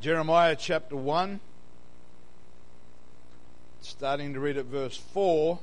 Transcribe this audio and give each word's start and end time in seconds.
Jeremiah 0.00 0.56
chapter 0.56 0.96
1, 0.96 1.40
starting 3.82 4.32
to 4.32 4.40
read 4.40 4.56
at 4.56 4.64
verse 4.64 4.96
4, 4.96 5.58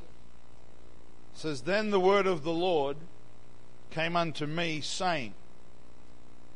says, 1.33 1.62
Then 1.62 1.89
the 1.89 1.99
word 1.99 2.28
of 2.28 2.44
the 2.44 2.52
Lord 2.52 2.97
came 3.89 4.15
unto 4.15 4.46
me, 4.46 4.79
saying, 4.81 5.34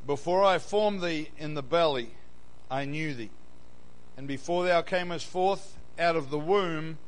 Before 0.05 0.43
I 0.43 0.59
formed 0.59 1.01
thee 1.01 1.29
in 1.39 1.55
the 1.55 1.63
belly, 1.63 2.11
I 2.69 2.85
knew 2.85 3.15
thee. 3.15 3.31
And 4.15 4.27
before 4.27 4.63
thou 4.63 4.83
camest 4.83 5.25
forth 5.25 5.75
out 5.97 6.15
of 6.15 6.29
the 6.29 6.37
womb, 6.37 6.99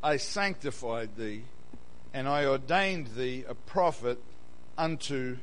I 0.00 0.16
sanctified 0.16 1.16
thee, 1.16 1.42
and 2.14 2.28
I 2.28 2.44
ordained 2.44 3.16
thee 3.16 3.44
a 3.48 3.54
prophet 3.54 4.22
unto 4.78 5.38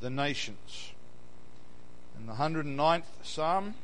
the 0.00 0.10
nations. 0.10 0.94
In 2.18 2.26
the 2.26 2.32
109th 2.32 3.04
Psalm, 3.22 3.74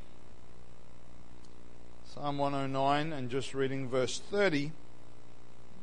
Psalm 2.21 2.39
109, 2.39 3.13
and 3.13 3.31
just 3.31 3.55
reading 3.55 3.89
verse 3.89 4.19
30, 4.19 4.73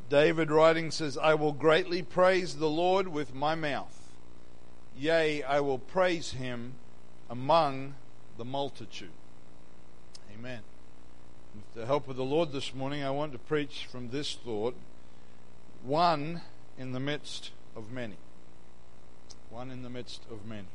David 0.10 0.52
writing 0.52 0.92
says, 0.92 1.18
I 1.18 1.34
will 1.34 1.54
greatly 1.54 2.02
praise 2.02 2.56
the 2.56 2.70
Lord 2.70 3.08
with 3.08 3.34
my 3.34 3.56
mouth. 3.56 4.12
Yea, 4.98 5.44
I 5.44 5.62
will 5.62 5.78
praise 5.78 6.34
him 6.34 6.74
among 7.30 7.96
the 8.38 8.44
multitude. 8.44 9.14
Amen. 10.34 10.60
With 11.56 11.74
the 11.74 11.86
help 11.86 12.10
of 12.10 12.18
the 12.18 12.26
Lord 12.26 12.52
this 12.52 12.76
morning, 12.76 13.02
I 13.02 13.12
want 13.12 13.32
to 13.32 13.40
preach 13.40 13.88
from 13.90 14.10
this 14.10 14.36
thought 14.36 14.76
one 15.84 16.42
in 16.78 16.92
the 16.92 17.00
midst 17.00 17.52
of 17.78 17.94
many. 17.94 18.18
One 19.50 19.72
in 19.72 19.84
the 19.84 19.90
midst 19.90 20.24
of 20.30 20.46
many. 20.46 20.68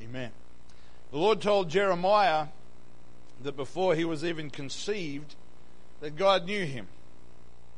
Amen. 0.00 0.30
The 1.10 1.18
Lord 1.18 1.40
told 1.40 1.68
Jeremiah 1.68 2.46
that 3.42 3.56
before 3.56 3.94
he 3.94 4.04
was 4.04 4.24
even 4.24 4.50
conceived, 4.50 5.34
that 6.00 6.16
God 6.16 6.46
knew 6.46 6.64
him 6.64 6.88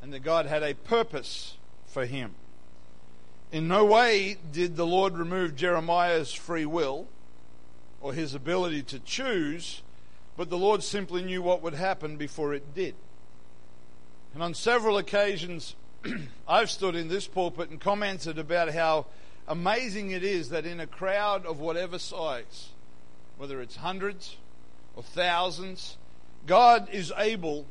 and 0.01 0.13
that 0.13 0.19
God 0.21 0.45
had 0.45 0.63
a 0.63 0.73
purpose 0.73 1.57
for 1.85 2.05
him. 2.05 2.35
In 3.51 3.67
no 3.67 3.85
way 3.85 4.37
did 4.51 4.75
the 4.75 4.85
Lord 4.85 5.17
remove 5.17 5.55
Jeremiah's 5.55 6.33
free 6.33 6.65
will 6.65 7.07
or 7.99 8.13
his 8.13 8.33
ability 8.33 8.81
to 8.83 8.99
choose, 8.99 9.83
but 10.37 10.49
the 10.49 10.57
Lord 10.57 10.81
simply 10.81 11.23
knew 11.23 11.41
what 11.41 11.61
would 11.61 11.73
happen 11.73 12.17
before 12.17 12.53
it 12.53 12.73
did. 12.73 12.95
And 14.33 14.41
on 14.41 14.53
several 14.53 14.97
occasions, 14.97 15.75
I've 16.47 16.71
stood 16.71 16.95
in 16.95 17.09
this 17.09 17.27
pulpit 17.27 17.69
and 17.69 17.79
commented 17.79 18.39
about 18.39 18.73
how 18.73 19.07
amazing 19.47 20.11
it 20.11 20.23
is 20.23 20.49
that 20.49 20.65
in 20.65 20.79
a 20.79 20.87
crowd 20.87 21.45
of 21.45 21.59
whatever 21.59 21.99
size, 21.99 22.69
whether 23.37 23.61
it's 23.61 23.75
hundreds 23.75 24.37
or 24.95 25.03
thousands, 25.03 25.97
God 26.47 26.89
is 26.91 27.13
able 27.17 27.65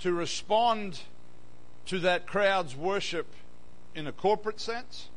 to 0.00 0.12
respond 0.12 1.00
to 1.86 1.98
that 2.00 2.26
crowd's 2.26 2.76
worship 2.76 3.26
in 3.94 4.06
a 4.06 4.12
corporate 4.12 4.60
sense, 4.60 5.08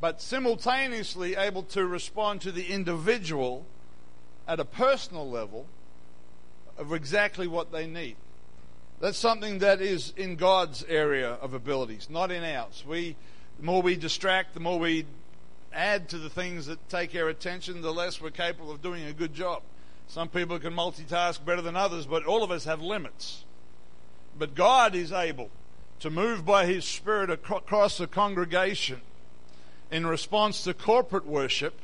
but 0.00 0.20
simultaneously 0.20 1.36
able 1.36 1.62
to 1.64 1.86
respond 1.86 2.40
to 2.42 2.52
the 2.52 2.66
individual 2.66 3.66
at 4.46 4.60
a 4.60 4.64
personal 4.64 5.28
level 5.28 5.66
of 6.78 6.92
exactly 6.92 7.46
what 7.46 7.72
they 7.72 7.86
need. 7.86 8.16
That's 9.00 9.18
something 9.18 9.58
that 9.58 9.80
is 9.80 10.12
in 10.16 10.36
God's 10.36 10.84
area 10.84 11.30
of 11.30 11.54
abilities, 11.54 12.08
not 12.10 12.30
in 12.30 12.44
ours. 12.44 12.84
We, 12.86 13.16
the 13.58 13.64
more 13.64 13.80
we 13.80 13.96
distract, 13.96 14.54
the 14.54 14.60
more 14.60 14.78
we 14.78 15.06
add 15.72 16.08
to 16.10 16.18
the 16.18 16.28
things 16.28 16.66
that 16.66 16.88
take 16.88 17.14
our 17.14 17.28
attention, 17.28 17.80
the 17.80 17.92
less 17.92 18.20
we're 18.20 18.30
capable 18.30 18.70
of 18.70 18.82
doing 18.82 19.04
a 19.04 19.12
good 19.12 19.32
job. 19.32 19.62
Some 20.10 20.28
people 20.28 20.58
can 20.58 20.74
multitask 20.74 21.44
better 21.44 21.62
than 21.62 21.76
others, 21.76 22.04
but 22.04 22.24
all 22.24 22.42
of 22.42 22.50
us 22.50 22.64
have 22.64 22.82
limits. 22.82 23.44
But 24.36 24.56
God 24.56 24.96
is 24.96 25.12
able 25.12 25.50
to 26.00 26.10
move 26.10 26.44
by 26.44 26.66
His 26.66 26.84
Spirit 26.84 27.30
across 27.30 27.96
the 27.96 28.08
congregation 28.08 29.02
in 29.88 30.04
response 30.04 30.64
to 30.64 30.74
corporate 30.74 31.26
worship 31.26 31.78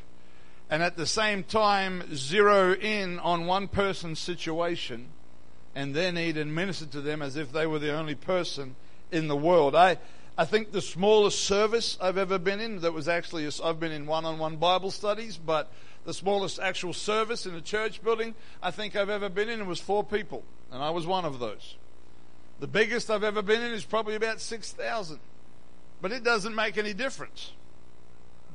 and 0.68 0.82
at 0.82 0.96
the 0.96 1.06
same 1.06 1.44
time 1.44 2.02
zero 2.16 2.74
in 2.74 3.20
on 3.20 3.46
one 3.46 3.68
person's 3.68 4.18
situation 4.18 5.06
and 5.76 5.94
their 5.94 6.10
need 6.10 6.36
and 6.36 6.52
minister 6.52 6.86
to 6.86 7.00
them 7.00 7.22
as 7.22 7.36
if 7.36 7.52
they 7.52 7.68
were 7.68 7.78
the 7.78 7.94
only 7.94 8.16
person 8.16 8.74
in 9.12 9.28
the 9.28 9.36
world. 9.36 9.76
I, 9.76 9.98
I 10.36 10.46
think 10.46 10.72
the 10.72 10.82
smallest 10.82 11.44
service 11.44 11.96
I've 12.00 12.18
ever 12.18 12.40
been 12.40 12.58
in, 12.58 12.80
that 12.80 12.92
was 12.92 13.06
actually, 13.06 13.46
i 13.46 13.50
I've 13.62 13.78
been 13.78 13.92
in 13.92 14.06
one 14.06 14.24
on 14.24 14.40
one 14.40 14.56
Bible 14.56 14.90
studies, 14.90 15.36
but 15.36 15.70
the 16.06 16.14
smallest 16.14 16.58
actual 16.60 16.92
service 16.92 17.44
in 17.44 17.54
a 17.54 17.60
church 17.60 18.02
building 18.02 18.34
I 18.62 18.70
think 18.70 18.96
I've 18.96 19.10
ever 19.10 19.28
been 19.28 19.48
in 19.48 19.66
was 19.66 19.80
four 19.80 20.04
people, 20.04 20.44
and 20.72 20.82
I 20.82 20.90
was 20.90 21.06
one 21.06 21.24
of 21.24 21.40
those. 21.40 21.76
The 22.60 22.68
biggest 22.68 23.10
I've 23.10 23.24
ever 23.24 23.42
been 23.42 23.60
in 23.60 23.72
is 23.72 23.84
probably 23.84 24.14
about 24.14 24.40
6,000. 24.40 25.18
But 26.00 26.12
it 26.12 26.22
doesn't 26.22 26.54
make 26.54 26.78
any 26.78 26.94
difference. 26.94 27.52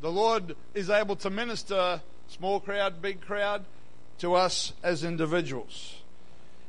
The 0.02 0.12
Lord 0.12 0.56
is 0.74 0.90
able 0.90 1.16
to 1.18 1.30
minister, 1.30 2.02
small 2.28 2.60
crowd, 2.60 3.02
big 3.02 3.22
crowd, 3.22 3.66
to 4.20 4.34
us 4.36 4.74
as 4.82 5.04
individuals. 5.04 5.98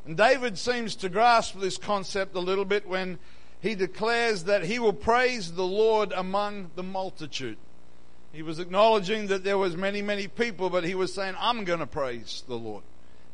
And 0.05 0.17
David 0.17 0.59
seems 0.59 0.97
to 0.97 1.09
grasp 1.09 1.59
this 1.61 1.79
concept 1.79 2.35
a 2.35 2.41
little 2.41 2.65
bit 2.65 2.89
when 2.89 3.19
he 3.61 3.75
declares 3.75 4.45
that 4.45 4.65
he 4.65 4.79
will 4.79 4.93
praise 4.93 5.53
the 5.53 5.65
Lord 5.67 6.13
among 6.13 6.73
the 6.75 6.83
multitude. 6.83 7.57
He 8.33 8.43
was 8.43 8.59
acknowledging 8.59 9.27
that 9.27 9.45
there 9.45 9.59
was 9.59 9.77
many, 9.77 10.01
many 10.01 10.27
people, 10.27 10.71
but 10.71 10.85
he 10.85 10.95
was 10.95 11.13
saying, 11.13 11.35
I'm 11.39 11.65
going 11.65 11.81
to 11.81 11.87
praise 11.87 12.43
the 12.49 12.57
Lord 12.57 12.83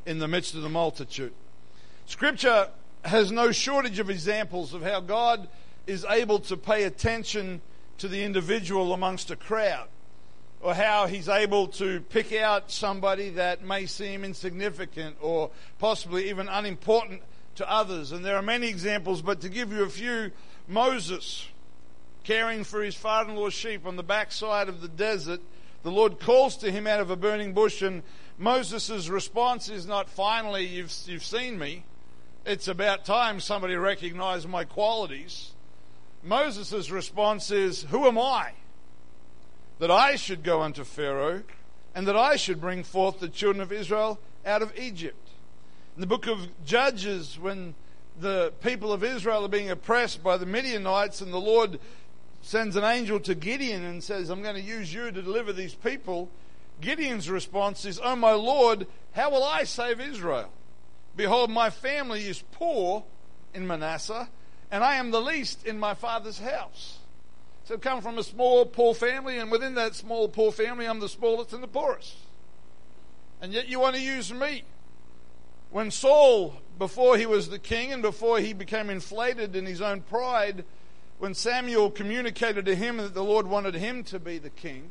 in 0.04 0.19
the 0.19 0.26
midst 0.26 0.54
of 0.54 0.62
the 0.62 0.69
multitude. 0.69 1.32
Scripture 2.06 2.69
has 3.04 3.31
no 3.31 3.53
shortage 3.53 4.00
of 4.00 4.10
examples 4.10 4.75
of 4.75 4.82
how 4.82 5.00
God 5.00 5.48
is 5.86 6.04
able 6.09 6.41
to 6.41 6.56
pay 6.56 6.84
attention 6.84 7.60
to 7.98 8.09
the 8.09 8.25
individual 8.25 8.92
amongst 8.92 9.31
a 9.31 9.36
crowd, 9.36 9.86
or 10.60 10.75
how 10.75 11.06
he's 11.06 11.28
able 11.28 11.69
to 11.69 12.00
pick 12.00 12.32
out 12.32 12.70
somebody 12.70 13.30
that 13.30 13.62
may 13.62 13.86
seem 13.86 14.25
insignificant 14.25 15.16
or 15.20 15.50
possibly 15.78 16.28
even 16.28 16.48
unimportant 16.48 17.22
to 17.54 17.70
others. 17.70 18.10
And 18.10 18.25
there 18.25 18.36
are 18.36 18.42
many 18.42 18.69
examples, 18.69 19.22
but 19.22 19.41
to 19.42 19.48
give 19.48 19.72
you 19.72 19.84
a 19.84 19.88
few, 19.88 20.32
Moses 20.66 21.47
caring 22.28 22.62
for 22.62 22.83
his 22.83 22.94
father 22.94 23.31
in 23.31 23.37
law's 23.37 23.55
sheep 23.55 23.87
on 23.87 23.97
the 23.97 24.03
backside 24.03 24.69
of 24.69 24.83
the 24.83 24.89
desert, 24.89 25.41
the 25.83 25.91
Lord 25.91 26.21
calls 26.21 26.59
to 26.59 26.71
him 26.71 26.87
out 26.87 27.00
of 27.00 27.09
a 27.09 27.16
burning 27.16 27.55
bush, 27.55 27.81
and 27.81 28.03
Moses' 28.37 29.09
response 29.09 29.71
is 29.71 29.87
not, 29.87 30.11
finally, 30.11 30.66
you've, 30.66 30.93
you've 31.06 31.25
seen 31.25 31.59
me. 31.59 31.84
It's 32.44 32.69
about 32.69 33.06
time 33.06 33.41
somebody 33.41 33.77
recognized 33.77 34.47
my 34.47 34.65
qualities. 34.65 35.53
Moses' 36.22 36.91
response 36.91 37.50
is, 37.50 37.84
Who 37.84 38.06
am 38.06 38.19
I 38.19 38.53
that 39.78 39.91
I 39.91 40.16
should 40.16 40.43
go 40.43 40.60
unto 40.60 40.84
Pharaoh 40.84 41.45
and 41.95 42.06
that 42.06 42.16
I 42.16 42.37
should 42.37 42.60
bring 42.60 42.83
forth 42.83 43.21
the 43.21 43.28
children 43.31 43.62
of 43.62 43.72
Israel 43.72 44.21
out 44.45 44.60
of 44.60 44.78
Egypt? 44.78 45.31
In 45.97 46.03
the 46.03 46.06
book 46.06 46.27
of 46.27 46.47
Judges, 46.66 47.39
when 47.39 47.75
the 48.21 48.53
people 48.60 48.93
of 48.93 49.03
Israel 49.03 49.47
are 49.47 49.49
being 49.49 49.71
oppressed 49.71 50.22
by 50.22 50.37
the 50.37 50.45
Midianites, 50.45 51.22
and 51.22 51.33
the 51.33 51.39
Lord 51.39 51.78
sends 52.48 52.76
an 52.76 52.84
angel 52.84 53.20
to 53.20 53.34
Gideon 53.34 53.84
and 53.84 54.03
says, 54.03 54.31
I'm 54.31 54.41
going 54.41 54.54
to 54.54 54.62
use 54.62 54.92
you 54.92 55.10
to 55.10 55.20
deliver 55.20 55.53
these 55.53 55.75
people. 55.75 56.31
Gideon's 56.81 57.28
response 57.28 57.84
is, 57.84 58.00
Oh, 58.03 58.16
my 58.16 58.32
Lord, 58.32 58.86
how 59.12 59.31
will 59.31 59.44
I 59.44 59.64
save 59.64 60.00
Israel? 60.00 60.50
Behold, 61.14 61.50
my 61.50 61.69
family 61.69 62.22
is 62.26 62.42
poor 62.53 63.04
in 63.53 63.66
Manasseh, 63.66 64.31
and 64.70 64.82
I 64.82 64.94
am 64.94 65.10
the 65.10 65.20
least 65.20 65.66
in 65.66 65.78
my 65.78 65.92
father's 65.92 66.38
house. 66.38 66.97
So 67.64 67.75
I 67.75 67.76
come 67.76 68.00
from 68.00 68.16
a 68.16 68.22
small, 68.22 68.65
poor 68.65 68.94
family, 68.94 69.36
and 69.36 69.50
within 69.50 69.75
that 69.75 69.94
small, 69.94 70.26
poor 70.26 70.50
family, 70.50 70.86
I'm 70.86 71.00
the 71.00 71.09
smallest 71.10 71.53
and 71.53 71.62
the 71.62 71.69
poorest. 71.69 72.16
And 73.42 73.53
yet 73.53 73.69
you 73.69 73.78
want 73.78 73.94
to 73.97 74.00
use 74.00 74.32
me. 74.32 74.65
When 75.71 75.91
Saul, 75.91 76.54
before 76.78 77.18
he 77.18 77.27
was 77.27 77.51
the 77.51 77.59
king 77.59 77.92
and 77.92 78.01
before 78.01 78.39
he 78.39 78.54
became 78.54 78.89
inflated 78.89 79.54
in 79.54 79.66
his 79.66 79.83
own 79.83 80.01
pride, 80.01 80.65
when 81.18 81.34
Samuel 81.34 81.91
communicated 81.91 82.65
to 82.66 82.74
him 82.74 82.98
that 82.98 83.15
the 83.15 83.24
Lord 83.24 83.47
wanted 83.47 83.74
him 83.74 84.04
to 84.04 84.18
be 84.18 84.38
the 84.38 84.50
king, 84.50 84.91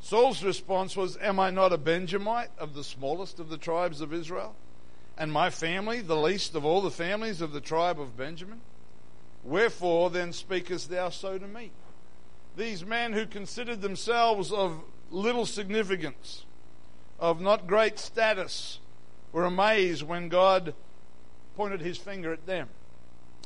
Saul's 0.00 0.42
response 0.42 0.96
was, 0.96 1.16
Am 1.18 1.38
I 1.38 1.50
not 1.50 1.72
a 1.72 1.78
Benjamite 1.78 2.50
of 2.58 2.74
the 2.74 2.82
smallest 2.82 3.38
of 3.38 3.48
the 3.48 3.56
tribes 3.56 4.00
of 4.00 4.12
Israel? 4.12 4.56
And 5.16 5.30
my 5.30 5.50
family, 5.50 6.00
the 6.00 6.16
least 6.16 6.56
of 6.56 6.64
all 6.64 6.80
the 6.80 6.90
families 6.90 7.40
of 7.40 7.52
the 7.52 7.60
tribe 7.60 8.00
of 8.00 8.16
Benjamin? 8.16 8.60
Wherefore 9.44 10.10
then 10.10 10.32
speakest 10.32 10.90
thou 10.90 11.10
so 11.10 11.38
to 11.38 11.46
me? 11.46 11.70
These 12.56 12.84
men 12.84 13.12
who 13.12 13.26
considered 13.26 13.80
themselves 13.80 14.50
of 14.50 14.82
little 15.10 15.46
significance, 15.46 16.44
of 17.20 17.40
not 17.40 17.66
great 17.66 17.98
status, 17.98 18.80
were 19.30 19.44
amazed 19.44 20.02
when 20.02 20.28
God 20.28 20.74
pointed 21.56 21.80
his 21.80 21.96
finger 21.96 22.32
at 22.32 22.46
them. 22.46 22.68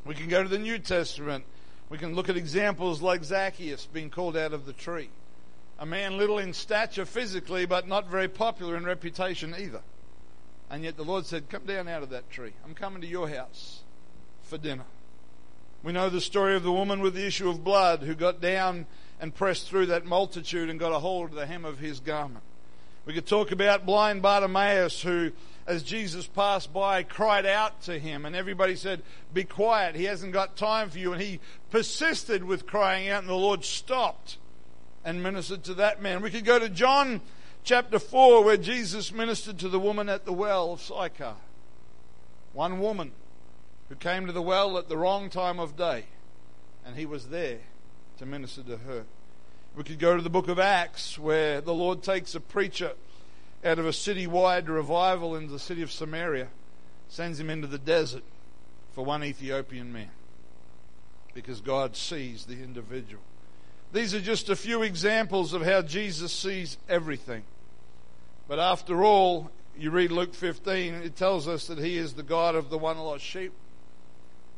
We 0.07 0.15
can 0.15 0.29
go 0.29 0.43
to 0.43 0.49
the 0.49 0.59
New 0.59 0.79
Testament. 0.79 1.45
We 1.89 1.99
can 1.99 2.15
look 2.15 2.29
at 2.29 2.37
examples 2.37 3.01
like 3.01 3.23
Zacchaeus 3.23 3.87
being 3.87 4.11
called 4.11 4.37
out 4.37 4.53
of 4.53 4.67
the 4.67 4.73
tree. 4.73 5.11
A 5.79 5.87
man 5.87 6.17
little 6.17 6.39
in 6.39 6.53
stature 6.53 7.05
physically, 7.05 7.67
but 7.67 7.87
not 7.87 8.09
very 8.09 8.29
popular 8.29 8.77
in 8.77 8.85
reputation 8.85 9.55
either. 9.57 9.83
And 10.71 10.83
yet 10.83 10.97
the 10.97 11.05
Lord 11.05 11.27
said, 11.27 11.49
Come 11.49 11.65
down 11.65 11.87
out 11.87 12.03
of 12.03 12.11
that 12.11 12.31
tree. 12.31 12.53
I'm 12.65 12.75
coming 12.75 13.03
to 13.03 13.07
your 13.07 13.29
house 13.29 13.81
for 14.43 14.59
dinner. 14.59 14.85
We 15.83 15.93
know 15.93 16.09
the 16.09 16.21
story 16.21 16.57
of 16.57 16.65
the 16.65 16.73
woman 16.73 17.01
with 17.01 17.15
the 17.15 17.27
issue 17.27 17.49
of 17.49 17.63
blood 17.63 18.03
who 18.03 18.15
got 18.15 18.41
down 18.41 18.87
and 19.21 19.35
pressed 19.35 19.69
through 19.69 19.87
that 19.87 20.05
multitude 20.05 20.69
and 20.69 20.81
got 20.81 20.93
a 20.93 20.99
hold 20.99 21.31
of 21.31 21.37
the 21.37 21.47
hem 21.47 21.65
of 21.65 21.79
his 21.79 22.01
garment. 22.01 22.43
We 23.05 23.13
could 23.13 23.27
talk 23.27 23.53
about 23.53 23.87
blind 23.87 24.21
Bartimaeus 24.23 25.03
who, 25.03 25.31
as 25.67 25.83
Jesus 25.83 26.27
passed 26.27 26.73
by, 26.73 27.03
cried 27.03 27.45
out 27.45 27.83
to 27.83 27.99
him, 27.99 28.25
and 28.25 28.37
everybody 28.37 28.77
said, 28.77 29.03
Be 29.33 29.45
quiet, 29.45 29.97
he 29.97 30.05
hasn't 30.05 30.33
got 30.33 30.57
time 30.57 30.91
for 30.91 30.99
you. 30.99 31.13
And 31.13 31.21
he 31.21 31.41
persisted 31.71 32.45
with 32.45 32.67
crying 32.67 33.09
out, 33.09 33.23
and 33.23 33.29
the 33.29 33.35
Lord 33.35 33.65
stopped 33.65 34.39
and 35.05 35.23
ministered 35.23 35.65
to 35.65 35.75
that 35.75 36.01
man. 36.01 36.23
We 36.23 36.31
could 36.31 36.45
go 36.45 36.59
to 36.59 36.69
John 36.69 37.21
chapter 37.65 37.99
4, 37.99 38.45
where 38.45 38.57
Jesus 38.57 39.13
ministered 39.13 39.59
to 39.59 39.69
the 39.69 39.81
woman 39.81 40.09
at 40.09 40.25
the 40.25 40.33
well 40.33 40.73
of 40.73 40.81
Sychar. 40.81 41.35
One 42.53 42.79
woman 42.79 43.13
who 43.89 43.97
came 43.97 44.27
to 44.27 44.33
the 44.33 44.43
well 44.43 44.79
at 44.79 44.89
the 44.89 44.97
wrong 44.97 45.31
time 45.31 45.59
of 45.59 45.77
day, 45.77 46.05
and 46.85 46.97
he 46.97 47.07
was 47.07 47.29
there 47.29 47.59
to 48.19 48.27
minister 48.27 48.63
to 48.63 48.77
her. 48.79 49.05
We 49.75 49.83
could 49.85 49.99
go 49.99 50.17
to 50.17 50.23
the 50.23 50.31
book 50.31 50.49
of 50.49 50.59
Acts, 50.59 51.19
where 51.19 51.61
the 51.61 51.75
Lord 51.75 52.03
takes 52.03 52.35
a 52.35 52.41
preacher 52.41 52.93
out 53.65 53.79
of 53.79 53.87
a 53.87 53.93
city-wide 53.93 54.69
revival 54.69 55.35
in 55.35 55.49
the 55.49 55.59
city 55.59 55.83
of 55.83 55.91
Samaria, 55.91 56.49
sends 57.09 57.41
him 57.41 57.51
into 57.51 57.67
the 57.67 57.79
desert 57.79 58.25
for 58.93 59.05
one 59.05 59.23
Ethiopian 59.23 59.93
man, 59.93 60.11
because 61.35 61.61
God 61.61 61.97
sees 61.97 62.47
the 62.47 62.55
individual. 62.55 63.23
These 63.93 64.15
are 64.15 64.21
just 64.21 64.49
a 64.49 64.57
few 64.57 64.83
examples 64.83 65.53
of 65.53 65.63
how 65.63 65.83
Jesus 65.83 66.33
sees 66.33 66.79
everything. 66.89 67.45
But 68.49 68.59
after 68.59 69.05
all, 69.05 69.51
you 69.79 69.91
read 69.91 70.11
Luke 70.11 70.35
15, 70.35 70.95
it 70.95 71.17
tells 71.17 71.47
us 71.47 71.67
that 71.67 71.79
He 71.79 71.97
is 71.97 72.15
the 72.15 72.23
God 72.23 72.55
of 72.55 72.71
the 72.71 72.79
one 72.79 72.99
lost 72.99 73.25
sheep, 73.25 73.53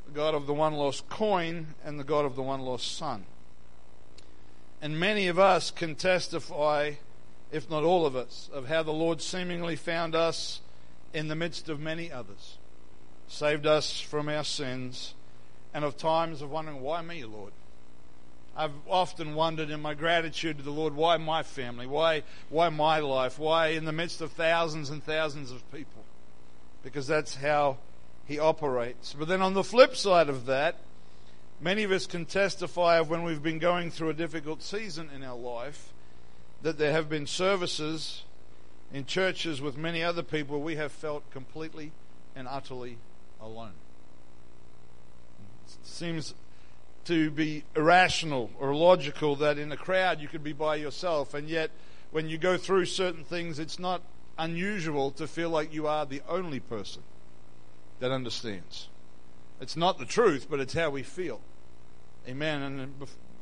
the 0.06 0.12
God 0.12 0.34
of 0.34 0.46
the 0.46 0.54
one 0.54 0.74
lost 0.74 1.08
coin, 1.08 1.74
and 1.84 1.98
the 1.98 2.04
God 2.04 2.24
of 2.24 2.36
the 2.36 2.42
one 2.42 2.60
lost 2.60 2.96
son. 2.96 3.24
And 4.80 5.00
many 5.00 5.26
of 5.26 5.38
us 5.38 5.70
can 5.70 5.96
testify, 5.96 6.92
if 7.50 7.70
not 7.70 7.84
all 7.84 8.06
of 8.06 8.16
us, 8.16 8.50
of 8.52 8.68
how 8.68 8.82
the 8.82 8.92
Lord 8.92 9.20
seemingly 9.22 9.76
found 9.76 10.14
us 10.14 10.60
in 11.12 11.28
the 11.28 11.34
midst 11.34 11.68
of 11.68 11.80
many 11.80 12.12
others, 12.12 12.58
saved 13.26 13.66
us 13.66 14.00
from 14.00 14.28
our 14.28 14.44
sins, 14.44 15.14
and 15.72 15.84
of 15.84 15.96
times 15.96 16.42
of 16.42 16.50
wondering, 16.50 16.80
why 16.80 17.02
me, 17.02 17.24
Lord? 17.24 17.52
I've 18.56 18.72
often 18.88 19.34
wondered 19.34 19.70
in 19.70 19.80
my 19.80 19.94
gratitude 19.94 20.58
to 20.58 20.64
the 20.64 20.70
Lord, 20.72 20.94
why 20.94 21.16
my 21.16 21.42
family? 21.42 21.86
Why, 21.86 22.24
why 22.48 22.68
my 22.70 22.98
life? 22.98 23.38
Why 23.38 23.68
in 23.68 23.84
the 23.84 23.92
midst 23.92 24.20
of 24.20 24.32
thousands 24.32 24.90
and 24.90 25.02
thousands 25.02 25.52
of 25.52 25.70
people? 25.70 26.04
Because 26.82 27.06
that's 27.06 27.36
how 27.36 27.78
He 28.26 28.38
operates. 28.38 29.14
But 29.16 29.28
then 29.28 29.42
on 29.42 29.54
the 29.54 29.62
flip 29.62 29.94
side 29.94 30.28
of 30.28 30.46
that, 30.46 30.76
Many 31.60 31.82
of 31.82 31.90
us 31.90 32.06
can 32.06 32.24
testify 32.24 32.98
of 32.98 33.10
when 33.10 33.24
we've 33.24 33.42
been 33.42 33.58
going 33.58 33.90
through 33.90 34.10
a 34.10 34.14
difficult 34.14 34.62
season 34.62 35.10
in 35.14 35.24
our 35.24 35.36
life 35.36 35.92
that 36.62 36.78
there 36.78 36.92
have 36.92 37.08
been 37.08 37.26
services 37.26 38.22
in 38.92 39.04
churches 39.04 39.60
with 39.60 39.76
many 39.76 40.02
other 40.02 40.22
people 40.22 40.60
we 40.60 40.76
have 40.76 40.92
felt 40.92 41.30
completely 41.30 41.92
and 42.34 42.48
utterly 42.48 42.98
alone. 43.40 43.74
It 45.66 45.86
seems 45.86 46.34
to 47.04 47.30
be 47.30 47.64
irrational 47.76 48.50
or 48.58 48.74
logical 48.74 49.36
that 49.36 49.58
in 49.58 49.72
a 49.72 49.76
crowd 49.76 50.20
you 50.20 50.28
could 50.28 50.44
be 50.44 50.52
by 50.52 50.76
yourself, 50.76 51.34
and 51.34 51.48
yet 51.48 51.70
when 52.10 52.28
you 52.28 52.38
go 52.38 52.56
through 52.56 52.86
certain 52.86 53.24
things, 53.24 53.58
it's 53.58 53.78
not 53.78 54.02
unusual 54.38 55.10
to 55.12 55.26
feel 55.26 55.50
like 55.50 55.72
you 55.72 55.86
are 55.86 56.06
the 56.06 56.22
only 56.28 56.60
person 56.60 57.02
that 58.00 58.10
understands. 58.10 58.88
It's 59.60 59.76
not 59.76 59.98
the 59.98 60.04
truth, 60.04 60.46
but 60.48 60.60
it's 60.60 60.74
how 60.74 60.90
we 60.90 61.02
feel. 61.02 61.40
Amen. 62.28 62.62
And 62.62 62.98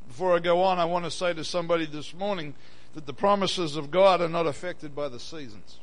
before 0.09 0.35
I 0.35 0.39
go 0.39 0.63
on, 0.63 0.79
I 0.79 0.85
want 0.85 1.05
to 1.05 1.11
say 1.11 1.35
to 1.35 1.45
somebody 1.45 1.87
this 1.87 2.15
morning 2.15 2.55
that 2.97 3.05
the 3.05 3.13
promises 3.13 3.77
of 3.77 3.91
God 3.91 4.23
are 4.23 4.29
not 4.29 4.47
affected 4.47 4.97
by 4.97 5.11
the 5.11 5.21
seasons. 5.21 5.81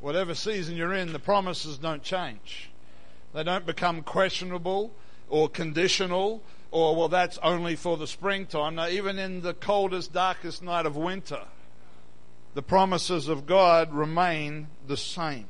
Whatever 0.00 0.34
season 0.34 0.76
you're 0.76 0.92
in, 0.92 1.12
the 1.12 1.20
promises 1.20 1.78
don't 1.78 2.02
change. 2.02 2.72
They 3.32 3.44
don't 3.44 3.64
become 3.64 4.02
questionable 4.02 4.92
or 5.28 5.48
conditional 5.48 6.42
or, 6.72 6.96
well, 6.96 7.08
that's 7.08 7.38
only 7.38 7.76
for 7.76 7.96
the 7.96 8.08
springtime. 8.08 8.74
Now, 8.74 8.88
even 8.88 9.20
in 9.20 9.42
the 9.42 9.54
coldest, 9.54 10.12
darkest 10.12 10.60
night 10.60 10.86
of 10.86 10.96
winter, 10.96 11.42
the 12.54 12.62
promises 12.62 13.28
of 13.28 13.46
God 13.46 13.94
remain 13.94 14.66
the 14.88 14.96
same. 14.96 15.46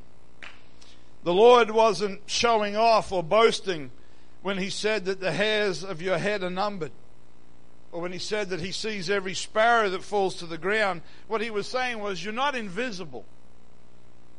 The 1.23 1.33
Lord 1.33 1.71
wasn't 1.71 2.21
showing 2.27 2.75
off 2.75 3.11
or 3.11 3.23
boasting 3.23 3.89
when 4.43 4.59
he 4.59 4.69
said 4.69 5.05
that 5.05 5.19
the 5.19 5.31
hairs 5.31 5.83
of 5.83 5.99
your 5.99 6.19
head 6.19 6.43
are 6.43 6.51
numbered, 6.51 6.91
or 7.91 8.01
when 8.01 8.11
he 8.11 8.19
said 8.19 8.49
that 8.49 8.61
he 8.61 8.71
sees 8.71 9.09
every 9.09 9.33
sparrow 9.33 9.89
that 9.89 10.03
falls 10.03 10.35
to 10.35 10.45
the 10.45 10.57
ground. 10.57 11.01
What 11.27 11.41
he 11.41 11.49
was 11.49 11.67
saying 11.67 11.99
was, 11.99 12.23
You're 12.23 12.33
not 12.33 12.55
invisible. 12.55 13.25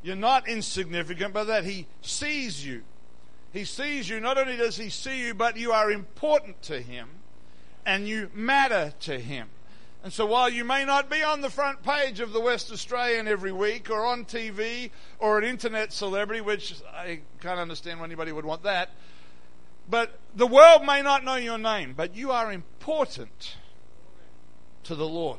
You're 0.02 0.16
not 0.16 0.48
insignificant, 0.48 1.32
but 1.32 1.44
that 1.44 1.64
he 1.64 1.86
sees 2.00 2.64
you. 2.66 2.82
He 3.52 3.64
sees 3.64 4.08
you. 4.08 4.18
Not 4.18 4.38
only 4.38 4.56
does 4.56 4.76
he 4.76 4.88
see 4.88 5.26
you, 5.26 5.34
but 5.34 5.56
you 5.56 5.72
are 5.72 5.92
important 5.92 6.60
to 6.62 6.80
him 6.80 7.08
and 7.86 8.08
you 8.08 8.30
matter 8.34 8.94
to 9.00 9.18
him. 9.18 9.48
And 10.04 10.12
so 10.12 10.26
while 10.26 10.48
you 10.48 10.64
may 10.64 10.84
not 10.84 11.08
be 11.08 11.22
on 11.22 11.42
the 11.42 11.50
front 11.50 11.84
page 11.84 12.18
of 12.18 12.32
the 12.32 12.40
West 12.40 12.72
Australian 12.72 13.28
every 13.28 13.52
week 13.52 13.88
or 13.88 14.04
on 14.04 14.24
TV 14.24 14.90
or 15.20 15.38
an 15.38 15.44
internet 15.44 15.92
celebrity, 15.92 16.40
which 16.40 16.74
I 16.92 17.20
can't 17.40 17.60
understand 17.60 18.00
why 18.00 18.06
anybody 18.06 18.32
would 18.32 18.44
want 18.44 18.64
that, 18.64 18.90
but 19.92 20.18
the 20.34 20.46
world 20.46 20.86
may 20.86 21.02
not 21.02 21.22
know 21.22 21.34
your 21.34 21.58
name, 21.58 21.92
but 21.94 22.16
you 22.16 22.30
are 22.30 22.50
important 22.50 23.56
to 24.84 24.94
the 24.94 25.06
Lord. 25.06 25.38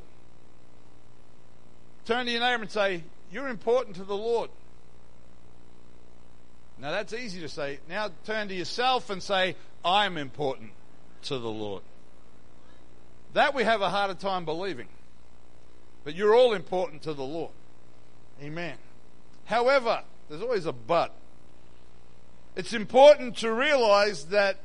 Turn 2.05 2.27
to 2.27 2.31
your 2.31 2.41
neighbor 2.41 2.61
and 2.61 2.71
say, 2.71 3.03
You're 3.31 3.47
important 3.47 3.95
to 3.95 4.03
the 4.03 4.15
Lord. 4.15 4.51
Now 6.77 6.91
that's 6.91 7.13
easy 7.13 7.41
to 7.41 7.50
say. 7.50 7.79
Now 7.89 8.11
turn 8.25 8.47
to 8.50 8.53
yourself 8.53 9.09
and 9.09 9.23
say, 9.23 9.55
I'm 9.83 10.17
important 10.17 10.69
to 11.23 11.39
the 11.39 11.49
Lord. 11.49 11.81
That 13.33 13.56
we 13.56 13.63
have 13.63 13.81
a 13.81 13.89
harder 13.89 14.13
time 14.13 14.45
believing. 14.45 14.88
But 16.03 16.13
you're 16.13 16.35
all 16.35 16.53
important 16.53 17.01
to 17.03 17.15
the 17.15 17.23
Lord. 17.23 17.53
Amen. 18.39 18.75
However, 19.45 20.03
there's 20.29 20.44
always 20.44 20.67
a 20.67 20.73
but. 20.73 21.11
It's 22.56 22.74
important 22.74 23.38
to 23.38 23.52
realize 23.52 24.26
that 24.26 24.57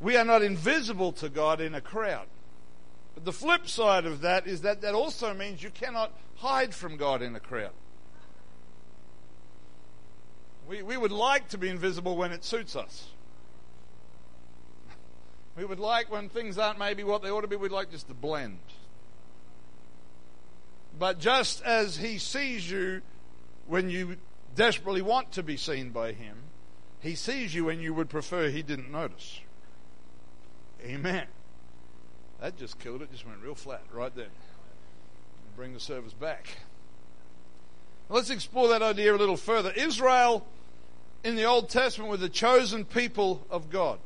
we 0.00 0.16
are 0.16 0.24
not 0.24 0.42
invisible 0.42 1.12
to 1.12 1.28
God 1.28 1.60
in 1.60 1.74
a 1.74 1.80
crowd. 1.80 2.26
But 3.14 3.24
the 3.24 3.32
flip 3.32 3.68
side 3.68 4.06
of 4.06 4.22
that 4.22 4.46
is 4.46 4.62
that 4.62 4.80
that 4.80 4.94
also 4.94 5.32
means 5.32 5.62
you 5.62 5.70
cannot 5.70 6.12
hide 6.36 6.74
from 6.74 6.96
God 6.96 7.22
in 7.22 7.36
a 7.36 7.40
crowd. 7.40 7.70
We, 10.68 10.82
we 10.82 10.96
would 10.96 11.12
like 11.12 11.48
to 11.50 11.58
be 11.58 11.68
invisible 11.68 12.16
when 12.16 12.32
it 12.32 12.44
suits 12.44 12.74
us. 12.74 13.08
We 15.56 15.64
would 15.64 15.78
like, 15.78 16.10
when 16.10 16.28
things 16.28 16.58
aren't 16.58 16.80
maybe 16.80 17.04
what 17.04 17.22
they 17.22 17.30
ought 17.30 17.42
to 17.42 17.46
be, 17.46 17.54
we'd 17.54 17.70
like 17.70 17.90
just 17.90 18.08
to 18.08 18.14
blend. 18.14 18.58
But 20.98 21.20
just 21.20 21.62
as 21.62 21.98
He 21.98 22.18
sees 22.18 22.68
you 22.68 23.02
when 23.66 23.88
you 23.88 24.16
desperately 24.56 25.02
want 25.02 25.32
to 25.32 25.42
be 25.42 25.56
seen 25.56 25.90
by 25.90 26.12
Him, 26.12 26.36
He 27.04 27.14
sees 27.14 27.54
you 27.54 27.66
when 27.66 27.80
you 27.80 27.92
would 27.92 28.08
prefer 28.08 28.48
He 28.48 28.62
didn't 28.62 28.90
notice. 28.90 29.40
Amen. 30.82 31.26
That 32.40 32.56
just 32.56 32.80
killed 32.80 33.02
it, 33.02 33.12
just 33.12 33.26
went 33.26 33.40
real 33.42 33.54
flat 33.54 33.82
right 33.92 34.14
there. 34.16 34.28
Bring 35.54 35.74
the 35.74 35.80
service 35.80 36.14
back. 36.14 36.48
Let's 38.08 38.30
explore 38.30 38.68
that 38.68 38.80
idea 38.80 39.14
a 39.14 39.16
little 39.16 39.36
further. 39.36 39.70
Israel 39.72 40.46
in 41.22 41.36
the 41.36 41.44
Old 41.44 41.68
Testament 41.68 42.10
were 42.10 42.16
the 42.16 42.28
chosen 42.30 42.86
people 42.86 43.46
of 43.50 43.70
God. 43.70 43.98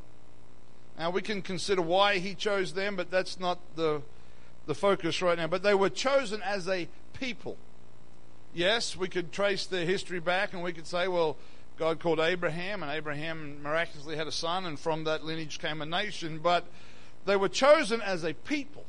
Now, 0.97 1.09
we 1.09 1.21
can 1.21 1.41
consider 1.41 1.81
why 1.81 2.19
he 2.19 2.35
chose 2.35 2.73
them, 2.73 2.97
but 2.97 3.09
that's 3.09 3.39
not 3.39 3.59
the, 3.77 4.01
the 4.65 4.75
focus 4.75 5.21
right 5.21 5.37
now. 5.37 5.47
But 5.47 5.63
they 5.63 5.73
were 5.73 5.89
chosen 5.89 6.41
as 6.41 6.67
a 6.67 6.89
people. 7.13 7.57
Yes, 8.53 8.97
we 8.97 9.07
could 9.07 9.31
trace 9.31 9.65
their 9.65 9.85
history 9.85 10.19
back 10.19 10.53
and 10.53 10.61
we 10.61 10.73
could 10.73 10.87
say, 10.87 11.07
well, 11.07 11.37
God 11.79 12.01
called 12.01 12.19
Abraham, 12.19 12.83
and 12.83 12.91
Abraham 12.91 13.63
miraculously 13.63 14.17
had 14.17 14.27
a 14.27 14.33
son, 14.33 14.65
and 14.65 14.77
from 14.77 15.05
that 15.05 15.23
lineage 15.23 15.59
came 15.59 15.81
a 15.81 15.85
nation. 15.85 16.39
But 16.39 16.67
they 17.25 17.37
were 17.37 17.47
chosen 17.47 18.01
as 18.01 18.25
a 18.25 18.33
people, 18.33 18.85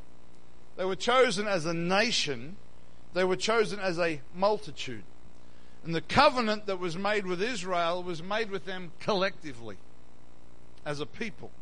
they 0.76 0.84
were 0.84 0.96
chosen 0.96 1.46
as 1.46 1.66
a 1.66 1.72
nation, 1.72 2.56
they 3.14 3.22
were 3.22 3.36
chosen 3.36 3.78
as 3.78 3.98
a 4.00 4.20
multitude. 4.34 5.04
And 5.84 5.94
the 5.94 6.00
covenant 6.00 6.66
that 6.66 6.80
was 6.80 6.96
made 6.96 7.26
with 7.26 7.40
Israel 7.40 8.02
was 8.02 8.22
made 8.22 8.50
with 8.50 8.64
them 8.64 8.90
collectively 8.98 9.76
as 10.84 11.00
a 11.00 11.06
people. 11.06 11.52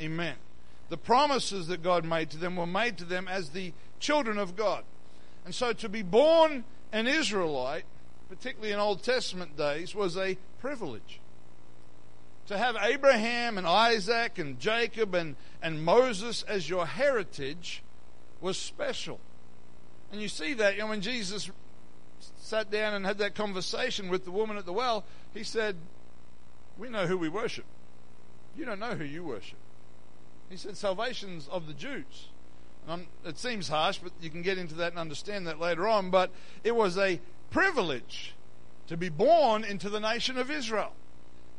Amen. 0.00 0.34
The 0.88 0.98
promises 0.98 1.68
that 1.68 1.82
God 1.82 2.04
made 2.04 2.30
to 2.30 2.36
them 2.36 2.56
were 2.56 2.66
made 2.66 2.98
to 2.98 3.04
them 3.04 3.28
as 3.28 3.50
the 3.50 3.72
children 4.00 4.38
of 4.38 4.56
God. 4.56 4.84
And 5.44 5.54
so 5.54 5.72
to 5.72 5.88
be 5.88 6.02
born 6.02 6.64
an 6.92 7.06
Israelite, 7.06 7.84
particularly 8.34 8.72
in 8.72 8.80
Old 8.80 9.02
Testament 9.02 9.56
days, 9.56 9.94
was 9.94 10.16
a 10.16 10.36
privilege. 10.58 11.20
To 12.48 12.58
have 12.58 12.76
Abraham 12.80 13.58
and 13.58 13.66
Isaac 13.66 14.38
and 14.38 14.58
Jacob 14.58 15.14
and, 15.14 15.36
and 15.62 15.84
Moses 15.84 16.42
as 16.42 16.68
your 16.68 16.84
heritage 16.84 17.82
was 18.40 18.58
special. 18.58 19.20
And 20.10 20.20
you 20.20 20.28
see 20.28 20.52
that 20.54 20.74
you 20.74 20.80
know, 20.80 20.88
when 20.88 21.00
Jesus 21.00 21.50
sat 22.38 22.70
down 22.70 22.94
and 22.94 23.06
had 23.06 23.18
that 23.18 23.34
conversation 23.34 24.08
with 24.08 24.24
the 24.24 24.30
woman 24.30 24.56
at 24.56 24.66
the 24.66 24.72
well, 24.72 25.04
he 25.32 25.44
said, 25.44 25.76
We 26.76 26.88
know 26.88 27.06
who 27.06 27.16
we 27.16 27.28
worship. 27.28 27.64
You 28.56 28.64
don't 28.64 28.80
know 28.80 28.94
who 28.94 29.04
you 29.04 29.22
worship. 29.22 29.58
He 30.50 30.56
said, 30.56 30.76
Salvation's 30.76 31.48
of 31.48 31.66
the 31.66 31.72
Jews. 31.72 32.28
and 32.86 33.06
it 33.24 33.38
seems 33.38 33.68
harsh, 33.68 33.98
but 33.98 34.12
you 34.20 34.28
can 34.28 34.42
get 34.42 34.58
into 34.58 34.74
that 34.74 34.90
and 34.90 34.98
understand 34.98 35.46
that 35.46 35.60
later 35.60 35.88
on. 35.88 36.10
But 36.10 36.30
it 36.62 36.76
was 36.76 36.98
a 36.98 37.20
privilege 37.54 38.34
to 38.88 38.96
be 38.96 39.08
born 39.08 39.62
into 39.62 39.88
the 39.88 40.00
nation 40.00 40.36
of 40.36 40.50
Israel. 40.50 40.92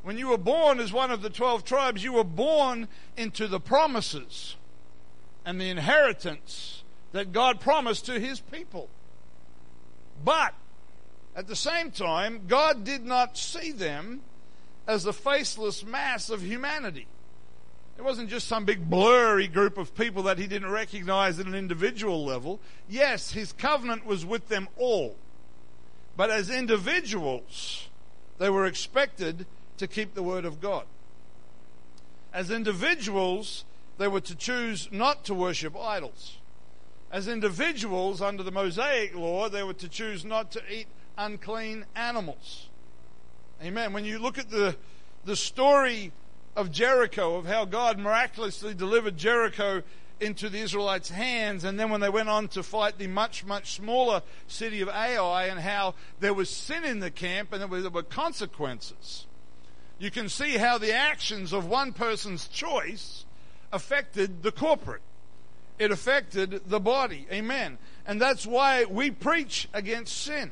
When 0.04 0.18
you 0.18 0.28
were 0.28 0.38
born 0.38 0.82
as 0.82 0.92
one 0.92 1.10
of 1.10 1.22
the 1.22 1.30
12 1.30 1.64
tribes, 1.64 2.04
you 2.04 2.12
were 2.12 2.25
born 2.25 2.90
into 3.16 3.48
the 3.48 3.62
promises 3.62 4.58
and 5.46 5.60
the 5.60 5.70
inheritance 5.70 6.84
that 7.14 7.32
God 7.32 7.62
promised 7.62 8.06
to 8.08 8.20
his 8.20 8.42
people. 8.42 8.90
But 10.22 10.54
at 11.34 11.48
the 11.48 11.56
same 11.56 11.92
time, 11.92 12.42
God 12.48 12.84
did 12.84 13.06
not 13.06 13.38
see 13.38 13.72
them 13.72 14.20
as 14.86 15.06
a 15.06 15.14
faceless 15.14 15.86
mass 15.86 16.30
of 16.30 16.42
humanity. 16.42 17.08
It 17.98 18.04
wasn't 18.04 18.30
just 18.30 18.50
some 18.50 18.66
big 18.66 18.90
blurry 18.90 19.48
group 19.48 19.78
of 19.78 19.96
people 19.96 20.24
that 20.24 20.40
he 20.40 20.48
didn't 20.48 20.72
recognize 20.72 21.40
at 21.40 21.46
an 21.46 21.56
individual 21.56 22.25
level. 22.25 22.60
Yes, 22.90 23.32
his 23.32 23.54
covenant 23.54 24.06
was 24.06 24.25
with 24.25 24.50
them 24.50 24.68
all. 24.75 25.16
But 26.17 26.29
as 26.29 26.50
individuals, 26.50 27.89
they 28.38 28.50
were 28.50 28.65
expected 28.65 29.45
to 29.77 29.88
keep 29.88 30.13
the 30.13 30.24
word 30.24 30.45
of 30.45 30.62
God. 30.62 30.86
As 32.34 32.51
individuals, 32.51 33.65
they 33.98 34.07
were 34.07 34.22
to 34.22 34.36
choose 34.36 34.89
not 34.91 35.24
to 35.25 35.34
worship 35.34 35.75
idols. 35.77 36.38
As 37.12 37.27
individuals, 37.27 38.22
under 38.22 38.43
the 38.43 38.51
Mosaic 38.51 39.15
law, 39.15 39.48
they 39.48 39.63
were 39.63 39.74
to 39.74 39.88
choose 39.88 40.25
not 40.25 40.51
to 40.51 40.62
eat 40.69 40.88
unclean 41.17 41.86
animals. 41.95 42.67
Amen. 43.63 43.93
When 43.93 44.03
you 44.03 44.19
look 44.19 44.38
at 44.38 44.50
the, 44.50 44.75
the 45.24 45.36
story 45.36 46.12
of 46.55 46.72
Jericho, 46.72 47.36
of 47.36 47.45
how 47.45 47.65
God 47.65 47.98
miraculously 48.00 48.74
delivered 48.74 49.17
Jericho 49.17 49.84
into 50.19 50.50
the 50.50 50.60
Israelites' 50.60 51.10
hands, 51.10 51.63
and 51.63 51.79
then 51.79 51.89
when 51.89 52.01
they 52.01 52.10
went 52.10 52.29
on 52.29 52.48
to 52.50 52.63
fight 52.63 52.98
the 52.98 53.07
much, 53.07 53.45
much 53.45 53.75
smaller 53.75 54.22
city 54.48 54.81
of 54.81 54.89
Ai, 54.89 55.45
and 55.45 55.60
how 55.60 55.95
there 56.19 56.34
was 56.34 56.50
sin 56.50 56.84
in 56.84 57.00
the 57.00 57.12
camp 57.12 57.51
and 57.51 57.62
there 57.62 57.89
were, 57.89 58.03
consequences. 58.03 59.25
You 60.00 60.12
can 60.12 60.29
see 60.29 60.57
how 60.57 60.77
the 60.77 60.93
actions 60.93 61.53
of 61.53 61.67
one 61.67 61.93
person's 61.93 62.48
choice 62.48 63.25
affected 63.72 64.43
the 64.43 64.51
corporate. 64.51 65.01
It 65.77 65.91
affected 65.91 66.62
the 66.67 66.79
body. 66.79 67.27
Amen. 67.31 67.77
And 68.05 68.22
that's 68.22 68.45
why 68.45 68.86
we 68.86 69.12
preach 69.12 69.67
against 69.74 70.17
sin. 70.17 70.51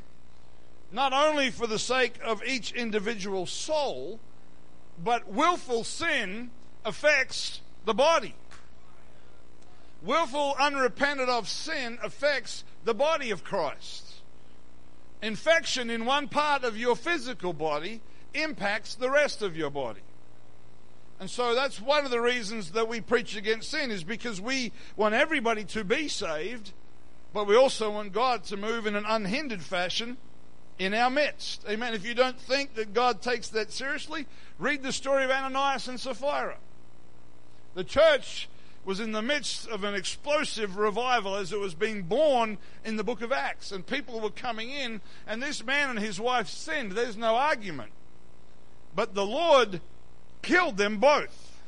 Not 0.91 1.13
only 1.13 1.49
for 1.49 1.67
the 1.67 1.79
sake 1.79 2.19
of 2.23 2.43
each 2.43 2.71
individual 2.73 3.45
soul, 3.45 4.19
but 5.01 5.31
willful 5.31 5.83
sin 5.83 6.51
affects 6.85 7.61
the 7.85 7.93
body. 7.93 8.35
Willful, 10.03 10.55
unrepented 10.59 11.29
of 11.29 11.47
sin 11.47 11.97
affects 12.03 12.65
the 12.83 12.93
body 12.93 13.31
of 13.31 13.43
Christ. 13.43 14.15
Infection 15.21 15.89
in 15.89 16.03
one 16.03 16.27
part 16.27 16.65
of 16.65 16.77
your 16.77 16.97
physical 16.97 17.53
body 17.53 18.01
impacts 18.33 18.95
the 18.95 19.09
rest 19.09 19.41
of 19.41 19.55
your 19.55 19.69
body. 19.69 20.01
And 21.21 21.29
so 21.29 21.55
that's 21.55 21.79
one 21.79 22.03
of 22.03 22.11
the 22.11 22.19
reasons 22.19 22.71
that 22.71 22.89
we 22.89 22.99
preach 22.99 23.37
against 23.37 23.71
sin 23.71 23.91
is 23.91 24.03
because 24.03 24.41
we 24.41 24.73
want 24.97 25.15
everybody 25.15 25.63
to 25.65 25.85
be 25.85 26.09
saved, 26.09 26.73
but 27.33 27.47
we 27.47 27.55
also 27.55 27.89
want 27.91 28.11
God 28.11 28.43
to 28.45 28.57
move 28.57 28.85
in 28.85 28.97
an 28.97 29.05
unhindered 29.07 29.61
fashion 29.61 30.17
in 30.77 30.93
our 30.93 31.09
midst. 31.09 31.63
Amen. 31.69 31.93
If 31.93 32.05
you 32.05 32.13
don't 32.13 32.39
think 32.39 32.75
that 32.75 32.93
God 32.93 33.21
takes 33.21 33.47
that 33.49 33.71
seriously, 33.71 34.27
read 34.59 34.83
the 34.83 34.91
story 34.91 35.23
of 35.23 35.31
Ananias 35.31 35.87
and 35.87 35.97
Sapphira. 35.97 36.57
The 37.75 37.85
church 37.85 38.49
was 38.85 38.99
in 38.99 39.11
the 39.11 39.21
midst 39.21 39.67
of 39.67 39.83
an 39.83 39.95
explosive 39.95 40.77
revival 40.77 41.35
as 41.35 41.53
it 41.53 41.59
was 41.59 41.73
being 41.73 42.03
born 42.03 42.57
in 42.83 42.97
the 42.97 43.03
book 43.03 43.21
of 43.21 43.31
Acts, 43.31 43.71
and 43.71 43.85
people 43.85 44.19
were 44.19 44.29
coming 44.29 44.69
in, 44.69 45.01
and 45.25 45.41
this 45.41 45.63
man 45.63 45.89
and 45.89 45.99
his 45.99 46.19
wife 46.19 46.47
sinned. 46.47 46.91
There's 46.91 47.17
no 47.17 47.35
argument. 47.35 47.91
But 48.95 49.15
the 49.15 49.25
Lord 49.25 49.81
killed 50.41 50.77
them 50.77 50.97
both. 50.97 51.61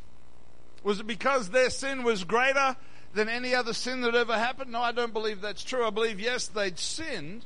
Was 0.84 1.00
it 1.00 1.08
because 1.08 1.50
their 1.50 1.70
sin 1.70 2.04
was 2.04 2.24
greater 2.24 2.76
than 3.14 3.30
any 3.30 3.56
other 3.56 3.74
sin 3.74 4.02
that 4.02 4.14
ever 4.14 4.38
happened? 4.38 4.72
No, 4.72 4.82
I 4.82 4.92
don't 4.92 5.14
believe 5.14 5.42
that's 5.42 5.64
true. 5.64 5.86
I 5.86 5.90
believe, 5.90 6.20
yes, 6.20 6.48
they'd 6.48 6.78
sinned 6.78 7.46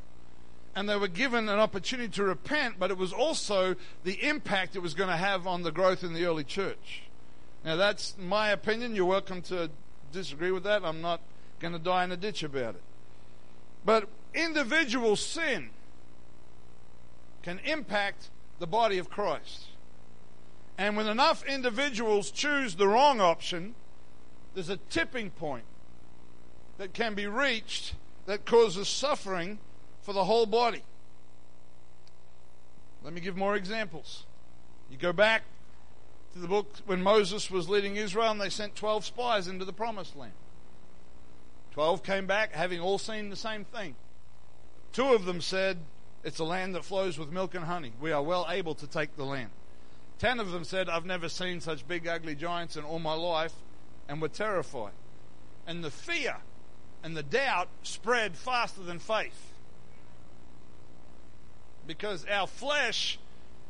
and 0.76 0.88
they 0.88 0.96
were 0.96 1.08
given 1.08 1.50
an 1.50 1.60
opportunity 1.60 2.10
to 2.10 2.24
repent, 2.24 2.76
but 2.80 2.92
it 2.92 2.98
was 2.98 3.12
also 3.12 3.76
the 4.04 4.24
impact 4.26 4.76
it 4.76 4.80
was 4.80 4.94
going 4.94 5.10
to 5.10 5.18
have 5.18 5.48
on 5.48 5.64
the 5.64 5.72
growth 5.72 6.04
in 6.04 6.14
the 6.14 6.26
early 6.26 6.44
church. 6.44 7.04
Now, 7.63 7.75
that's 7.75 8.16
my 8.18 8.50
opinion. 8.50 8.96
You're 8.96 9.06
welcome 9.06 9.42
to 9.44 9.70
disagree 10.12 10.51
with 10.51 10.63
that. 10.63 10.84
I'm 10.84 11.01
not 11.01 11.22
going 11.60 11.74
to 11.74 11.80
die 11.80 12.04
in 12.04 12.12
a 12.12 12.18
ditch 12.18 12.44
about 12.44 12.75
it. 12.75 12.82
But 13.86 14.08
individual 14.34 15.16
sin 15.16 15.70
can 17.44 17.60
impact 17.60 18.30
the 18.60 18.68
body 18.68 18.98
of 18.98 19.10
Christ. 19.10 19.68
And 20.78 20.96
when 20.96 21.08
enough 21.08 21.44
individuals 21.46 22.32
choose 22.32 22.75
the 22.75 22.88
wrong 22.88 23.20
option, 23.20 23.75
there's 24.54 24.70
a 24.70 24.78
tipping 24.78 25.30
point 25.30 25.66
that 26.78 26.94
can 26.94 27.13
be 27.13 27.28
reached 27.28 27.96
that 28.25 28.46
causes 28.46 28.88
suffering 28.88 29.60
for 30.01 30.13
the 30.13 30.24
whole 30.24 30.46
body. 30.46 30.84
Let 33.04 33.13
me 33.13 33.22
give 33.22 33.36
more 33.36 33.56
examples. 33.56 34.25
You 34.89 34.98
go 34.98 35.13
back 35.13 35.44
the 36.39 36.48
book 36.48 36.67
when 36.86 37.01
Moses 37.01 37.50
was 37.50 37.69
leading 37.69 37.96
Israel 37.96 38.31
and 38.31 38.41
they 38.41 38.50
sent 38.50 38.75
12 38.75 39.05
spies 39.05 39.48
into 39.48 39.65
the 39.65 39.74
promised 39.74 40.15
land. 40.15 40.34
12 41.72 42.03
came 42.03 42.25
back 42.25 42.53
having 42.53 42.79
all 42.79 42.98
seen 42.98 43.29
the 43.29 43.36
same 43.36 43.63
thing. 43.65 43.96
Two 44.91 45.13
of 45.13 45.25
them 45.25 45.41
said, 45.41 45.77
It's 46.24 46.39
a 46.39 46.43
land 46.43 46.75
that 46.75 46.84
flows 46.84 47.17
with 47.17 47.31
milk 47.31 47.55
and 47.55 47.65
honey. 47.65 47.93
We 48.01 48.12
are 48.12 48.24
well 48.24 48.48
able 48.50 48.75
to 48.75 48.88
take 48.88 49.15
the 49.15 49.25
land. 49.25 49.50
Ten 50.17 50.39
of 50.39 50.51
them 50.51 50.65
said, 50.65 50.89
I've 50.89 51.05
never 51.05 51.29
seen 51.29 51.62
such 51.62 51.88
big, 51.88 52.08
ugly 52.08 52.36
giants 52.36 52.75
in 52.75 52.84
all 52.84 53.00
my 53.00 53.13
life, 53.13 53.53
and 54.08 54.22
were 54.22 54.27
terrified. 54.27 54.91
And 55.65 55.84
the 55.84 55.91
fear 55.91 56.38
and 57.03 57.15
the 57.15 57.24
doubt 57.24 57.69
spread 57.84 58.36
faster 58.36 58.81
than 58.81 59.00
faith. 59.00 59.53
Because 61.88 62.25
our 62.25 62.48
flesh 62.48 63.17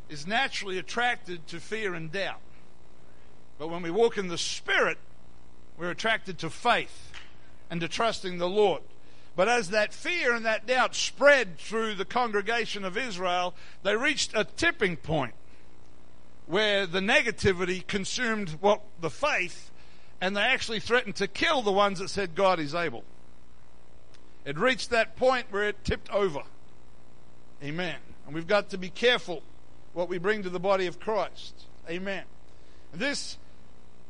is 0.09 0.25
naturally 0.25 0.79
attracted 0.79 1.45
to 1.47 1.59
fear 1.59 1.93
and 1.93 2.11
doubt. 2.11 2.41
But 3.59 3.67
when 3.67 3.83
we 3.83 3.91
walk 3.91 4.17
in 4.17 4.29
the 4.29 4.37
Spirit, 4.37 4.97
we're 5.77 5.91
attracted 5.91 6.39
to 6.39 6.49
faith 6.49 7.11
and 7.69 7.81
to 7.81 7.87
trusting 7.87 8.37
the 8.37 8.49
Lord. 8.49 8.81
But 9.35 9.47
as 9.47 9.69
that 9.69 9.93
fear 9.93 10.33
and 10.33 10.45
that 10.45 10.65
doubt 10.65 10.95
spread 10.95 11.59
through 11.59 11.95
the 11.95 12.05
congregation 12.05 12.83
of 12.83 12.97
Israel, 12.97 13.53
they 13.83 13.95
reached 13.95 14.31
a 14.33 14.45
tipping 14.45 14.97
point 14.97 15.33
where 16.47 16.87
the 16.87 16.99
negativity 16.99 17.85
consumed 17.85 18.57
what 18.61 18.81
the 18.99 19.09
faith 19.09 19.71
and 20.21 20.35
they 20.35 20.41
actually 20.41 20.79
threatened 20.79 21.15
to 21.17 21.27
kill 21.27 21.61
the 21.61 21.71
ones 21.71 21.99
that 21.99 22.09
said 22.09 22.35
God 22.35 22.59
is 22.59 22.73
able. 22.73 23.03
It 24.45 24.57
reached 24.57 24.89
that 24.89 25.15
point 25.15 25.47
where 25.51 25.63
it 25.63 25.83
tipped 25.83 26.09
over. 26.09 26.41
Amen. 27.63 27.97
And 28.25 28.33
we've 28.33 28.47
got 28.47 28.69
to 28.69 28.77
be 28.77 28.89
careful 28.89 29.43
what 29.93 30.09
we 30.09 30.17
bring 30.17 30.43
to 30.43 30.49
the 30.49 30.59
body 30.59 30.87
of 30.87 30.99
Christ. 30.99 31.65
Amen. 31.89 32.23
This 32.93 33.37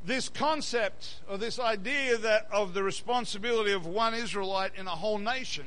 this 0.05 0.29
concept 0.29 1.15
or 1.29 1.37
this 1.37 1.59
idea 1.59 2.17
that 2.17 2.47
of 2.51 2.73
the 2.73 2.83
responsibility 2.83 3.71
of 3.71 3.85
one 3.85 4.13
Israelite 4.13 4.71
in 4.75 4.87
a 4.87 4.91
whole 4.91 5.17
nation 5.17 5.65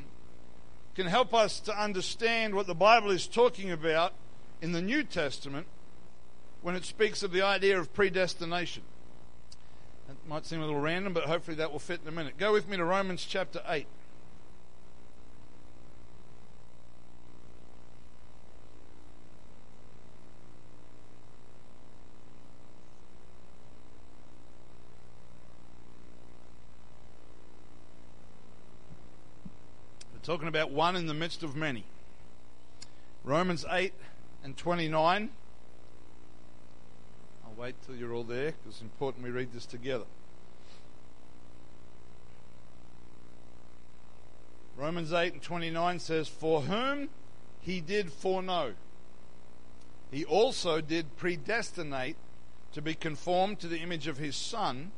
can 0.94 1.06
help 1.06 1.32
us 1.34 1.60
to 1.60 1.80
understand 1.80 2.54
what 2.54 2.66
the 2.66 2.74
Bible 2.74 3.10
is 3.10 3.26
talking 3.26 3.70
about 3.70 4.12
in 4.60 4.72
the 4.72 4.82
New 4.82 5.02
Testament 5.02 5.66
when 6.60 6.74
it 6.74 6.84
speaks 6.84 7.22
of 7.22 7.32
the 7.32 7.42
idea 7.42 7.78
of 7.78 7.92
predestination. 7.92 8.82
It 10.08 10.16
might 10.28 10.46
seem 10.46 10.60
a 10.60 10.66
little 10.66 10.80
random, 10.80 11.12
but 11.12 11.24
hopefully 11.24 11.56
that 11.56 11.72
will 11.72 11.78
fit 11.78 12.00
in 12.02 12.08
a 12.08 12.12
minute. 12.12 12.36
Go 12.38 12.52
with 12.52 12.68
me 12.68 12.76
to 12.76 12.84
Romans 12.84 13.26
chapter 13.28 13.62
8. 13.66 13.86
Talking 30.22 30.48
about 30.48 30.70
one 30.70 30.94
in 30.94 31.06
the 31.06 31.14
midst 31.14 31.42
of 31.42 31.56
many. 31.56 31.84
Romans 33.24 33.64
8 33.68 33.92
and 34.44 34.56
29. 34.56 35.30
I'll 37.44 37.54
wait 37.60 37.74
till 37.84 37.96
you're 37.96 38.12
all 38.12 38.24
there 38.24 38.52
because 38.52 38.74
it's 38.74 38.82
important 38.82 39.24
we 39.24 39.30
read 39.30 39.52
this 39.52 39.66
together. 39.66 40.04
Romans 44.76 45.12
8 45.12 45.34
and 45.34 45.42
29 45.42 45.98
says, 45.98 46.28
For 46.28 46.62
whom 46.62 47.08
he 47.60 47.80
did 47.80 48.12
foreknow, 48.12 48.74
he 50.10 50.24
also 50.24 50.80
did 50.80 51.16
predestinate 51.16 52.16
to 52.72 52.82
be 52.82 52.94
conformed 52.94 53.60
to 53.60 53.68
the 53.68 53.78
image 53.78 54.06
of 54.06 54.18
his 54.18 54.34
Son, 54.34 54.92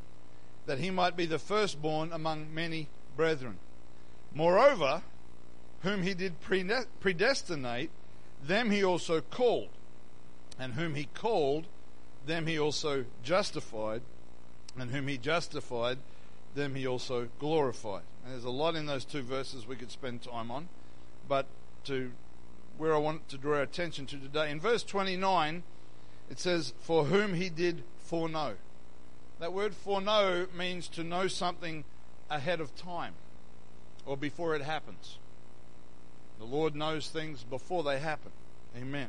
that 0.67 0.79
he 0.79 0.91
might 0.91 1.17
be 1.17 1.27
the 1.27 1.39
firstborn 1.39 2.13
among 2.13 2.55
many 2.55 2.89
brethren. 3.17 3.59
Moreover, 4.33 5.03
whom 5.85 6.03
he 6.03 6.15
did 6.15 6.35
predestinate, 6.41 7.91
them 8.43 8.71
he 8.71 8.83
also 8.83 9.21
called. 9.21 9.69
And 10.59 10.73
whom 10.75 10.95
he 10.95 11.09
called, 11.15 11.67
them 12.27 12.47
he 12.47 12.59
also 12.59 13.05
justified. 13.23 14.03
And 14.79 14.91
whom 14.91 15.07
he 15.09 15.19
justified, 15.19 15.99
them 16.55 16.75
he 16.75 16.87
also 16.87 17.29
glorified. 17.39 18.03
And 18.25 18.33
there's 18.33 18.45
a 18.45 18.51
lot 18.51 18.75
in 18.75 18.87
those 18.87 19.05
two 19.05 19.23
verses 19.23 19.67
we 19.67 19.77
could 19.77 19.91
spend 19.91 20.23
time 20.23 20.51
on. 20.51 20.69
But 21.29 21.47
to 21.85 22.13
where 22.79 22.95
I 22.95 22.99
want 22.99 23.29
to 23.29 23.39
draw 23.39 23.61
attention 23.61 24.07
to 24.07 24.17
today, 24.17 24.51
in 24.51 24.61
verse 24.61 24.83
29, 24.83 25.63
it 26.31 26.41
says, 26.41 26.73
For 26.81 27.05
whom 27.05 27.35
he 27.35 27.51
did 27.51 27.85
foreknow. 27.99 28.55
That 29.39 29.53
word 29.53 29.75
foreknow 29.75 30.47
means 30.57 30.89
to 30.89 31.05
know 31.05 31.29
something 31.29 31.85
ahead 32.31 32.61
of 32.61 32.75
time 32.75 33.15
or 34.07 34.17
before 34.17 34.55
it 34.55 34.63
happens. 34.63 35.19
The 36.39 36.45
Lord 36.45 36.75
knows 36.75 37.09
things 37.09 37.45
before 37.45 37.83
they 37.83 37.99
happen. 37.99 38.33
Amen. 38.77 39.09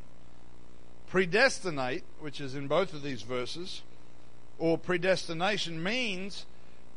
Predestinate, 1.08 2.04
which 2.20 2.40
is 2.40 2.56
in 2.56 2.68
both 2.68 2.94
of 2.94 3.04
these 3.04 3.22
verses, 3.22 3.82
or 4.58 4.78
predestination 4.78 5.82
means 5.82 6.46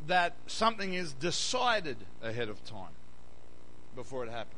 that 0.06 0.34
something 0.46 0.94
is 0.94 1.12
decided 1.12 1.96
ahead 2.22 2.48
of 2.48 2.64
time 2.64 2.94
before 3.96 4.24
it 4.24 4.30
happens. 4.30 4.54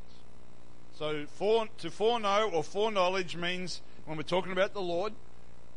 So 0.99 1.25
for, 1.27 1.67
to 1.79 1.91
foreknow 1.91 2.51
or 2.53 2.63
foreknowledge 2.63 3.37
means, 3.37 3.81
when 4.05 4.17
we're 4.17 4.23
talking 4.23 4.53
about 4.53 4.75
the 4.75 4.83
Lord, 4.83 5.15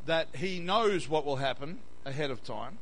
that 0.06 0.28
He 0.36 0.60
knows 0.60 1.08
what 1.08 1.26
will 1.26 1.38
happen 1.38 1.80
ahead 2.06 2.30
of 2.30 2.44
time. 2.44 2.78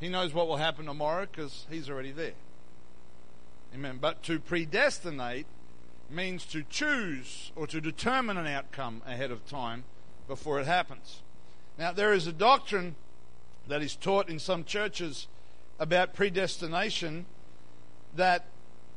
He 0.00 0.08
knows 0.08 0.34
what 0.34 0.48
will 0.48 0.56
happen 0.56 0.86
tomorrow 0.86 1.26
because 1.30 1.66
He's 1.70 1.88
already 1.88 2.10
there. 2.10 2.32
Amen. 3.72 3.98
But 4.00 4.22
to 4.24 4.40
predestinate 4.40 5.46
means 6.10 6.44
to 6.46 6.62
choose 6.68 7.52
or 7.56 7.66
to 7.66 7.80
determine 7.80 8.36
an 8.36 8.46
outcome 8.46 9.02
ahead 9.06 9.30
of 9.30 9.46
time 9.46 9.84
before 10.28 10.60
it 10.60 10.66
happens. 10.66 11.22
Now, 11.78 11.92
there 11.92 12.12
is 12.12 12.26
a 12.26 12.32
doctrine 12.32 12.96
that 13.68 13.82
is 13.82 13.96
taught 13.96 14.28
in 14.28 14.38
some 14.38 14.64
churches 14.64 15.26
about 15.78 16.14
predestination 16.14 17.26
that 18.14 18.46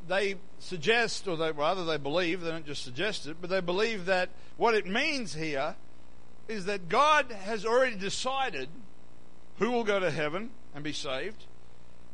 they 0.07 0.35
suggest, 0.59 1.27
or 1.27 1.35
they, 1.35 1.51
rather 1.51 1.83
they 1.83 1.97
believe, 1.97 2.41
they 2.41 2.51
don't 2.51 2.65
just 2.65 2.83
suggest 2.83 3.27
it, 3.27 3.37
but 3.41 3.49
they 3.49 3.59
believe 3.59 4.05
that 4.05 4.29
what 4.57 4.75
it 4.75 4.85
means 4.85 5.33
here 5.33 5.75
is 6.47 6.65
that 6.65 6.89
God 6.89 7.31
has 7.31 7.65
already 7.65 7.95
decided 7.95 8.69
who 9.57 9.71
will 9.71 9.83
go 9.83 9.99
to 9.99 10.09
heaven 10.09 10.51
and 10.73 10.83
be 10.83 10.93
saved 10.93 11.45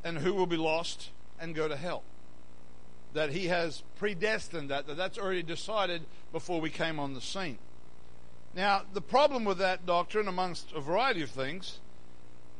and 0.03 0.17
who 0.17 0.33
will 0.33 0.47
be 0.47 0.57
lost 0.57 1.09
and 1.39 1.53
go 1.53 1.67
to 1.67 1.75
hell 1.75 2.03
that 3.15 3.31
he 3.31 3.47
has 3.47 3.81
predestined 3.97 4.69
that, 4.69 4.87
that 4.87 4.97
that's 4.97 5.17
already 5.17 5.41
decided 5.41 6.03
before 6.31 6.61
we 6.61 6.69
came 6.69 6.99
on 6.99 7.13
the 7.13 7.21
scene. 7.21 7.57
Now, 8.53 8.83
the 8.93 9.01
problem 9.01 9.43
with 9.43 9.57
that 9.57 9.85
doctrine, 9.85 10.27
amongst 10.27 10.71
a 10.73 10.79
variety 10.79 11.21
of 11.21 11.29
things, 11.29 11.79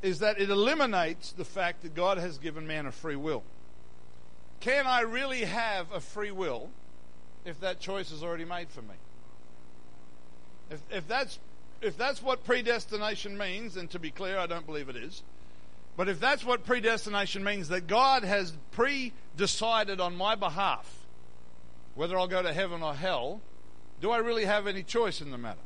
is 0.02 0.20
that 0.20 0.40
it 0.40 0.50
eliminates 0.50 1.32
the 1.32 1.46
fact 1.46 1.84
that 1.84 1.94
God 1.94 2.18
has 2.18 2.38
given 2.38 2.66
man 2.66 2.86
a 2.86 2.92
free 2.92 3.16
will. 3.16 3.44
Can 4.60 4.88
I 4.88 5.02
really 5.02 5.42
have 5.42 5.92
a 5.92 6.00
free 6.00 6.32
will 6.32 6.70
if 7.44 7.60
that 7.60 7.80
choice 7.80 8.12
is 8.12 8.24
already 8.24 8.46
made 8.46 8.70
for 8.70 8.82
me? 8.82 8.96
If, 10.72 10.82
if, 10.90 11.08
that's, 11.08 11.38
if 11.82 11.98
that's 11.98 12.22
what 12.24 12.44
predestination 12.46 13.38
means, 13.38 13.78
and 13.78 13.90
to 13.92 14.00
be 14.00 14.10
clear, 14.10 14.38
I 14.38 14.48
don't 14.48 14.66
believe 14.66 14.90
it 14.90 14.96
is, 14.96 15.22
but 15.98 16.10
if 16.10 16.20
that's 16.20 16.44
what 16.44 16.66
predestination 16.66 17.44
means, 17.44 17.70
that 17.70 17.88
God 17.88 18.24
has 18.24 18.54
pre 18.72 19.14
decided 19.38 20.00
on 20.00 20.16
my 20.16 20.36
behalf 20.36 21.06
whether 21.96 22.18
I'll 22.18 22.28
go 22.28 22.42
to 22.42 22.54
heaven 22.54 22.84
or 22.84 22.94
hell, 22.94 23.42
do 24.02 24.12
I 24.12 24.18
really 24.18 24.46
have 24.46 24.68
any 24.68 24.84
choice 24.84 25.22
in 25.22 25.32
the 25.32 25.38
matter? 25.38 25.60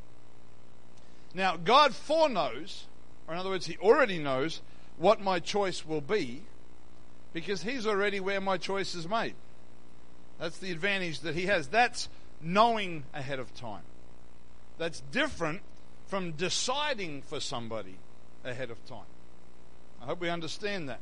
Now, 1.33 1.57
God 1.57 1.93
foreknows, 1.93 2.85
or 3.27 3.33
in 3.33 3.39
other 3.39 3.49
words, 3.49 3.65
He 3.65 3.77
already 3.77 4.19
knows 4.19 4.61
what 4.97 5.21
my 5.21 5.39
choice 5.39 5.85
will 5.85 6.01
be 6.01 6.43
because 7.33 7.63
He's 7.63 7.87
already 7.87 8.19
where 8.19 8.41
my 8.41 8.57
choice 8.57 8.93
is 8.93 9.07
made. 9.07 9.33
That's 10.39 10.59
the 10.59 10.71
advantage 10.71 11.21
that 11.21 11.35
He 11.35 11.47
has. 11.47 11.67
That's 11.67 12.09
knowing 12.41 13.03
ahead 13.13 13.39
of 13.39 13.53
time. 13.55 13.83
That's 14.77 15.01
different 15.11 15.61
from 16.07 16.31
deciding 16.31 17.23
for 17.23 17.39
somebody 17.39 17.97
ahead 18.43 18.71
of 18.71 18.83
time. 18.85 19.05
I 20.01 20.05
hope 20.05 20.21
we 20.21 20.29
understand 20.29 20.89
that. 20.89 20.99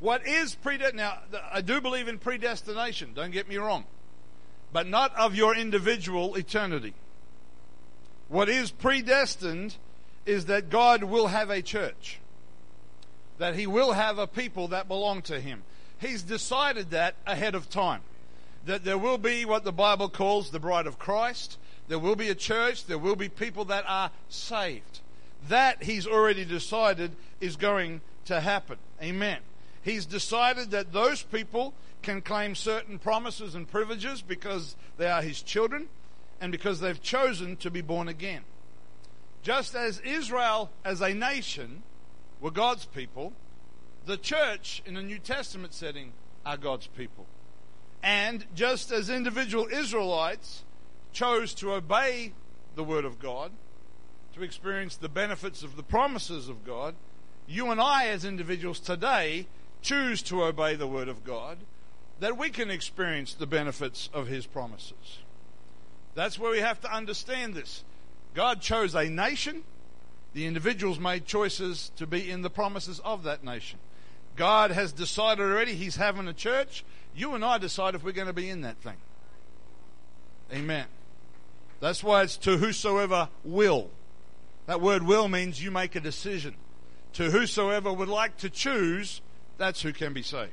What 0.00 0.26
is 0.26 0.54
predestination? 0.54 0.96
Now, 0.96 1.18
I 1.52 1.60
do 1.60 1.80
believe 1.80 2.08
in 2.08 2.18
predestination, 2.18 3.12
don't 3.14 3.30
get 3.30 3.48
me 3.48 3.56
wrong, 3.56 3.84
but 4.72 4.86
not 4.86 5.14
of 5.16 5.34
your 5.34 5.54
individual 5.54 6.36
eternity. 6.36 6.94
What 8.28 8.48
is 8.48 8.70
predestined 8.70 9.76
is 10.24 10.46
that 10.46 10.70
God 10.70 11.04
will 11.04 11.26
have 11.26 11.50
a 11.50 11.62
church, 11.62 12.18
that 13.38 13.56
He 13.56 13.66
will 13.66 13.92
have 13.92 14.18
a 14.18 14.26
people 14.26 14.68
that 14.68 14.88
belong 14.88 15.22
to 15.22 15.40
Him. 15.40 15.64
He's 15.98 16.22
decided 16.22 16.90
that 16.90 17.16
ahead 17.26 17.54
of 17.54 17.68
time. 17.68 18.02
That 18.66 18.84
there 18.84 18.98
will 18.98 19.18
be 19.18 19.44
what 19.44 19.64
the 19.64 19.72
Bible 19.72 20.08
calls 20.08 20.50
the 20.50 20.60
bride 20.60 20.86
of 20.86 20.98
Christ. 20.98 21.58
There 21.88 21.98
will 21.98 22.16
be 22.16 22.28
a 22.28 22.34
church. 22.34 22.86
There 22.86 22.98
will 22.98 23.16
be 23.16 23.28
people 23.28 23.64
that 23.66 23.84
are 23.86 24.10
saved. 24.28 25.00
That 25.48 25.82
He's 25.82 26.06
already 26.06 26.44
decided 26.44 27.12
is 27.40 27.56
going 27.56 28.00
to 28.26 28.40
happen. 28.40 28.78
Amen. 29.02 29.38
He's 29.82 30.06
decided 30.06 30.70
that 30.70 30.92
those 30.92 31.22
people 31.22 31.74
can 32.02 32.22
claim 32.22 32.54
certain 32.54 32.98
promises 32.98 33.54
and 33.54 33.70
privileges 33.70 34.22
because 34.22 34.76
they 34.98 35.08
are 35.10 35.22
his 35.22 35.42
children 35.42 35.88
and 36.40 36.52
because 36.52 36.80
they've 36.80 37.02
chosen 37.02 37.56
to 37.56 37.70
be 37.70 37.80
born 37.80 38.08
again. 38.08 38.42
Just 39.42 39.74
as 39.74 40.00
Israel 40.00 40.70
as 40.84 41.00
a 41.00 41.14
nation 41.14 41.82
were 42.40 42.50
God's 42.50 42.86
people, 42.86 43.32
the 44.06 44.16
church 44.16 44.82
in 44.86 44.96
a 44.96 45.02
New 45.02 45.18
Testament 45.18 45.74
setting 45.74 46.12
are 46.44 46.56
God's 46.56 46.86
people. 46.86 47.26
And 48.02 48.46
just 48.54 48.90
as 48.92 49.10
individual 49.10 49.66
Israelites 49.70 50.64
chose 51.12 51.52
to 51.54 51.72
obey 51.74 52.32
the 52.74 52.84
Word 52.84 53.04
of 53.04 53.18
God, 53.18 53.52
to 54.34 54.42
experience 54.42 54.96
the 54.96 55.08
benefits 55.08 55.62
of 55.62 55.76
the 55.76 55.82
promises 55.82 56.48
of 56.48 56.64
God, 56.64 56.94
you 57.50 57.72
and 57.72 57.80
I, 57.80 58.06
as 58.06 58.24
individuals 58.24 58.78
today, 58.78 59.46
choose 59.82 60.22
to 60.22 60.44
obey 60.44 60.76
the 60.76 60.86
Word 60.86 61.08
of 61.08 61.24
God, 61.24 61.58
that 62.20 62.38
we 62.38 62.48
can 62.48 62.70
experience 62.70 63.34
the 63.34 63.46
benefits 63.46 64.08
of 64.14 64.28
His 64.28 64.46
promises. 64.46 65.18
That's 66.14 66.38
where 66.38 66.52
we 66.52 66.60
have 66.60 66.80
to 66.82 66.94
understand 66.94 67.54
this. 67.54 67.82
God 68.34 68.60
chose 68.60 68.94
a 68.94 69.08
nation, 69.08 69.64
the 70.32 70.46
individuals 70.46 71.00
made 71.00 71.26
choices 71.26 71.90
to 71.96 72.06
be 72.06 72.30
in 72.30 72.42
the 72.42 72.50
promises 72.50 73.00
of 73.00 73.24
that 73.24 73.42
nation. 73.42 73.80
God 74.36 74.70
has 74.70 74.92
decided 74.92 75.42
already 75.42 75.74
He's 75.74 75.96
having 75.96 76.28
a 76.28 76.32
church. 76.32 76.84
You 77.16 77.34
and 77.34 77.44
I 77.44 77.58
decide 77.58 77.96
if 77.96 78.04
we're 78.04 78.12
going 78.12 78.28
to 78.28 78.32
be 78.32 78.48
in 78.48 78.60
that 78.60 78.76
thing. 78.76 78.96
Amen. 80.52 80.86
That's 81.80 82.04
why 82.04 82.22
it's 82.22 82.36
to 82.38 82.58
whosoever 82.58 83.28
will. 83.42 83.90
That 84.66 84.80
word 84.80 85.02
will 85.02 85.26
means 85.26 85.60
you 85.60 85.72
make 85.72 85.96
a 85.96 86.00
decision 86.00 86.54
to 87.14 87.30
whosoever 87.30 87.92
would 87.92 88.08
like 88.08 88.36
to 88.38 88.50
choose, 88.50 89.20
that's 89.58 89.82
who 89.82 89.92
can 89.92 90.12
be 90.12 90.22
saved. 90.22 90.52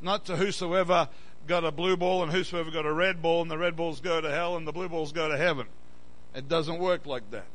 Not 0.00 0.26
to 0.26 0.36
whosoever 0.36 1.08
got 1.46 1.64
a 1.64 1.72
blue 1.72 1.96
ball 1.96 2.22
and 2.22 2.30
whosoever 2.30 2.70
got 2.70 2.86
a 2.86 2.92
red 2.92 3.22
ball 3.22 3.42
and 3.42 3.50
the 3.50 3.58
red 3.58 3.76
balls 3.76 4.00
go 4.00 4.20
to 4.20 4.30
hell 4.30 4.56
and 4.56 4.66
the 4.66 4.72
blue 4.72 4.88
balls 4.88 5.12
go 5.12 5.28
to 5.28 5.36
heaven. 5.36 5.66
It 6.34 6.48
doesn't 6.48 6.78
work 6.78 7.06
like 7.06 7.30
that. 7.30 7.46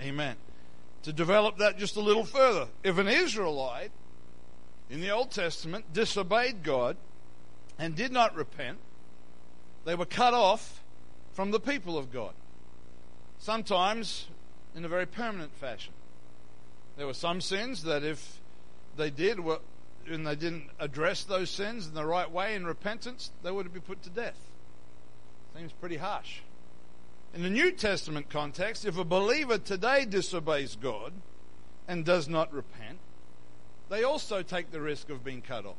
Amen. 0.00 0.36
To 1.04 1.12
develop 1.12 1.58
that 1.58 1.78
just 1.78 1.96
a 1.96 2.00
little 2.00 2.24
further, 2.24 2.68
if 2.82 2.98
an 2.98 3.08
Israelite 3.08 3.90
in 4.90 5.00
the 5.00 5.10
Old 5.10 5.30
Testament 5.30 5.92
disobeyed 5.92 6.62
God 6.62 6.96
and 7.78 7.94
did 7.94 8.12
not 8.12 8.34
repent, 8.34 8.78
they 9.84 9.94
were 9.94 10.06
cut 10.06 10.34
off 10.34 10.82
from 11.32 11.50
the 11.50 11.60
people 11.60 11.96
of 11.96 12.12
God. 12.12 12.32
Sometimes 13.38 14.26
in 14.74 14.84
a 14.84 14.88
very 14.88 15.06
permanent 15.06 15.54
fashion. 15.54 15.92
There 16.98 17.06
were 17.06 17.14
some 17.14 17.40
sins 17.40 17.84
that 17.84 18.02
if 18.02 18.40
they 18.96 19.08
did 19.08 19.38
and 19.38 20.26
they 20.26 20.34
didn't 20.34 20.68
address 20.80 21.22
those 21.22 21.48
sins 21.48 21.86
in 21.86 21.94
the 21.94 22.04
right 22.04 22.28
way 22.28 22.56
in 22.56 22.66
repentance, 22.66 23.30
they 23.44 23.52
would 23.52 23.72
be 23.72 23.78
put 23.78 24.02
to 24.02 24.10
death. 24.10 24.38
Seems 25.56 25.70
pretty 25.70 25.98
harsh. 25.98 26.40
In 27.32 27.44
the 27.44 27.50
New 27.50 27.70
Testament 27.70 28.28
context, 28.28 28.84
if 28.84 28.98
a 28.98 29.04
believer 29.04 29.58
today 29.58 30.06
disobeys 30.06 30.74
God 30.74 31.12
and 31.86 32.04
does 32.04 32.28
not 32.28 32.52
repent, 32.52 32.98
they 33.88 34.02
also 34.02 34.42
take 34.42 34.72
the 34.72 34.80
risk 34.80 35.08
of 35.08 35.22
being 35.22 35.40
cut 35.40 35.66
off 35.66 35.76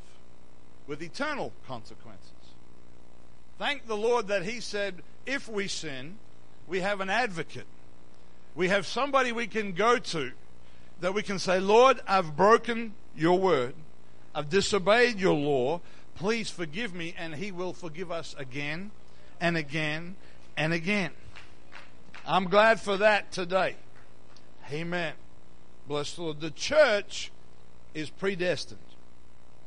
with 0.87 1.01
eternal 1.01 1.51
consequences. 1.67 2.31
Thank 3.57 3.87
the 3.87 3.97
Lord 3.97 4.29
that 4.29 4.43
He 4.43 4.61
said, 4.61 5.03
if 5.25 5.49
we 5.49 5.67
sin, 5.67 6.17
we 6.65 6.79
have 6.79 7.01
an 7.01 7.09
advocate. 7.09 7.67
We 8.55 8.69
have 8.69 8.87
somebody 8.87 9.33
we 9.33 9.47
can 9.47 9.73
go 9.73 9.97
to 9.97 10.31
that 11.01 11.13
we 11.13 11.23
can 11.23 11.39
say, 11.39 11.59
Lord, 11.59 11.99
I've 12.07 12.35
broken 12.35 12.93
your 13.15 13.39
word. 13.39 13.73
I've 14.33 14.49
disobeyed 14.49 15.19
your 15.19 15.35
law. 15.35 15.81
Please 16.15 16.49
forgive 16.49 16.93
me. 16.93 17.15
And 17.17 17.35
He 17.35 17.51
will 17.51 17.73
forgive 17.73 18.11
us 18.11 18.35
again 18.37 18.91
and 19.39 19.57
again 19.57 20.15
and 20.57 20.73
again. 20.73 21.11
I'm 22.25 22.45
glad 22.45 22.79
for 22.79 22.97
that 22.97 23.31
today. 23.31 23.75
Amen. 24.71 25.13
Bless 25.87 26.13
the 26.13 26.23
Lord. 26.23 26.41
The 26.41 26.51
church 26.51 27.31
is 27.93 28.09
predestined. 28.09 28.79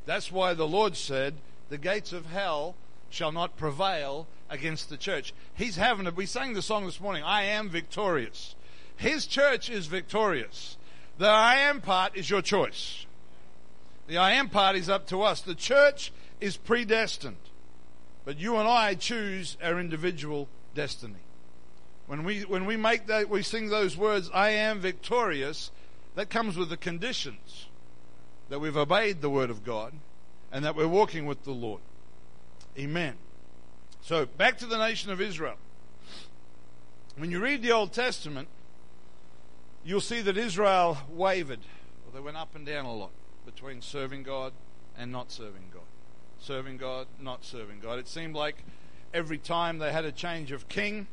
That's 0.06 0.30
why 0.30 0.54
the 0.54 0.68
Lord 0.68 0.96
said, 0.96 1.34
the 1.68 1.78
gates 1.78 2.12
of 2.12 2.26
hell 2.26 2.74
shall 3.10 3.32
not 3.32 3.56
prevail 3.56 4.26
against 4.50 4.90
the 4.90 4.96
church. 4.96 5.32
He's 5.54 5.76
having 5.76 6.06
a, 6.06 6.10
we 6.10 6.26
sang 6.26 6.54
the 6.54 6.62
song 6.62 6.84
this 6.84 7.00
morning, 7.00 7.22
I 7.24 7.44
am 7.44 7.68
victorious. 7.68 8.54
His 8.96 9.26
church 9.26 9.70
is 9.70 9.86
victorious. 9.86 10.76
The 11.18 11.29
I 11.29 11.57
am 11.57 11.81
part 11.81 12.16
is 12.16 12.31
your 12.31 12.42
choice. 12.42 13.07
The 14.07 14.18
I 14.18 14.33
am 14.33 14.48
part 14.48 14.77
is 14.77 14.88
up 14.88 15.07
to 15.09 15.22
us. 15.22 15.40
The 15.40 15.55
church 15.55 16.12
is 16.40 16.57
predestined. 16.57 17.37
But 18.25 18.38
you 18.38 18.57
and 18.57 18.68
I 18.68 18.94
choose 18.94 19.57
our 19.62 19.79
individual 19.81 20.48
destiny. 20.75 21.20
When 22.07 22.25
we, 22.25 22.42
when 22.42 22.66
we 22.66 22.77
make 22.77 23.07
that, 23.07 23.29
we 23.29 23.42
sing 23.42 23.68
those 23.68 23.96
words, 23.96 24.31
I 24.35 24.51
am 24.51 24.81
victorious, 24.81 25.70
that 26.14 26.31
comes 26.31 26.57
with 26.57 26.68
the 26.68 26.77
conditions 26.77 27.66
that 28.48 28.59
we've 28.59 28.77
obeyed 28.77 29.22
the 29.22 29.31
word 29.31 29.51
of 29.51 29.64
God 29.64 29.94
and 30.51 30.64
that 30.64 30.77
we're 30.77 30.88
walking 30.88 31.27
with 31.27 31.44
the 31.44 31.53
Lord. 31.53 31.81
Amen. 32.79 33.14
So, 34.03 34.27
back 34.27 34.59
to 34.59 34.66
the 34.66 34.79
nation 34.79 35.11
of 35.11 35.20
Israel. 35.20 35.57
When 37.16 37.31
you 37.31 37.40
read 37.40 37.62
the 37.62 37.72
Old 37.72 37.92
Testament, 37.92 38.48
you'll 39.84 40.00
see 40.00 40.20
that 40.22 40.36
Israel 40.36 40.98
wavered. 41.10 41.60
Well, 42.04 42.14
they 42.14 42.20
went 42.20 42.36
up 42.36 42.54
and 42.54 42.64
down 42.64 42.84
a 42.84 42.94
lot 42.94 43.10
between 43.44 43.80
serving 43.80 44.22
God 44.22 44.52
and 44.96 45.10
not 45.10 45.30
serving 45.30 45.70
God. 45.72 45.82
Serving 46.38 46.76
God, 46.76 47.06
not 47.20 47.44
serving 47.44 47.80
God. 47.80 47.98
It 47.98 48.08
seemed 48.08 48.34
like 48.34 48.64
every 49.14 49.38
time 49.38 49.78
they 49.78 49.92
had 49.92 50.04
a 50.04 50.12
change 50.12 50.52
of 50.52 50.68
king, 50.68 51.06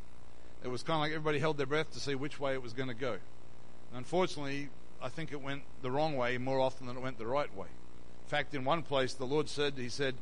it 0.63 0.67
was 0.67 0.83
kind 0.83 0.95
of 0.95 1.01
like 1.01 1.11
everybody 1.11 1.39
held 1.39 1.57
their 1.57 1.65
breath 1.65 1.91
to 1.93 1.99
see 1.99 2.15
which 2.15 2.39
way 2.39 2.53
it 2.53 2.61
was 2.61 2.73
going 2.73 2.89
to 2.89 2.95
go. 2.95 3.13
And 3.13 3.97
unfortunately, 3.97 4.69
I 5.01 5.09
think 5.09 5.31
it 5.31 5.41
went 5.41 5.63
the 5.81 5.91
wrong 5.91 6.17
way 6.17 6.37
more 6.37 6.59
often 6.59 6.87
than 6.87 6.97
it 6.97 7.01
went 7.01 7.17
the 7.17 7.27
right 7.27 7.53
way. 7.55 7.67
In 7.67 8.29
fact, 8.29 8.53
in 8.53 8.63
one 8.63 8.83
place, 8.83 9.13
the 9.13 9.25
Lord 9.25 9.49
said, 9.49 9.73
He 9.77 9.89
said, 9.89 10.15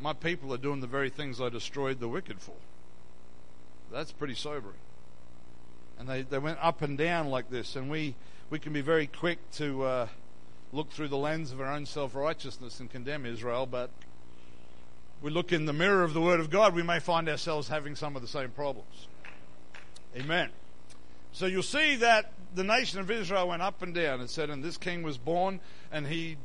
My 0.00 0.12
people 0.12 0.52
are 0.52 0.58
doing 0.58 0.80
the 0.80 0.86
very 0.86 1.10
things 1.10 1.40
I 1.40 1.48
destroyed 1.48 2.00
the 2.00 2.08
wicked 2.08 2.40
for. 2.40 2.54
That's 3.90 4.12
pretty 4.12 4.34
sobering. 4.34 4.76
And 5.98 6.08
they, 6.08 6.22
they 6.22 6.38
went 6.38 6.58
up 6.62 6.82
and 6.82 6.96
down 6.96 7.28
like 7.28 7.50
this, 7.50 7.76
and 7.76 7.90
we, 7.90 8.14
we 8.50 8.58
can 8.58 8.72
be 8.72 8.80
very 8.80 9.06
quick 9.06 9.38
to 9.52 9.82
uh, 9.82 10.08
look 10.72 10.90
through 10.90 11.08
the 11.08 11.16
lens 11.16 11.52
of 11.52 11.60
our 11.60 11.72
own 11.72 11.86
self 11.86 12.14
righteousness 12.14 12.80
and 12.80 12.90
condemn 12.90 13.26
Israel, 13.26 13.66
but 13.66 13.90
we 15.20 15.30
look 15.30 15.52
in 15.52 15.64
the 15.64 15.72
mirror 15.72 16.04
of 16.04 16.14
the 16.14 16.20
Word 16.20 16.38
of 16.38 16.50
God, 16.50 16.74
we 16.74 16.82
may 16.82 17.00
find 17.00 17.28
ourselves 17.28 17.68
having 17.68 17.96
some 17.96 18.14
of 18.14 18.22
the 18.22 18.28
same 18.28 18.50
problems. 18.50 19.08
Amen. 20.16 20.50
So 21.32 21.46
you'll 21.46 21.62
see 21.62 21.96
that 21.96 22.32
the 22.54 22.64
nation 22.64 23.00
of 23.00 23.10
Israel 23.10 23.48
went 23.48 23.62
up 23.62 23.82
and 23.82 23.94
down. 23.94 24.20
It 24.20 24.30
said, 24.30 24.50
and 24.50 24.62
this 24.62 24.76
king 24.76 25.02
was 25.02 25.18
born, 25.18 25.60
and 25.90 26.06
he 26.06 26.36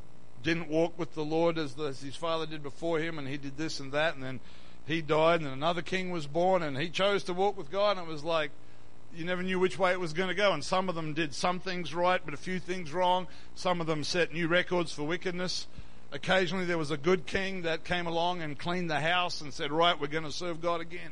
didn't 0.41 0.69
walk 0.69 0.97
with 0.97 1.13
the 1.13 1.23
Lord 1.23 1.57
as, 1.57 1.75
the, 1.75 1.85
as 1.85 2.01
his 2.01 2.15
father 2.15 2.45
did 2.45 2.63
before 2.63 2.99
him, 2.99 3.19
and 3.19 3.27
he 3.27 3.37
did 3.37 3.57
this 3.57 3.79
and 3.79 3.91
that, 3.91 4.15
and 4.15 4.23
then 4.23 4.39
he 4.85 5.01
died, 5.01 5.41
and 5.41 5.49
another 5.49 5.81
king 5.81 6.11
was 6.11 6.27
born, 6.27 6.61
and 6.61 6.77
he 6.77 6.89
chose 6.89 7.23
to 7.25 7.33
walk 7.33 7.57
with 7.57 7.71
God, 7.71 7.97
and 7.97 8.07
it 8.07 8.11
was 8.11 8.23
like 8.23 8.51
you 9.15 9.26
never 9.26 9.43
knew 9.43 9.60
which 9.60 9.78
way 9.78 9.91
it 9.91 9.99
was 9.99 10.13
going 10.13 10.30
to 10.30 10.36
go. 10.36 10.54
And 10.54 10.63
some 10.63 10.89
of 10.89 10.95
them 10.95 11.13
did 11.13 11.34
some 11.34 11.60
things 11.60 11.93
right, 11.93 12.21
but 12.23 12.34
a 12.34 12.38
few 12.38 12.60
things 12.60 12.93
wrong. 12.93 13.28
Some 13.56 13.82
of 13.82 13.88
them 13.88 14.04
set 14.04 14.34
new 14.34 14.47
records 14.47 14.91
for 14.91 15.04
wickedness. 15.04 15.67
Occasionally, 16.12 16.65
there 16.65 16.78
was 16.78 16.91
a 16.91 16.97
good 16.97 17.26
king 17.26 17.63
that 17.63 17.84
came 17.84 18.08
along 18.08 18.41
and 18.41 18.58
cleaned 18.58 18.89
the 18.89 18.99
house 18.99 19.41
and 19.41 19.54
said, 19.54 19.71
Right, 19.71 19.99
we're 19.99 20.08
going 20.08 20.23
to 20.23 20.32
serve 20.32 20.62
God 20.62 20.82
again. 20.82 21.12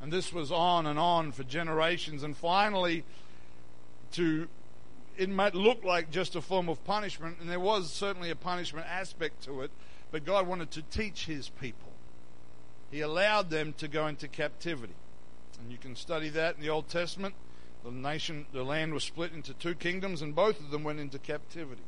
And 0.00 0.12
this 0.12 0.32
was 0.32 0.52
on 0.52 0.86
and 0.86 0.98
on 0.98 1.32
for 1.32 1.44
generations. 1.44 2.22
And 2.22 2.36
finally, 2.36 3.04
to 4.12 4.48
it 5.18 5.28
might 5.28 5.54
look 5.54 5.82
like 5.82 6.12
just 6.12 6.36
a 6.36 6.40
form 6.40 6.68
of 6.68 6.82
punishment, 6.84 7.38
and 7.40 7.50
there 7.50 7.58
was 7.58 7.92
certainly 7.92 8.30
a 8.30 8.36
punishment 8.36 8.86
aspect 8.88 9.42
to 9.44 9.62
it, 9.62 9.72
but 10.12 10.24
God 10.24 10.46
wanted 10.46 10.70
to 10.70 10.82
teach 10.82 11.26
his 11.26 11.48
people. 11.48 11.92
He 12.92 13.00
allowed 13.00 13.50
them 13.50 13.74
to 13.78 13.88
go 13.88 14.06
into 14.06 14.28
captivity. 14.28 14.94
And 15.60 15.72
you 15.72 15.78
can 15.78 15.96
study 15.96 16.28
that 16.30 16.56
in 16.56 16.62
the 16.62 16.70
Old 16.70 16.88
Testament. 16.88 17.34
The 17.84 17.90
nation, 17.90 18.46
the 18.52 18.64
land 18.64 18.92
was 18.92 19.04
split 19.04 19.32
into 19.32 19.54
two 19.54 19.74
kingdoms, 19.74 20.22
and 20.22 20.34
both 20.34 20.60
of 20.60 20.70
them 20.70 20.84
went 20.84 21.00
into 21.00 21.18
captivity. 21.18 21.82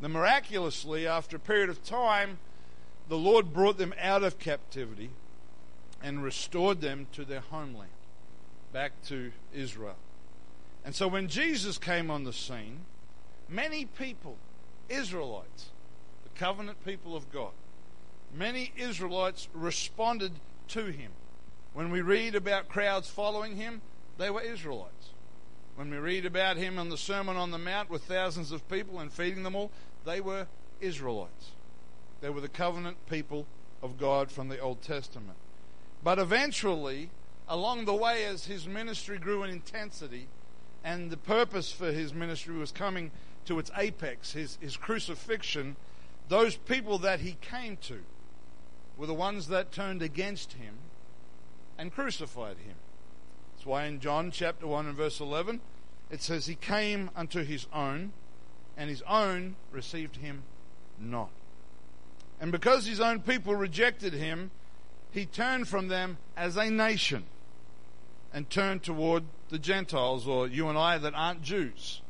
Then 0.00 0.12
miraculously, 0.12 1.06
after 1.06 1.36
a 1.36 1.40
period 1.40 1.70
of 1.70 1.84
time, 1.84 2.38
the 3.08 3.18
Lord 3.18 3.52
brought 3.52 3.78
them 3.78 3.94
out 4.00 4.22
of 4.22 4.38
captivity 4.38 5.10
and 6.02 6.22
restored 6.22 6.80
them 6.80 7.06
to 7.12 7.24
their 7.24 7.40
homeland, 7.40 7.90
back 8.72 8.92
to 9.06 9.32
Israel. 9.52 9.96
And 10.84 10.94
so 10.94 11.08
when 11.08 11.28
Jesus 11.28 11.76
came 11.76 12.10
on 12.10 12.24
the 12.24 12.32
scene, 12.32 12.80
many 13.48 13.84
people, 13.84 14.36
Israelites, 14.88 15.66
the 16.22 16.38
covenant 16.38 16.84
people 16.84 17.14
of 17.14 17.30
God, 17.30 17.52
many 18.34 18.72
Israelites 18.76 19.48
responded 19.52 20.32
to 20.68 20.86
him. 20.86 21.10
When 21.72 21.90
we 21.90 22.00
read 22.00 22.34
about 22.34 22.68
crowds 22.68 23.08
following 23.08 23.56
him, 23.56 23.80
they 24.18 24.28
were 24.28 24.40
Israelites. 24.40 25.10
When 25.76 25.90
we 25.90 25.98
read 25.98 26.26
about 26.26 26.56
him 26.56 26.78
on 26.78 26.88
the 26.88 26.96
Sermon 26.96 27.36
on 27.36 27.52
the 27.52 27.58
Mount 27.58 27.88
with 27.88 28.04
thousands 28.04 28.50
of 28.52 28.68
people 28.68 28.98
and 28.98 29.12
feeding 29.12 29.44
them 29.44 29.54
all, 29.54 29.70
they 30.04 30.20
were 30.20 30.46
Israelites. 30.80 31.52
They 32.20 32.28
were 32.28 32.40
the 32.40 32.48
covenant 32.48 32.96
people 33.08 33.46
of 33.82 33.98
God 33.98 34.30
from 34.30 34.48
the 34.48 34.58
Old 34.58 34.82
Testament. 34.82 35.38
But 36.02 36.18
eventually, 36.18 37.10
along 37.48 37.84
the 37.84 37.94
way, 37.94 38.24
as 38.24 38.46
his 38.46 38.66
ministry 38.66 39.18
grew 39.18 39.42
in 39.44 39.50
intensity 39.50 40.26
and 40.82 41.10
the 41.10 41.16
purpose 41.16 41.70
for 41.70 41.92
his 41.92 42.12
ministry 42.12 42.56
was 42.56 42.72
coming 42.72 43.10
to 43.46 43.58
its 43.58 43.70
apex, 43.76 44.32
his, 44.32 44.58
his 44.60 44.76
crucifixion, 44.76 45.76
those 46.28 46.56
people 46.56 46.98
that 46.98 47.20
he 47.20 47.36
came 47.40 47.76
to 47.76 48.00
were 48.96 49.06
the 49.06 49.14
ones 49.14 49.48
that 49.48 49.72
turned 49.72 50.02
against 50.02 50.54
him 50.54 50.74
and 51.78 51.92
crucified 51.92 52.58
him. 52.58 52.76
That's 53.54 53.66
why 53.66 53.84
in 53.84 54.00
John 54.00 54.30
chapter 54.30 54.66
1 54.66 54.86
and 54.86 54.96
verse 54.96 55.20
11 55.20 55.60
it 56.10 56.22
says, 56.22 56.46
He 56.46 56.54
came 56.54 57.10
unto 57.14 57.44
his 57.44 57.66
own, 57.72 58.12
and 58.76 58.90
his 58.90 59.02
own 59.02 59.56
received 59.70 60.16
him 60.16 60.42
not. 60.98 61.30
And 62.40 62.50
because 62.50 62.86
his 62.86 63.00
own 63.00 63.20
people 63.20 63.54
rejected 63.54 64.14
him, 64.14 64.50
he 65.10 65.26
turned 65.26 65.68
from 65.68 65.88
them 65.88 66.18
as 66.36 66.56
a 66.56 66.70
nation 66.70 67.24
and 68.32 68.48
turned 68.48 68.82
toward 68.82 69.24
the 69.50 69.58
Gentiles 69.58 70.26
or 70.26 70.46
you 70.46 70.68
and 70.68 70.78
I 70.78 70.98
that 70.98 71.14
aren't 71.14 71.42
Jews. 71.42 72.00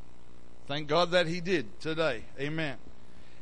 Thank 0.68 0.87
God 0.87 1.11
that 1.11 1.27
he 1.27 1.40
did 1.40 1.81
today. 1.81 2.25
Amen. 2.38 2.77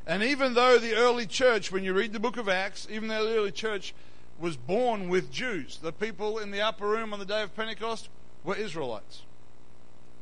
And 0.07 0.23
even 0.23 0.55
though 0.55 0.79
the 0.79 0.95
early 0.95 1.27
church, 1.27 1.71
when 1.71 1.85
you 1.85 1.93
read 1.93 2.15
the 2.15 2.21
book 2.21 2.39
of 2.39 2.49
Acts, 2.49 2.87
even 2.91 3.09
though 3.09 3.27
the 3.27 3.37
early 3.37 3.53
church 3.53 3.95
was 4.39 4.57
born 4.57 5.09
with 5.09 5.31
Jews, 5.33 5.79
the 5.83 5.93
people 5.93 6.39
in 6.39 6.51
the 6.51 6.61
upper 6.61 6.89
room 6.89 7.13
on 7.13 7.19
the 7.19 7.25
day 7.25 7.43
of 7.43 7.55
Pentecost 7.57 8.09
were 8.45 8.55
Israelites. 8.55 9.23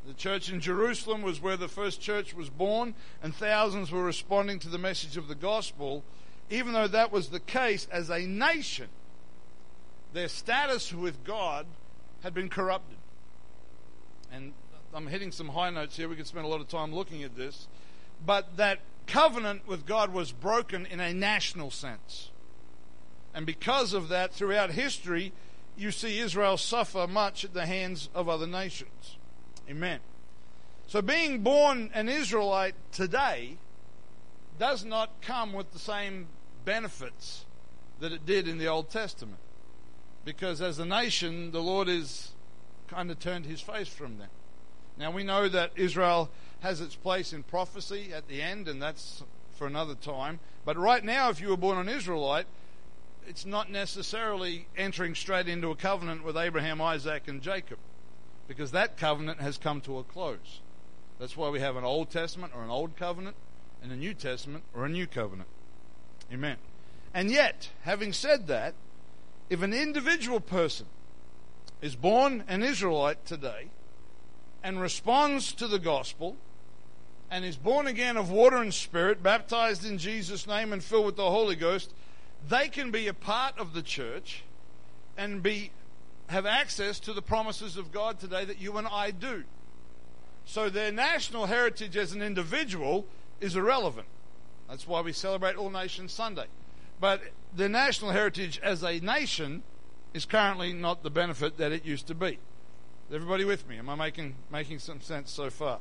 The 0.07 0.15
church 0.15 0.51
in 0.51 0.61
Jerusalem 0.61 1.23
was 1.23 1.41
where 1.41 1.57
the 1.57 1.69
first 1.69 2.01
church 2.01 2.33
was 2.33 2.49
born, 2.49 2.95
and 3.23 3.35
thousands 3.35 3.91
were 3.91 4.05
responding 4.05 4.59
to 4.61 4.69
the 4.69 4.79
message 4.79 5.17
of 5.17 5.27
the 5.29 5.35
gospel. 5.35 6.05
Even 6.49 6.73
though 6.73 6.87
that 6.87 7.11
was 7.11 7.29
the 7.29 7.41
case, 7.41 7.89
as 7.91 8.09
a 8.09 8.21
nation, 8.21 8.89
their 10.13 10.29
status 10.29 10.93
with 10.93 11.25
God 11.25 11.67
had 12.23 12.35
been 12.35 12.49
corrupted. 12.49 12.99
And 14.33 14.53
I'm 14.95 15.09
hitting 15.09 15.33
some 15.33 15.49
high 15.49 15.71
notes 15.71 15.97
here. 15.97 16.09
We 16.09 16.17
could 16.17 16.27
spend 16.27 16.45
a 16.45 16.49
lot 16.49 16.61
of 16.61 16.69
time 16.69 16.95
looking 16.95 17.25
at 17.25 17.37
this. 17.37 17.67
But 18.25 18.57
that 18.57 18.81
covenant 19.07 19.67
with 19.67 19.87
God 19.87 20.13
was 20.13 20.33
broken 20.33 20.87
in 20.87 21.01
a 21.01 21.13
national 21.13 21.71
sense. 21.71 22.31
And 23.37 23.45
because 23.45 23.93
of 23.93 24.09
that, 24.09 24.33
throughout 24.33 24.71
history, 24.71 25.33
you 25.77 25.91
see 25.91 26.19
Israel 26.19 26.57
suffer 26.57 27.07
much 27.07 27.45
at 27.45 27.53
the 27.53 27.67
hands 27.67 28.09
of 28.15 28.31
other 28.31 28.47
nations. 28.47 29.19
Amen. 29.69 30.01
So 30.87 31.03
being 31.03 31.43
born 31.43 31.91
an 31.93 32.09
Israelite 32.09 32.75
today 32.93 33.59
does 34.59 34.87
not 34.87 35.21
come 35.21 35.53
with 35.53 35.73
the 35.73 35.79
same 35.79 36.29
benefits 36.65 37.45
that 38.01 38.11
it 38.11 38.25
did 38.25 38.49
in 38.49 38.57
the 38.57 38.69
Old 38.69 38.89
Testament 38.89 39.41
because 40.25 40.63
as 40.63 40.79
a 40.79 40.87
nation, 40.87 41.51
the 41.51 41.63
Lord 41.63 41.89
is 41.89 42.33
kind 42.89 43.11
of 43.11 43.19
turned 43.19 43.45
his 43.45 43.61
face 43.61 43.89
from 43.89 44.17
them. 44.17 44.31
Now 44.97 45.11
we 45.11 45.25
know 45.25 45.47
that 45.47 45.73
Israel 45.77 46.31
has 46.61 46.81
its 46.81 46.97
place 46.97 47.35
in 47.35 47.43
prophecy 47.43 48.13
at 48.15 48.29
the 48.29 48.41
end, 48.41 48.67
and 48.67 48.81
that's 48.81 49.23
for 49.53 49.67
another 49.67 49.95
time. 49.95 50.41
But 50.65 50.79
right 50.79 51.05
now, 51.05 51.29
if 51.29 51.39
you 51.39 51.49
were 51.49 51.57
born 51.59 51.77
an 51.77 51.89
Israelite, 51.89 52.47
it's 53.29 53.45
not 53.45 53.71
necessarily 53.71 54.69
entering 54.77 55.15
straight 55.15 55.49
into 55.49 55.71
a 55.71 55.77
covenant 55.77 56.25
with 56.25 56.37
Abraham, 56.37 56.81
Isaac, 56.81 57.29
and 57.29 57.43
Jacob, 57.43 57.79
because 58.49 58.71
that 58.73 58.97
covenant 58.97 59.41
has 59.41 59.59
come 59.59 59.81
to 59.83 59.99
a 59.99 60.05
close. 60.05 60.61
That's 61.19 61.37
why 61.37 61.49
we 61.49 61.61
have 61.61 61.77
an 61.77 61.85
Old 61.85 62.11
Testament 62.11 62.53
or 62.55 62.63
an 62.63 62.71
Old 62.71 62.97
Covenant, 62.97 63.37
and 63.83 63.93
a 63.93 63.97
New 63.97 64.15
Testament 64.15 64.65
or 64.75 64.85
a 64.85 64.89
New 64.89 65.07
Covenant. 65.07 65.49
Amen. 66.33 66.57
And 67.15 67.31
yet, 67.31 67.71
having 67.83 68.13
said 68.13 68.47
that, 68.49 68.75
if 69.49 69.63
an 69.63 69.73
individual 69.73 70.41
person 70.41 70.87
is 71.81 71.95
born 71.95 72.45
an 72.49 72.63
Israelite 72.63 73.25
today 73.25 73.69
and 74.63 74.81
responds 74.81 75.53
to 75.55 75.69
the 75.69 75.79
gospel 75.79 76.37
and 77.31 77.45
is 77.45 77.57
born 77.57 77.87
again 77.87 78.17
of 78.17 78.31
water 78.31 78.57
and 78.57 78.75
spirit, 78.75 79.23
baptized 79.23 79.85
in 79.85 79.99
Jesus' 79.99 80.47
name 80.47 80.73
and 80.73 80.83
filled 80.83 81.07
with 81.07 81.17
the 81.17 81.31
Holy 81.31 81.57
Ghost, 81.57 81.93
they 82.49 82.69
can 82.69 82.91
be 82.91 83.09
a 83.09 83.15
part 83.15 83.59
of 83.59 83.75
the 83.75 83.83
church 83.83 84.43
and 85.17 85.43
be 85.43 85.71
have 86.29 86.47
access 86.47 86.99
to 87.01 87.13
the 87.13 87.23
promises 87.23 87.77
of 87.77 87.93
God 87.93 88.19
today 88.19 88.45
that 88.45 88.61
you 88.61 88.77
and 88.79 88.87
I 88.87 89.13
do. 89.13 89.45
So 90.45 90.69
their 90.69 90.91
national 90.91 91.47
heritage 91.47 91.97
as 91.97 92.13
an 92.13 92.23
individual 92.23 93.07
is 93.41 93.55
irrelevant. 93.55 94.09
That's 94.69 94.87
why 94.87 95.01
we 95.03 95.13
celebrate 95.13 95.57
All 95.57 95.71
Nations 95.71 96.13
Sunday. 96.13 96.47
But 97.01 97.21
the 97.55 97.69
national 97.69 98.11
heritage 98.11 98.59
as 98.63 98.83
a 98.83 98.99
nation 98.99 99.63
is 100.15 100.25
currently 100.25 100.73
not 100.73 101.03
the 101.03 101.11
benefit 101.11 101.59
that 101.59 101.73
it 101.73 101.85
used 101.85 102.07
to 102.09 102.15
be. 102.15 102.39
Is 103.09 103.15
everybody 103.15 103.45
with 103.45 103.69
me? 103.69 103.79
Am 103.79 103.89
I 103.89 103.95
making 103.95 104.35
making 104.51 104.81
some 104.81 105.01
sense 105.01 105.31
so 105.31 105.51
far? 105.51 105.79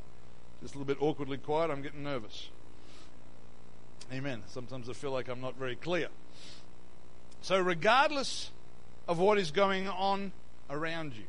Just 0.61 0.75
a 0.75 0.77
little 0.77 0.93
bit 0.93 1.01
awkwardly 1.01 1.37
quiet. 1.37 1.71
I'm 1.71 1.81
getting 1.81 2.03
nervous. 2.03 2.49
Amen. 4.15 4.43
Sometimes 4.47 4.89
I 4.89 4.93
feel 4.93 5.11
like 5.11 5.27
I'm 5.27 5.41
not 5.41 5.57
very 5.57 5.75
clear. 5.75 6.07
So, 7.41 7.59
regardless 7.59 8.49
of 9.09 9.19
what 9.19 9.37
is 9.37 9.51
going 9.51 9.89
on 9.89 10.31
around 10.69 11.15
you, 11.15 11.25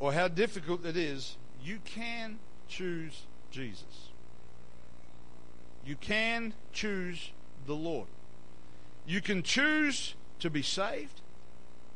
or 0.00 0.12
how 0.12 0.26
difficult 0.26 0.84
it 0.84 0.96
is, 0.96 1.36
you 1.62 1.78
can 1.84 2.40
choose 2.66 3.26
Jesus. 3.52 4.08
You 5.86 5.94
can 5.94 6.54
choose 6.72 7.30
the 7.66 7.76
Lord. 7.76 8.08
You 9.06 9.20
can 9.20 9.44
choose 9.44 10.16
to 10.40 10.50
be 10.50 10.62
saved, 10.62 11.20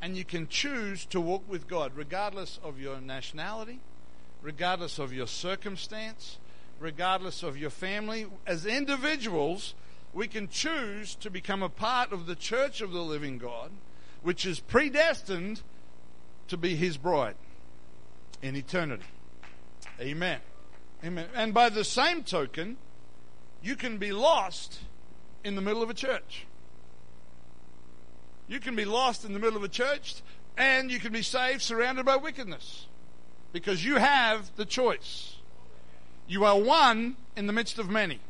and 0.00 0.16
you 0.16 0.24
can 0.24 0.46
choose 0.46 1.04
to 1.06 1.20
walk 1.20 1.42
with 1.48 1.66
God, 1.66 1.90
regardless 1.96 2.60
of 2.62 2.78
your 2.78 3.00
nationality, 3.00 3.80
regardless 4.40 5.00
of 5.00 5.12
your 5.12 5.26
circumstance, 5.26 6.38
regardless 6.78 7.42
of 7.42 7.56
your 7.56 7.70
family. 7.70 8.26
As 8.46 8.66
individuals, 8.66 9.74
we 10.12 10.28
can 10.28 10.48
choose 10.48 11.14
to 11.16 11.30
become 11.30 11.62
a 11.62 11.68
part 11.68 12.12
of 12.12 12.26
the 12.26 12.34
church 12.34 12.80
of 12.80 12.92
the 12.92 13.02
living 13.02 13.38
God, 13.38 13.70
which 14.22 14.46
is 14.46 14.60
predestined 14.60 15.62
to 16.48 16.56
be 16.56 16.76
his 16.76 16.96
bride 16.96 17.36
in 18.42 18.56
eternity. 18.56 19.04
Amen. 20.00 20.40
Amen. 21.04 21.26
And 21.34 21.52
by 21.52 21.68
the 21.68 21.84
same 21.84 22.22
token, 22.22 22.76
you 23.62 23.76
can 23.76 23.98
be 23.98 24.12
lost 24.12 24.80
in 25.44 25.54
the 25.54 25.62
middle 25.62 25.82
of 25.82 25.90
a 25.90 25.94
church. 25.94 26.46
You 28.48 28.60
can 28.60 28.76
be 28.76 28.84
lost 28.84 29.24
in 29.24 29.32
the 29.32 29.38
middle 29.38 29.56
of 29.56 29.64
a 29.64 29.68
church 29.68 30.22
and 30.56 30.90
you 30.90 30.98
can 30.98 31.12
be 31.12 31.22
saved 31.22 31.62
surrounded 31.62 32.06
by 32.06 32.16
wickedness 32.16 32.86
because 33.52 33.84
you 33.84 33.96
have 33.96 34.54
the 34.56 34.64
choice. 34.64 35.35
You 36.28 36.44
are 36.44 36.58
one 36.58 37.16
in 37.36 37.46
the 37.46 37.52
midst 37.52 37.78
of 37.78 37.88
many. 37.88 38.20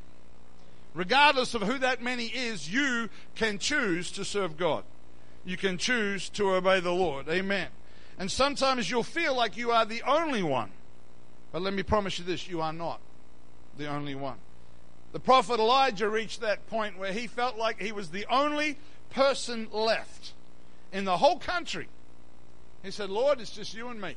Regardless 0.94 1.54
of 1.54 1.62
who 1.62 1.78
that 1.78 2.02
many 2.02 2.26
is, 2.26 2.72
you 2.72 3.10
can 3.34 3.58
choose 3.58 4.10
to 4.12 4.24
serve 4.24 4.56
God. 4.56 4.84
You 5.44 5.56
can 5.56 5.78
choose 5.78 6.28
to 6.30 6.54
obey 6.54 6.80
the 6.80 6.92
Lord. 6.92 7.28
Amen. 7.28 7.68
And 8.18 8.30
sometimes 8.30 8.90
you'll 8.90 9.02
feel 9.02 9.36
like 9.36 9.56
you 9.56 9.70
are 9.70 9.84
the 9.84 10.02
only 10.02 10.42
one. 10.42 10.70
But 11.52 11.62
let 11.62 11.74
me 11.74 11.82
promise 11.82 12.18
you 12.18 12.24
this 12.24 12.48
you 12.48 12.60
are 12.60 12.72
not 12.72 13.00
the 13.76 13.88
only 13.88 14.14
one. 14.14 14.38
The 15.12 15.20
prophet 15.20 15.60
Elijah 15.60 16.08
reached 16.08 16.40
that 16.40 16.66
point 16.68 16.98
where 16.98 17.12
he 17.12 17.26
felt 17.26 17.56
like 17.56 17.80
he 17.80 17.92
was 17.92 18.10
the 18.10 18.26
only 18.30 18.76
person 19.10 19.68
left 19.72 20.32
in 20.92 21.04
the 21.04 21.16
whole 21.16 21.38
country. 21.38 21.88
He 22.82 22.90
said, 22.90 23.10
Lord, 23.10 23.40
it's 23.40 23.50
just 23.50 23.74
you 23.74 23.88
and 23.88 24.00
me. 24.00 24.14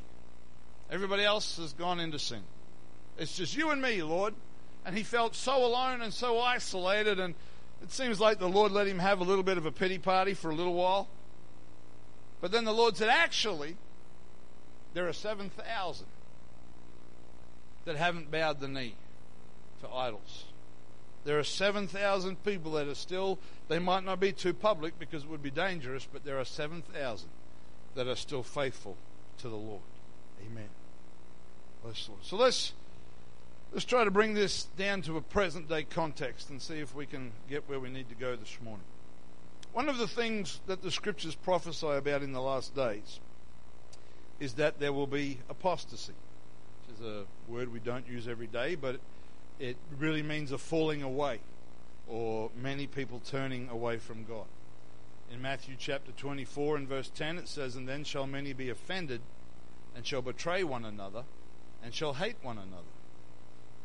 Everybody 0.91 1.23
else 1.23 1.57
has 1.57 1.73
gone 1.73 1.99
into 1.99 2.19
sin. 2.19 2.41
It's 3.19 3.35
just 3.35 3.55
you 3.55 3.69
and 3.69 3.81
me, 3.81 4.01
Lord. 4.01 4.33
And 4.85 4.97
he 4.97 5.03
felt 5.03 5.35
so 5.35 5.65
alone 5.65 6.01
and 6.01 6.13
so 6.13 6.39
isolated, 6.39 7.19
and 7.19 7.35
it 7.83 7.91
seems 7.91 8.19
like 8.19 8.39
the 8.39 8.47
Lord 8.47 8.71
let 8.71 8.87
him 8.87 8.99
have 8.99 9.19
a 9.19 9.23
little 9.23 9.43
bit 9.43 9.57
of 9.57 9.65
a 9.65 9.71
pity 9.71 9.97
party 9.97 10.33
for 10.33 10.49
a 10.49 10.55
little 10.55 10.73
while. 10.73 11.07
But 12.41 12.51
then 12.51 12.63
the 12.63 12.73
Lord 12.73 12.95
said, 12.95 13.09
Actually, 13.09 13.75
there 14.93 15.07
are 15.07 15.13
7,000 15.13 16.05
that 17.85 17.97
haven't 17.97 18.31
bowed 18.31 18.61
the 18.61 18.67
knee 18.67 18.95
to 19.81 19.89
idols. 19.89 20.45
There 21.25 21.37
are 21.37 21.43
7,000 21.43 22.43
people 22.43 22.71
that 22.73 22.87
are 22.87 22.95
still, 22.95 23.37
they 23.67 23.79
might 23.79 24.05
not 24.05 24.21
be 24.21 24.31
too 24.31 24.53
public 24.53 24.97
because 24.97 25.23
it 25.23 25.29
would 25.29 25.43
be 25.43 25.51
dangerous, 25.51 26.07
but 26.11 26.23
there 26.23 26.39
are 26.39 26.45
7,000 26.45 27.29
that 27.95 28.07
are 28.07 28.15
still 28.15 28.43
faithful 28.43 28.95
to 29.39 29.49
the 29.49 29.55
Lord. 29.57 29.81
Amen. 30.45 30.69
So 32.21 32.37
let's 32.37 32.73
let's 33.71 33.85
try 33.85 34.03
to 34.03 34.11
bring 34.11 34.33
this 34.33 34.63
down 34.77 35.01
to 35.03 35.17
a 35.17 35.21
present 35.21 35.69
day 35.69 35.83
context 35.83 36.49
and 36.49 36.61
see 36.61 36.79
if 36.79 36.95
we 36.95 37.05
can 37.05 37.31
get 37.49 37.67
where 37.69 37.79
we 37.79 37.89
need 37.89 38.09
to 38.09 38.15
go 38.15 38.35
this 38.35 38.57
morning. 38.63 38.85
One 39.73 39.87
of 39.87 39.97
the 39.97 40.07
things 40.07 40.59
that 40.65 40.81
the 40.81 40.91
scriptures 40.91 41.35
prophesy 41.35 41.87
about 41.87 42.23
in 42.23 42.33
the 42.33 42.41
last 42.41 42.75
days 42.75 43.19
is 44.39 44.53
that 44.53 44.79
there 44.79 44.93
will 44.93 45.07
be 45.07 45.39
apostasy, 45.49 46.13
which 46.87 46.99
is 46.99 47.05
a 47.05 47.25
word 47.47 47.71
we 47.71 47.79
don't 47.79 48.07
use 48.07 48.27
every 48.27 48.47
day, 48.47 48.75
but 48.75 48.99
it 49.59 49.77
really 49.99 50.23
means 50.23 50.51
a 50.51 50.57
falling 50.57 51.03
away 51.03 51.39
or 52.07 52.49
many 52.59 52.87
people 52.87 53.21
turning 53.23 53.69
away 53.69 53.97
from 53.97 54.25
God. 54.25 54.47
In 55.31 55.43
Matthew 55.43 55.75
chapter 55.77 56.11
24 56.11 56.77
and 56.77 56.87
verse 56.87 57.11
10, 57.13 57.37
it 57.37 57.47
says, 57.47 57.75
And 57.75 57.87
then 57.87 58.03
shall 58.03 58.25
many 58.25 58.51
be 58.53 58.71
offended, 58.71 59.21
and 59.95 60.03
shall 60.03 60.23
betray 60.23 60.63
one 60.63 60.85
another, 60.85 61.25
and 61.83 61.93
shall 61.93 62.13
hate 62.13 62.37
one 62.41 62.57
another. 62.57 62.98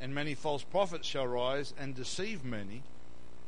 And 0.04 0.14
many 0.14 0.34
false 0.34 0.62
prophets 0.62 1.08
shall 1.08 1.26
rise 1.26 1.72
and 1.78 1.94
deceive 1.94 2.44
many, 2.44 2.82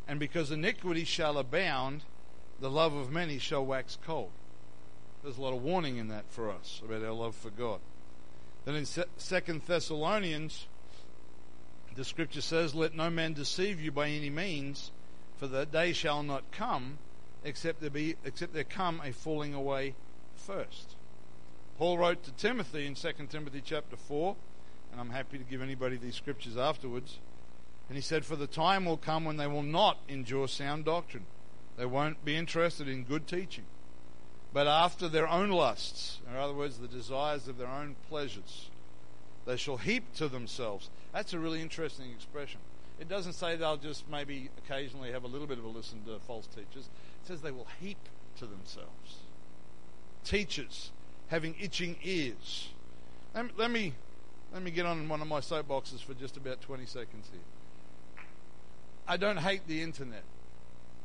and 0.08 0.18
because 0.18 0.50
iniquity 0.50 1.04
shall 1.04 1.36
abound, 1.36 2.04
the 2.60 2.70
love 2.70 2.94
of 2.94 3.12
many 3.12 3.38
shall 3.38 3.62
wax 3.62 3.98
cold. 4.06 4.30
There's 5.22 5.36
a 5.36 5.42
lot 5.42 5.52
of 5.52 5.62
warning 5.62 5.98
in 5.98 6.08
that 6.08 6.24
for 6.30 6.50
us 6.50 6.80
about 6.82 7.04
our 7.04 7.12
love 7.12 7.34
for 7.34 7.50
God. 7.50 7.80
Then 8.64 8.74
in 8.74 8.86
Second 8.86 9.66
Thessalonians 9.66 10.66
the 11.94 12.06
scripture 12.06 12.40
says, 12.40 12.74
Let 12.74 12.94
no 12.94 13.10
man 13.10 13.34
deceive 13.34 13.78
you 13.78 13.92
by 13.92 14.08
any 14.08 14.30
means, 14.30 14.92
for 15.36 15.48
the 15.48 15.66
day 15.66 15.92
shall 15.92 16.22
not 16.22 16.52
come 16.52 16.96
except 17.44 17.82
there 17.82 17.90
be 17.90 18.16
except 18.24 18.54
there 18.54 18.64
come 18.64 19.02
a 19.04 19.12
falling 19.12 19.52
away 19.52 19.94
first. 20.34 20.96
Paul 21.76 21.98
wrote 21.98 22.22
to 22.22 22.32
Timothy 22.32 22.86
in 22.86 22.94
2 22.94 23.12
Timothy 23.28 23.60
chapter 23.62 23.96
4, 23.96 24.34
and 24.96 25.02
I'm 25.02 25.14
happy 25.14 25.36
to 25.36 25.44
give 25.44 25.60
anybody 25.60 25.98
these 25.98 26.14
scriptures 26.14 26.56
afterwards. 26.56 27.18
And 27.90 27.96
he 27.96 28.02
said, 28.02 28.24
For 28.24 28.34
the 28.34 28.46
time 28.46 28.86
will 28.86 28.96
come 28.96 29.26
when 29.26 29.36
they 29.36 29.46
will 29.46 29.62
not 29.62 29.98
endure 30.08 30.48
sound 30.48 30.86
doctrine. 30.86 31.26
They 31.76 31.84
won't 31.84 32.24
be 32.24 32.34
interested 32.34 32.88
in 32.88 33.04
good 33.04 33.26
teaching. 33.26 33.64
But 34.54 34.66
after 34.66 35.06
their 35.06 35.28
own 35.28 35.50
lusts, 35.50 36.20
in 36.26 36.34
other 36.34 36.54
words, 36.54 36.78
the 36.78 36.88
desires 36.88 37.46
of 37.46 37.58
their 37.58 37.68
own 37.68 37.96
pleasures, 38.08 38.70
they 39.44 39.58
shall 39.58 39.76
heap 39.76 40.14
to 40.14 40.28
themselves. 40.28 40.88
That's 41.12 41.34
a 41.34 41.38
really 41.38 41.60
interesting 41.60 42.10
expression. 42.12 42.60
It 42.98 43.06
doesn't 43.06 43.34
say 43.34 43.54
they'll 43.56 43.76
just 43.76 44.08
maybe 44.08 44.48
occasionally 44.56 45.12
have 45.12 45.24
a 45.24 45.28
little 45.28 45.46
bit 45.46 45.58
of 45.58 45.64
a 45.64 45.68
listen 45.68 46.02
to 46.06 46.18
false 46.20 46.46
teachers. 46.46 46.88
It 47.22 47.26
says 47.28 47.42
they 47.42 47.50
will 47.50 47.68
heap 47.80 47.98
to 48.38 48.46
themselves. 48.46 49.18
Teachers 50.24 50.90
having 51.28 51.54
itching 51.60 51.96
ears. 52.02 52.70
Let 53.34 53.44
me, 53.44 53.50
let 53.58 53.70
me, 53.70 53.92
let 54.52 54.62
me 54.62 54.70
get 54.70 54.86
on 54.86 55.08
one 55.08 55.20
of 55.20 55.28
my 55.28 55.40
soapboxes 55.40 56.00
for 56.00 56.14
just 56.14 56.36
about 56.36 56.60
20 56.60 56.86
seconds 56.86 57.28
here. 57.30 58.24
I 59.06 59.16
don't 59.16 59.36
hate 59.38 59.66
the 59.66 59.82
internet. 59.82 60.24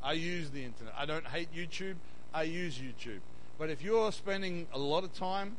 I 0.03 0.13
use 0.13 0.49
the 0.49 0.63
internet. 0.63 0.93
I 0.97 1.05
don't 1.05 1.27
hate 1.27 1.53
YouTube. 1.53 1.95
I 2.33 2.43
use 2.43 2.79
YouTube. 2.79 3.19
But 3.59 3.69
if 3.69 3.81
you're 3.81 4.11
spending 4.11 4.67
a 4.73 4.79
lot 4.79 5.03
of 5.03 5.13
time 5.13 5.57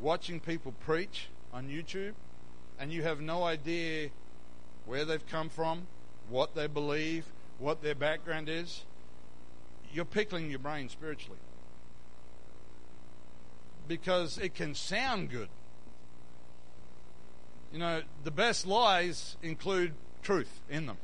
watching 0.00 0.38
people 0.38 0.72
preach 0.84 1.28
on 1.52 1.68
YouTube 1.68 2.12
and 2.78 2.92
you 2.92 3.02
have 3.02 3.20
no 3.20 3.42
idea 3.42 4.10
where 4.86 5.04
they've 5.04 5.26
come 5.26 5.48
from, 5.48 5.86
what 6.28 6.54
they 6.54 6.66
believe, 6.66 7.24
what 7.58 7.82
their 7.82 7.94
background 7.94 8.48
is, 8.48 8.84
you're 9.92 10.04
pickling 10.04 10.50
your 10.50 10.58
brain 10.58 10.88
spiritually. 10.88 11.38
because 13.86 14.38
it 14.38 14.54
can 14.54 14.74
sound 14.74 15.30
good. 15.30 15.48
You 17.74 17.80
know, 17.80 18.02
the 18.22 18.30
best 18.30 18.68
lies 18.68 19.36
include 19.42 19.94
truth 20.22 20.60
in 20.70 20.86
them. 20.86 20.96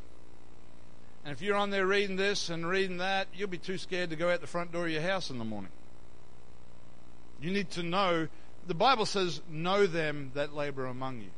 And 1.24 1.32
if 1.32 1.42
you're 1.42 1.56
on 1.56 1.70
there 1.70 1.84
reading 1.84 2.14
this 2.14 2.48
and 2.48 2.64
reading 2.64 2.98
that, 2.98 3.26
you'll 3.34 3.48
be 3.48 3.58
too 3.58 3.76
scared 3.76 4.10
to 4.10 4.16
go 4.16 4.30
out 4.30 4.40
the 4.40 4.46
front 4.46 4.70
door 4.70 4.86
of 4.86 4.92
your 4.92 5.02
house 5.02 5.30
in 5.30 5.38
the 5.38 5.44
morning. 5.44 5.72
You 7.42 7.50
need 7.50 7.70
to 7.72 7.82
know, 7.82 8.28
the 8.68 8.74
Bible 8.74 9.04
says, 9.04 9.42
know 9.50 9.88
them 9.88 10.30
that 10.34 10.54
labor 10.54 10.86
among 10.86 11.22
you. 11.22 11.30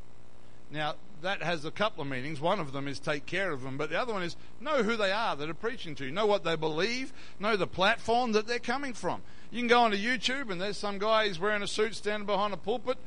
Now, 0.71 0.97
that 1.23 1.43
has 1.43 1.65
a 1.65 1.71
couple 1.71 2.03
of 2.03 2.09
meanings. 2.09 2.39
One 2.39 2.61
of 2.61 2.73
them 2.73 2.87
is 2.87 2.99
take 2.99 3.25
care 3.25 3.53
of 3.53 3.63
them, 3.63 3.79
but 3.79 3.89
the 3.89 3.99
other 3.99 4.13
one 4.13 4.25
is 4.25 4.37
know 4.61 4.83
who 4.83 4.97
they 4.97 5.13
are 5.13 5.35
that 5.35 5.49
are 5.49 5.55
preaching 5.55 5.95
to 5.95 6.05
you. 6.05 6.11
Know 6.11 6.27
what 6.27 6.45
they 6.45 6.57
believe. 6.57 7.11
Know 7.41 7.57
the 7.57 7.67
platform 7.67 8.33
that 8.33 8.47
they're 8.47 8.59
coming 8.59 8.93
from. 8.93 9.23
You 9.51 9.61
can 9.61 9.69
go 9.69 9.81
onto 9.81 9.97
YouTube 9.97 10.51
and 10.51 10.61
there's 10.61 10.77
some 10.77 10.99
guy 10.99 11.27
who's 11.27 11.41
wearing 11.41 11.63
a 11.63 11.67
suit 11.67 11.95
standing 11.95 12.27
behind 12.27 12.53
a 12.53 12.59
pulpit, 12.59 12.99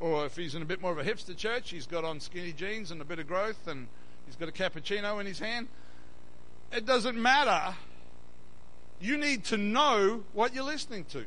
or 0.00 0.26
if 0.26 0.36
he's 0.36 0.54
in 0.54 0.62
a 0.62 0.64
bit 0.64 0.80
more 0.80 0.92
of 0.92 0.98
a 0.98 1.04
hipster 1.04 1.36
church, 1.36 1.70
he's 1.70 1.86
got 1.86 2.04
on 2.04 2.20
skinny 2.20 2.52
jeans 2.52 2.90
and 2.90 3.00
a 3.00 3.04
bit 3.04 3.18
of 3.18 3.26
growth 3.26 3.66
and 3.66 3.88
he's 4.26 4.36
got 4.36 4.48
a 4.48 4.52
cappuccino 4.52 5.20
in 5.20 5.26
his 5.26 5.38
hand. 5.38 5.68
It 6.72 6.86
doesn't 6.86 7.20
matter. 7.20 7.76
You 9.00 9.16
need 9.16 9.44
to 9.46 9.56
know 9.56 10.24
what 10.32 10.54
you're 10.54 10.64
listening 10.64 11.04
to. 11.06 11.24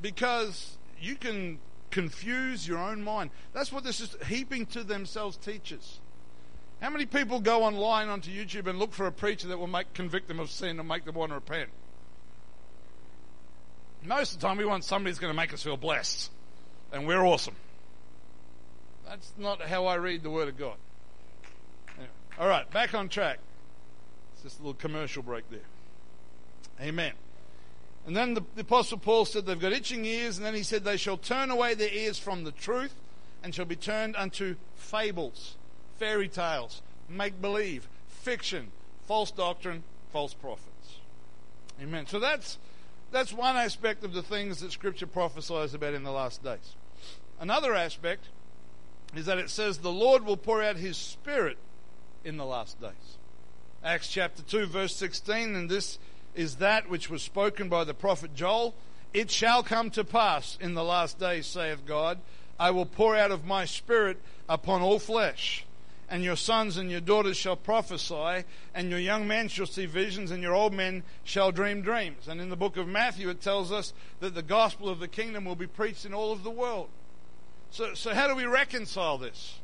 Because 0.00 0.76
you 1.00 1.16
can 1.16 1.58
confuse 1.90 2.66
your 2.66 2.78
own 2.78 3.02
mind. 3.02 3.30
That's 3.52 3.72
what 3.72 3.84
this 3.84 4.00
is 4.00 4.16
heaping 4.26 4.66
to 4.66 4.84
themselves 4.84 5.36
teachers. 5.36 6.00
How 6.80 6.90
many 6.90 7.06
people 7.06 7.40
go 7.40 7.62
online 7.62 8.08
onto 8.08 8.30
YouTube 8.30 8.66
and 8.66 8.78
look 8.78 8.92
for 8.92 9.06
a 9.06 9.12
preacher 9.12 9.48
that 9.48 9.58
will 9.58 9.66
make 9.66 9.94
convict 9.94 10.28
them 10.28 10.40
of 10.40 10.50
sin 10.50 10.78
and 10.78 10.88
make 10.88 11.04
them 11.04 11.14
want 11.14 11.30
to 11.30 11.36
repent? 11.36 11.70
Most 14.04 14.34
of 14.34 14.40
the 14.40 14.46
time, 14.46 14.58
we 14.58 14.64
want 14.64 14.84
somebody 14.84 15.10
who's 15.10 15.18
going 15.18 15.32
to 15.32 15.36
make 15.36 15.52
us 15.52 15.62
feel 15.62 15.76
blessed, 15.76 16.30
and 16.92 17.06
we're 17.06 17.24
awesome. 17.24 17.54
That's 19.06 19.32
not 19.38 19.62
how 19.62 19.86
I 19.86 19.96
read 19.96 20.22
the 20.22 20.30
Word 20.30 20.48
of 20.48 20.58
God. 20.58 20.76
Anyway. 21.94 22.10
All 22.38 22.48
right, 22.48 22.70
back 22.70 22.94
on 22.94 23.08
track. 23.08 23.38
It's 24.34 24.42
just 24.42 24.58
a 24.58 24.62
little 24.62 24.74
commercial 24.74 25.22
break 25.22 25.48
there. 25.50 25.60
Amen. 26.80 27.12
And 28.06 28.16
then 28.16 28.34
the, 28.34 28.44
the, 28.54 28.60
Apostle 28.60 28.98
Paul 28.98 29.24
said 29.24 29.46
they've 29.46 29.58
got 29.58 29.72
itching 29.72 30.04
ears, 30.04 30.36
and 30.36 30.46
then 30.46 30.54
he 30.54 30.62
said 30.62 30.84
they 30.84 30.96
shall 30.96 31.16
turn 31.16 31.50
away 31.50 31.74
their 31.74 31.92
ears 31.92 32.18
from 32.18 32.44
the 32.44 32.52
truth 32.52 32.94
and 33.42 33.54
shall 33.54 33.64
be 33.64 33.76
turned 33.76 34.14
unto 34.16 34.56
fables, 34.76 35.56
fairy 35.98 36.28
tales, 36.28 36.82
make 37.08 37.40
believe, 37.40 37.88
fiction, 38.08 38.68
false 39.06 39.30
doctrine, 39.30 39.82
false 40.12 40.34
prophets. 40.34 40.98
Amen. 41.80 42.06
So 42.06 42.18
that's 42.18 42.58
that's 43.12 43.32
one 43.32 43.56
aspect 43.56 44.04
of 44.04 44.12
the 44.12 44.22
things 44.22 44.60
that 44.60 44.72
Scripture 44.72 45.06
prophesies 45.06 45.74
about 45.74 45.94
in 45.94 46.04
the 46.04 46.10
last 46.10 46.42
days. 46.42 46.74
Another 47.40 47.74
aspect 47.74 48.28
is 49.14 49.26
that 49.26 49.38
it 49.38 49.50
says 49.50 49.78
the 49.78 49.92
Lord 49.92 50.24
will 50.24 50.36
pour 50.36 50.62
out 50.62 50.76
his 50.76 50.96
Spirit 50.96 51.58
in 52.24 52.36
the 52.36 52.44
last 52.44 52.80
days. 52.80 53.18
Acts 53.84 54.08
chapter 54.08 54.42
2, 54.42 54.66
verse 54.66 54.96
16, 54.96 55.54
and 55.54 55.70
this 55.70 55.98
is 56.34 56.56
that 56.56 56.88
which 56.88 57.08
was 57.08 57.22
spoken 57.22 57.68
by 57.68 57.84
the 57.84 57.94
prophet 57.94 58.34
Joel. 58.34 58.74
It 59.14 59.30
shall 59.30 59.62
come 59.62 59.90
to 59.90 60.04
pass 60.04 60.58
in 60.60 60.74
the 60.74 60.84
last 60.84 61.18
days, 61.18 61.46
saith 61.46 61.86
God, 61.86 62.18
I 62.58 62.70
will 62.70 62.86
pour 62.86 63.16
out 63.16 63.30
of 63.30 63.44
my 63.44 63.64
Spirit 63.64 64.18
upon 64.48 64.82
all 64.82 64.98
flesh 64.98 65.65
and 66.08 66.22
your 66.22 66.36
sons 66.36 66.76
and 66.76 66.90
your 66.90 67.00
daughters 67.00 67.36
shall 67.36 67.56
prophesy, 67.56 68.44
and 68.74 68.90
your 68.90 68.98
young 68.98 69.26
men 69.26 69.48
shall 69.48 69.66
see 69.66 69.86
visions, 69.86 70.30
and 70.30 70.42
your 70.42 70.54
old 70.54 70.72
men 70.72 71.02
shall 71.24 71.50
dream 71.50 71.82
dreams. 71.82 72.28
And 72.28 72.40
in 72.40 72.48
the 72.48 72.56
book 72.56 72.76
of 72.76 72.86
Matthew, 72.86 73.28
it 73.28 73.40
tells 73.40 73.72
us 73.72 73.92
that 74.20 74.34
the 74.34 74.42
gospel 74.42 74.88
of 74.88 75.00
the 75.00 75.08
kingdom 75.08 75.44
will 75.44 75.56
be 75.56 75.66
preached 75.66 76.04
in 76.04 76.14
all 76.14 76.32
of 76.32 76.44
the 76.44 76.50
world. 76.50 76.88
So, 77.70 77.94
so 77.94 78.14
how 78.14 78.28
do 78.28 78.36
we 78.36 78.44
reconcile 78.44 79.18
this? 79.18 79.58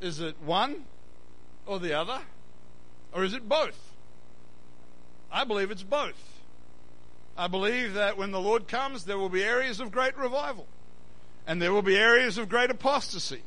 Is 0.00 0.20
it 0.20 0.36
one 0.40 0.84
or 1.66 1.80
the 1.80 1.92
other? 1.92 2.20
Or 3.12 3.24
is 3.24 3.34
it 3.34 3.48
both? 3.48 3.78
I 5.30 5.44
believe 5.44 5.70
it's 5.70 5.82
both. 5.82 6.38
I 7.36 7.46
believe 7.46 7.94
that 7.94 8.16
when 8.16 8.32
the 8.32 8.40
Lord 8.40 8.68
comes, 8.68 9.04
there 9.04 9.18
will 9.18 9.28
be 9.28 9.44
areas 9.44 9.80
of 9.80 9.92
great 9.92 10.16
revival, 10.16 10.66
and 11.46 11.62
there 11.62 11.72
will 11.72 11.82
be 11.82 11.96
areas 11.96 12.36
of 12.36 12.48
great 12.48 12.70
apostasy. 12.70 13.42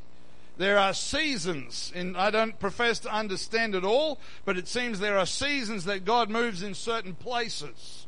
There 0.58 0.78
are 0.78 0.94
seasons, 0.94 1.92
and 1.96 2.16
I 2.16 2.30
don't 2.30 2.60
profess 2.60 3.00
to 3.00 3.14
understand 3.14 3.74
it 3.74 3.84
all, 3.84 4.20
but 4.46 4.58
it 4.58 4.68
seems 4.68 5.00
there 5.00 5.18
are 5.18 5.26
seasons 5.26 5.86
that 5.86 6.06
God 6.06 6.30
moves 6.30 6.62
in 6.62 6.74
certain 6.74 7.16
places. 7.16 8.06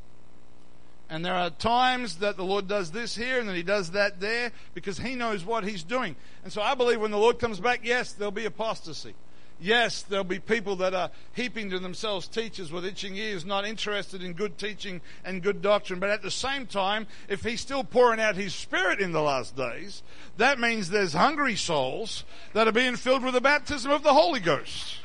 And 1.10 1.24
there 1.24 1.36
are 1.36 1.50
times 1.50 2.18
that 2.18 2.38
the 2.38 2.44
Lord 2.44 2.68
does 2.68 2.92
this 2.92 3.16
here 3.16 3.40
and 3.40 3.48
then 3.48 3.56
He 3.56 3.64
does 3.64 3.92
that 3.92 4.20
there 4.20 4.52
because 4.74 4.98
He 4.98 5.16
knows 5.16 5.46
what 5.46 5.64
He's 5.64 5.84
doing. 5.84 6.16
And 6.44 6.52
so 6.52 6.62
I 6.62 6.76
believe 6.76 7.00
when 7.00 7.12
the 7.12 7.18
Lord 7.18 7.40
comes 7.40 7.60
back, 7.60 7.82
yes, 7.84 8.14
there'll 8.14 8.32
be 8.32 8.46
apostasy. 8.46 9.14
Yes, 9.63 10.02
there'll 10.02 10.26
be 10.26 10.39
people 10.39 10.76
that 10.76 10.93
are 10.93 11.10
heaping 11.32 11.69
to 11.69 11.80
themselves 11.80 12.28
teachers 12.28 12.69
with 12.69 12.84
itching 12.84 13.15
ears, 13.15 13.45
not 13.45 13.65
interested 13.65 14.21
in 14.21 14.34
good 14.34 14.58
teaching 14.58 14.99
and 15.23 15.41
good 15.41 15.62
doctrine. 15.62 16.02
But 16.02 16.10
at 16.10 16.21
the 16.21 16.32
same 16.32 16.67
time, 16.67 17.08
if 17.30 17.43
he's 17.43 17.62
still 17.62 17.86
pouring 17.86 18.19
out 18.19 18.36
his 18.36 18.54
spirit 18.54 18.99
in 18.99 19.13
the 19.13 19.21
last 19.21 19.56
days, 19.56 20.04
that 20.36 20.60
means 20.60 20.89
there's 20.89 21.13
hungry 21.13 21.56
souls 21.56 22.26
that 22.52 22.67
are 22.67 22.73
being 22.73 22.97
filled 22.97 23.23
with 23.23 23.36
the 23.36 23.39
baptism 23.39 23.89
of 23.89 24.04
the 24.04 24.13
Holy 24.13 24.41
Ghost. 24.41 24.97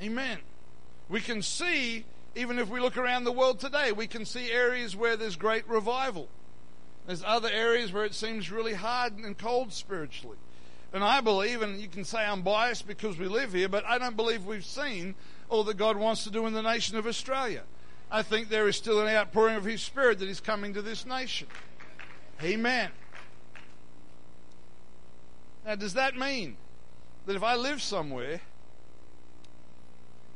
Amen. 0.00 0.38
We 1.08 1.20
can 1.20 1.42
see, 1.42 2.04
even 2.36 2.60
if 2.60 2.68
we 2.68 2.78
look 2.78 2.96
around 2.96 3.24
the 3.24 3.32
world 3.32 3.58
today, 3.58 3.90
we 3.90 4.06
can 4.06 4.24
see 4.24 4.52
areas 4.52 4.94
where 4.94 5.16
there's 5.16 5.34
great 5.34 5.68
revival. 5.68 6.28
There's 7.08 7.24
other 7.26 7.50
areas 7.50 7.92
where 7.92 8.04
it 8.04 8.14
seems 8.14 8.52
really 8.52 8.74
hard 8.74 9.14
and 9.14 9.36
cold 9.36 9.72
spiritually. 9.72 10.36
And 10.92 11.04
I 11.04 11.20
believe, 11.20 11.62
and 11.62 11.80
you 11.80 11.88
can 11.88 12.04
say 12.04 12.24
I'm 12.24 12.42
biased 12.42 12.86
because 12.86 13.18
we 13.18 13.26
live 13.26 13.52
here, 13.52 13.68
but 13.68 13.84
I 13.84 13.98
don't 13.98 14.16
believe 14.16 14.46
we've 14.46 14.64
seen 14.64 15.14
all 15.48 15.64
that 15.64 15.76
God 15.76 15.96
wants 15.96 16.24
to 16.24 16.30
do 16.30 16.46
in 16.46 16.52
the 16.52 16.62
nation 16.62 16.96
of 16.96 17.06
Australia. 17.06 17.62
I 18.10 18.22
think 18.22 18.48
there 18.48 18.68
is 18.68 18.76
still 18.76 19.00
an 19.00 19.14
outpouring 19.14 19.56
of 19.56 19.64
His 19.64 19.82
Spirit 19.82 20.20
that 20.20 20.28
is 20.28 20.40
coming 20.40 20.74
to 20.74 20.82
this 20.82 21.04
nation. 21.04 21.48
Amen. 22.42 22.90
Now, 25.64 25.74
does 25.74 25.94
that 25.94 26.16
mean 26.16 26.56
that 27.26 27.34
if 27.34 27.42
I 27.42 27.56
live 27.56 27.82
somewhere 27.82 28.40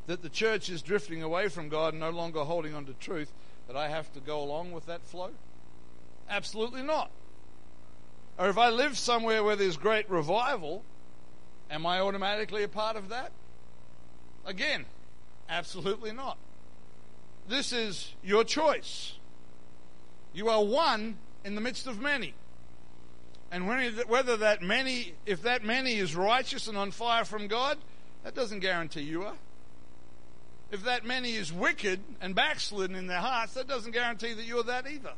that 0.06 0.22
the 0.22 0.28
church 0.28 0.68
is 0.68 0.82
drifting 0.82 1.22
away 1.22 1.48
from 1.48 1.68
God 1.68 1.92
and 1.92 2.00
no 2.00 2.10
longer 2.10 2.40
holding 2.40 2.74
on 2.74 2.84
to 2.86 2.92
truth, 2.94 3.32
that 3.68 3.76
I 3.76 3.88
have 3.88 4.12
to 4.14 4.20
go 4.20 4.42
along 4.42 4.72
with 4.72 4.86
that 4.86 5.06
flow? 5.06 5.30
Absolutely 6.28 6.82
not. 6.82 7.12
Or 8.40 8.48
if 8.48 8.57
I 8.57 8.70
live 8.70 8.96
somewhere 8.96 9.44
where 9.44 9.55
there's 9.55 9.76
great 9.76 10.09
revival, 10.09 10.83
am 11.70 11.85
I 11.85 12.00
automatically 12.00 12.62
a 12.62 12.68
part 12.68 12.96
of 12.96 13.11
that? 13.11 13.33
Again, 14.46 14.87
absolutely 15.46 16.11
not. 16.12 16.38
This 17.46 17.70
is 17.70 18.14
your 18.24 18.42
choice. 18.44 19.12
You 20.33 20.48
are 20.48 20.64
one 20.64 21.18
in 21.44 21.55
the 21.55 21.61
midst 21.61 21.87
of 21.87 22.00
many. 22.00 22.33
And 23.53 23.68
whether 24.09 24.38
that 24.38 24.62
many, 24.62 25.12
if 25.26 25.42
that 25.42 25.62
many 25.62 25.96
is 25.96 26.16
righteous 26.16 26.66
and 26.66 26.79
on 26.79 26.92
fire 26.92 27.26
from 27.26 27.46
God, 27.46 27.76
that 28.24 28.35
doesn't 28.35 28.61
guarantee 28.61 29.03
you 29.03 29.24
are. 29.24 29.37
If 30.70 30.85
that 30.85 31.05
many 31.05 31.35
is 31.35 31.53
wicked 31.53 32.00
and 32.22 32.35
backslidden 32.35 32.96
in 32.96 33.07
their 33.07 33.20
hearts, 33.20 33.53
that 33.53 33.68
doesn't 33.68 33.92
guarantee 33.92 34.33
that 34.33 34.46
you're 34.46 34.62
that 34.62 34.87
either 34.87 35.12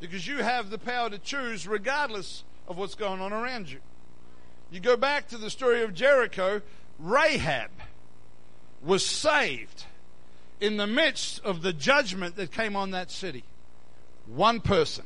because 0.00 0.26
you 0.26 0.38
have 0.38 0.70
the 0.70 0.78
power 0.78 1.10
to 1.10 1.18
choose 1.18 1.66
regardless 1.66 2.44
of 2.66 2.76
what's 2.76 2.94
going 2.94 3.20
on 3.20 3.32
around 3.32 3.70
you. 3.70 3.78
You 4.70 4.80
go 4.80 4.96
back 4.96 5.28
to 5.28 5.38
the 5.38 5.50
story 5.50 5.82
of 5.82 5.94
Jericho, 5.94 6.60
Rahab 6.98 7.70
was 8.82 9.04
saved 9.04 9.84
in 10.60 10.76
the 10.76 10.86
midst 10.86 11.40
of 11.44 11.62
the 11.62 11.72
judgment 11.72 12.36
that 12.36 12.52
came 12.52 12.76
on 12.76 12.90
that 12.90 13.10
city. 13.10 13.44
One 14.26 14.60
person 14.60 15.04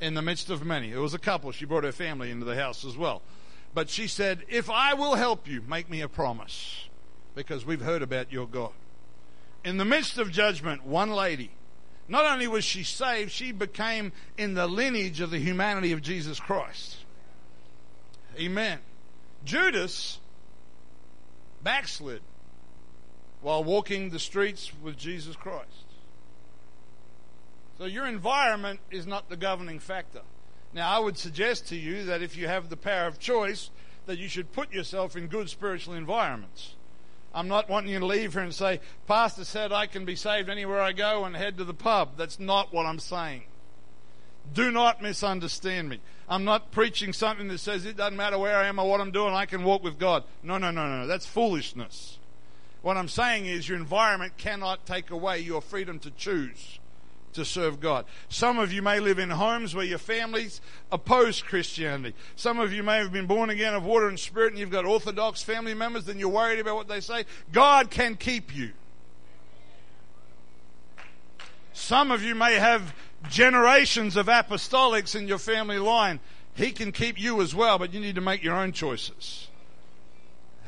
in 0.00 0.14
the 0.14 0.22
midst 0.22 0.50
of 0.50 0.64
many. 0.64 0.92
It 0.92 0.98
was 0.98 1.14
a 1.14 1.18
couple. 1.18 1.52
She 1.52 1.64
brought 1.64 1.84
her 1.84 1.92
family 1.92 2.30
into 2.30 2.44
the 2.44 2.56
house 2.56 2.84
as 2.84 2.96
well. 2.96 3.22
But 3.74 3.90
she 3.90 4.06
said, 4.06 4.44
If 4.48 4.70
I 4.70 4.94
will 4.94 5.14
help 5.14 5.48
you, 5.48 5.62
make 5.62 5.90
me 5.90 6.00
a 6.00 6.08
promise 6.08 6.88
because 7.34 7.66
we've 7.66 7.82
heard 7.82 8.02
about 8.02 8.32
your 8.32 8.46
God. 8.46 8.72
In 9.64 9.76
the 9.76 9.84
midst 9.84 10.16
of 10.18 10.30
judgment, 10.30 10.86
one 10.86 11.10
lady 11.10 11.50
not 12.08 12.24
only 12.24 12.46
was 12.46 12.64
she 12.64 12.82
saved, 12.84 13.32
she 13.32 13.52
became 13.52 14.12
in 14.38 14.54
the 14.54 14.66
lineage 14.66 15.20
of 15.20 15.30
the 15.30 15.38
humanity 15.38 15.92
of 15.92 16.02
Jesus 16.02 16.38
Christ. 16.38 16.98
Amen. 18.38 18.78
Judas 19.44 20.18
backslid 21.62 22.22
while 23.40 23.64
walking 23.64 24.10
the 24.10 24.18
streets 24.18 24.72
with 24.82 24.96
Jesus 24.96 25.36
Christ. 25.36 25.84
So 27.78 27.84
your 27.84 28.06
environment 28.06 28.80
is 28.90 29.06
not 29.06 29.28
the 29.28 29.36
governing 29.36 29.80
factor. 29.80 30.22
Now, 30.72 30.90
I 30.90 30.98
would 30.98 31.18
suggest 31.18 31.68
to 31.68 31.76
you 31.76 32.04
that 32.04 32.22
if 32.22 32.36
you 32.36 32.48
have 32.48 32.68
the 32.68 32.76
power 32.76 33.06
of 33.06 33.18
choice, 33.18 33.70
that 34.06 34.18
you 34.18 34.28
should 34.28 34.52
put 34.52 34.72
yourself 34.72 35.16
in 35.16 35.26
good 35.26 35.50
spiritual 35.50 35.94
environments. 35.94 36.75
I'm 37.36 37.48
not 37.48 37.68
wanting 37.68 37.92
you 37.92 37.98
to 38.00 38.06
leave 38.06 38.32
here 38.32 38.40
and 38.40 38.54
say, 38.54 38.80
Pastor 39.06 39.44
said 39.44 39.70
I 39.70 39.86
can 39.86 40.06
be 40.06 40.16
saved 40.16 40.48
anywhere 40.48 40.80
I 40.80 40.92
go 40.92 41.26
and 41.26 41.36
head 41.36 41.58
to 41.58 41.64
the 41.64 41.74
pub. 41.74 42.16
That's 42.16 42.40
not 42.40 42.72
what 42.72 42.86
I'm 42.86 42.98
saying. 42.98 43.42
Do 44.54 44.70
not 44.70 45.02
misunderstand 45.02 45.90
me. 45.90 46.00
I'm 46.30 46.44
not 46.44 46.70
preaching 46.70 47.12
something 47.12 47.48
that 47.48 47.58
says 47.58 47.84
it 47.84 47.98
doesn't 47.98 48.16
matter 48.16 48.38
where 48.38 48.56
I 48.56 48.68
am 48.68 48.78
or 48.78 48.88
what 48.88 49.02
I'm 49.02 49.10
doing, 49.10 49.34
I 49.34 49.44
can 49.44 49.64
walk 49.64 49.84
with 49.84 49.98
God. 49.98 50.24
No, 50.42 50.56
no, 50.56 50.70
no, 50.70 50.88
no. 50.88 51.06
That's 51.06 51.26
foolishness. 51.26 52.18
What 52.80 52.96
I'm 52.96 53.08
saying 53.08 53.44
is 53.44 53.68
your 53.68 53.76
environment 53.76 54.38
cannot 54.38 54.86
take 54.86 55.10
away 55.10 55.40
your 55.40 55.60
freedom 55.60 55.98
to 56.00 56.10
choose 56.12 56.78
to 57.36 57.44
serve 57.44 57.80
God. 57.80 58.04
Some 58.28 58.58
of 58.58 58.72
you 58.72 58.82
may 58.82 59.00
live 59.00 59.18
in 59.18 59.30
homes 59.30 59.74
where 59.74 59.84
your 59.84 59.98
families 59.98 60.60
oppose 60.90 61.40
Christianity. 61.40 62.14
Some 62.34 62.58
of 62.58 62.72
you 62.72 62.82
may 62.82 62.98
have 62.98 63.12
been 63.12 63.26
born 63.26 63.48
again 63.48 63.74
of 63.74 63.84
water 63.84 64.08
and 64.08 64.18
spirit 64.18 64.52
and 64.52 64.58
you've 64.58 64.70
got 64.70 64.84
Orthodox 64.84 65.42
family 65.42 65.74
members 65.74 66.08
and 66.08 66.20
you're 66.20 66.28
worried 66.28 66.58
about 66.58 66.76
what 66.76 66.88
they 66.88 67.00
say. 67.00 67.24
God 67.52 67.90
can 67.90 68.16
keep 68.16 68.54
you. 68.54 68.72
Some 71.72 72.10
of 72.10 72.22
you 72.22 72.34
may 72.34 72.54
have 72.54 72.94
generations 73.28 74.16
of 74.16 74.26
apostolics 74.26 75.14
in 75.14 75.28
your 75.28 75.38
family 75.38 75.78
line. 75.78 76.20
He 76.54 76.72
can 76.72 76.90
keep 76.90 77.20
you 77.20 77.42
as 77.42 77.54
well, 77.54 77.78
but 77.78 77.92
you 77.92 78.00
need 78.00 78.14
to 78.14 78.20
make 78.20 78.42
your 78.42 78.54
own 78.54 78.72
choices. 78.72 79.48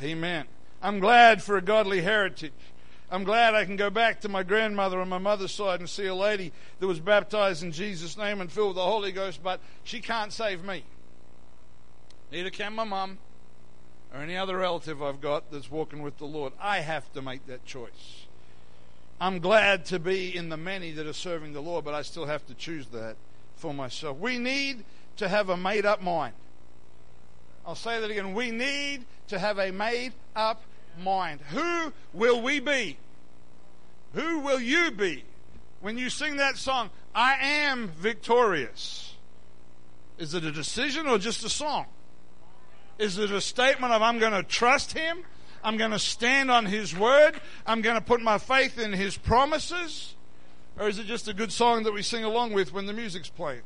Amen. 0.02 0.44
I'm 0.80 1.00
glad 1.00 1.42
for 1.42 1.56
a 1.56 1.62
godly 1.62 2.02
heritage. 2.02 2.52
I'm 3.10 3.24
glad 3.24 3.54
I 3.54 3.64
can 3.64 3.76
go 3.76 3.88
back 3.88 4.20
to 4.20 4.28
my 4.28 4.42
grandmother 4.42 5.00
on 5.00 5.08
my 5.08 5.18
mother's 5.18 5.52
side 5.52 5.80
and 5.80 5.88
see 5.88 6.06
a 6.06 6.14
lady 6.14 6.52
that 6.78 6.86
was 6.86 7.00
baptized 7.00 7.62
in 7.62 7.72
Jesus' 7.72 8.18
name 8.18 8.40
and 8.40 8.52
filled 8.52 8.68
with 8.68 8.76
the 8.76 8.82
Holy 8.82 9.12
Ghost, 9.12 9.42
but 9.42 9.60
she 9.82 10.00
can't 10.00 10.32
save 10.32 10.62
me. 10.62 10.84
Neither 12.30 12.50
can 12.50 12.74
my 12.74 12.84
mum 12.84 13.18
or 14.12 14.20
any 14.20 14.36
other 14.36 14.58
relative 14.58 15.02
I've 15.02 15.22
got 15.22 15.50
that's 15.50 15.70
walking 15.70 16.02
with 16.02 16.18
the 16.18 16.26
Lord. 16.26 16.52
I 16.60 16.80
have 16.80 17.10
to 17.14 17.22
make 17.22 17.46
that 17.46 17.64
choice. 17.64 18.26
I'm 19.20 19.40
glad 19.40 19.86
to 19.86 19.98
be 19.98 20.36
in 20.36 20.50
the 20.50 20.56
many 20.56 20.92
that 20.92 21.06
are 21.06 21.12
serving 21.14 21.54
the 21.54 21.62
Lord, 21.62 21.84
but 21.84 21.94
I 21.94 22.02
still 22.02 22.26
have 22.26 22.46
to 22.46 22.54
choose 22.54 22.86
that 22.88 23.16
for 23.56 23.72
myself. 23.72 24.18
We 24.18 24.38
need 24.38 24.84
to 25.16 25.28
have 25.28 25.48
a 25.48 25.56
made 25.56 25.86
up 25.86 26.02
mind. 26.02 26.34
I'll 27.66 27.74
say 27.74 28.00
that 28.00 28.10
again. 28.10 28.34
We 28.34 28.50
need 28.50 29.04
to 29.28 29.38
have 29.38 29.58
a 29.58 29.72
made 29.72 30.12
up 30.36 30.62
mind. 30.98 31.40
Who 31.50 31.92
will 32.12 32.40
we 32.40 32.60
be? 32.60 32.98
Who 34.14 34.40
will 34.40 34.60
you 34.60 34.90
be 34.90 35.24
when 35.80 35.98
you 35.98 36.10
sing 36.10 36.36
that 36.36 36.56
song, 36.56 36.90
I 37.14 37.34
am 37.34 37.88
victorious? 37.88 39.14
Is 40.18 40.34
it 40.34 40.44
a 40.44 40.50
decision 40.50 41.06
or 41.06 41.18
just 41.18 41.44
a 41.44 41.48
song? 41.48 41.86
Is 42.98 43.18
it 43.18 43.30
a 43.30 43.40
statement 43.40 43.92
of 43.92 44.02
I'm 44.02 44.18
going 44.18 44.32
to 44.32 44.42
trust 44.42 44.92
Him? 44.92 45.22
I'm 45.62 45.76
going 45.76 45.92
to 45.92 45.98
stand 45.98 46.50
on 46.50 46.66
His 46.66 46.96
word? 46.96 47.40
I'm 47.66 47.82
going 47.82 47.94
to 47.94 48.00
put 48.00 48.20
my 48.20 48.38
faith 48.38 48.78
in 48.78 48.92
His 48.92 49.16
promises? 49.16 50.14
Or 50.78 50.88
is 50.88 50.98
it 50.98 51.06
just 51.06 51.28
a 51.28 51.34
good 51.34 51.52
song 51.52 51.84
that 51.84 51.92
we 51.92 52.02
sing 52.02 52.24
along 52.24 52.52
with 52.52 52.72
when 52.72 52.86
the 52.86 52.92
music's 52.92 53.28
playing? 53.28 53.62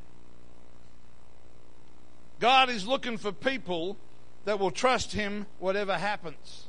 God 2.41 2.69
is 2.69 2.87
looking 2.87 3.17
for 3.17 3.33
people 3.33 3.97
that 4.45 4.59
will 4.59 4.71
trust 4.71 5.13
Him 5.13 5.47
whatever 5.59 5.97
happens. 5.97 6.67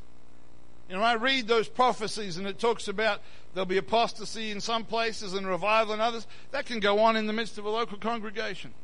You 0.93 0.99
know, 0.99 1.05
I 1.05 1.15
read 1.15 1.47
those 1.47 1.67
prophecies 1.67 2.37
and 2.37 2.45
it 2.45 2.59
talks 2.59 2.87
about 2.87 3.19
there'll 3.55 3.65
be 3.65 3.79
apostasy 3.79 4.51
in 4.51 4.61
some 4.61 4.83
places 4.83 5.33
and 5.33 5.47
revival 5.47 5.95
in 5.95 5.99
others. 5.99 6.27
That 6.51 6.67
can 6.67 6.79
go 6.79 6.99
on 6.99 7.15
in 7.15 7.25
the 7.25 7.33
midst 7.33 7.57
of 7.57 7.65
a 7.65 7.69
local 7.71 7.97
congregation. 7.97 8.75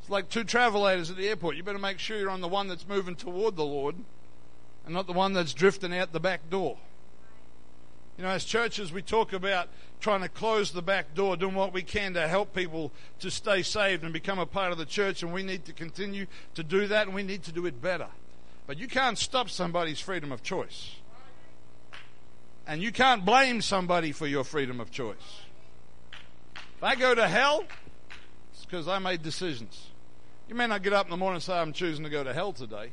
It's 0.00 0.08
like 0.08 0.30
two 0.30 0.42
travelators 0.42 1.10
at 1.10 1.18
the 1.18 1.28
airport. 1.28 1.56
You 1.56 1.64
better 1.64 1.78
make 1.78 1.98
sure 1.98 2.18
you're 2.18 2.30
on 2.30 2.40
the 2.40 2.48
one 2.48 2.66
that's 2.66 2.88
moving 2.88 3.14
toward 3.14 3.56
the 3.56 3.62
Lord 3.62 3.96
and 4.86 4.94
not 4.94 5.06
the 5.06 5.12
one 5.12 5.34
that's 5.34 5.52
drifting 5.52 5.94
out 5.94 6.14
the 6.14 6.18
back 6.18 6.48
door. 6.48 6.78
You 8.16 8.24
know, 8.24 8.30
as 8.30 8.46
churches, 8.46 8.90
we 8.90 9.02
talk 9.02 9.34
about 9.34 9.68
trying 10.00 10.22
to 10.22 10.30
close 10.30 10.72
the 10.72 10.80
back 10.80 11.14
door, 11.14 11.36
doing 11.36 11.54
what 11.54 11.74
we 11.74 11.82
can 11.82 12.14
to 12.14 12.26
help 12.26 12.54
people 12.54 12.90
to 13.20 13.30
stay 13.30 13.62
saved 13.62 14.02
and 14.02 14.14
become 14.14 14.38
a 14.38 14.46
part 14.46 14.72
of 14.72 14.78
the 14.78 14.86
church, 14.86 15.22
and 15.22 15.30
we 15.30 15.42
need 15.42 15.66
to 15.66 15.74
continue 15.74 16.24
to 16.54 16.62
do 16.62 16.86
that, 16.86 17.06
and 17.06 17.14
we 17.14 17.22
need 17.22 17.42
to 17.42 17.52
do 17.52 17.66
it 17.66 17.82
better. 17.82 18.08
But 18.66 18.78
you 18.78 18.88
can't 18.88 19.18
stop 19.18 19.50
somebody's 19.50 20.00
freedom 20.00 20.32
of 20.32 20.42
choice. 20.42 20.96
And 22.66 22.82
you 22.82 22.92
can't 22.92 23.24
blame 23.24 23.60
somebody 23.60 24.12
for 24.12 24.26
your 24.26 24.44
freedom 24.44 24.80
of 24.80 24.90
choice. 24.90 25.16
If 26.54 26.82
I 26.82 26.94
go 26.94 27.14
to 27.14 27.26
hell, 27.26 27.64
it's 28.52 28.64
because 28.64 28.88
I 28.88 28.98
made 28.98 29.22
decisions. 29.22 29.88
You 30.48 30.54
may 30.54 30.66
not 30.66 30.82
get 30.82 30.92
up 30.92 31.06
in 31.06 31.10
the 31.10 31.16
morning 31.16 31.36
and 31.36 31.42
say, 31.42 31.54
I'm 31.54 31.72
choosing 31.72 32.04
to 32.04 32.10
go 32.10 32.22
to 32.24 32.32
hell 32.32 32.52
today. 32.52 32.92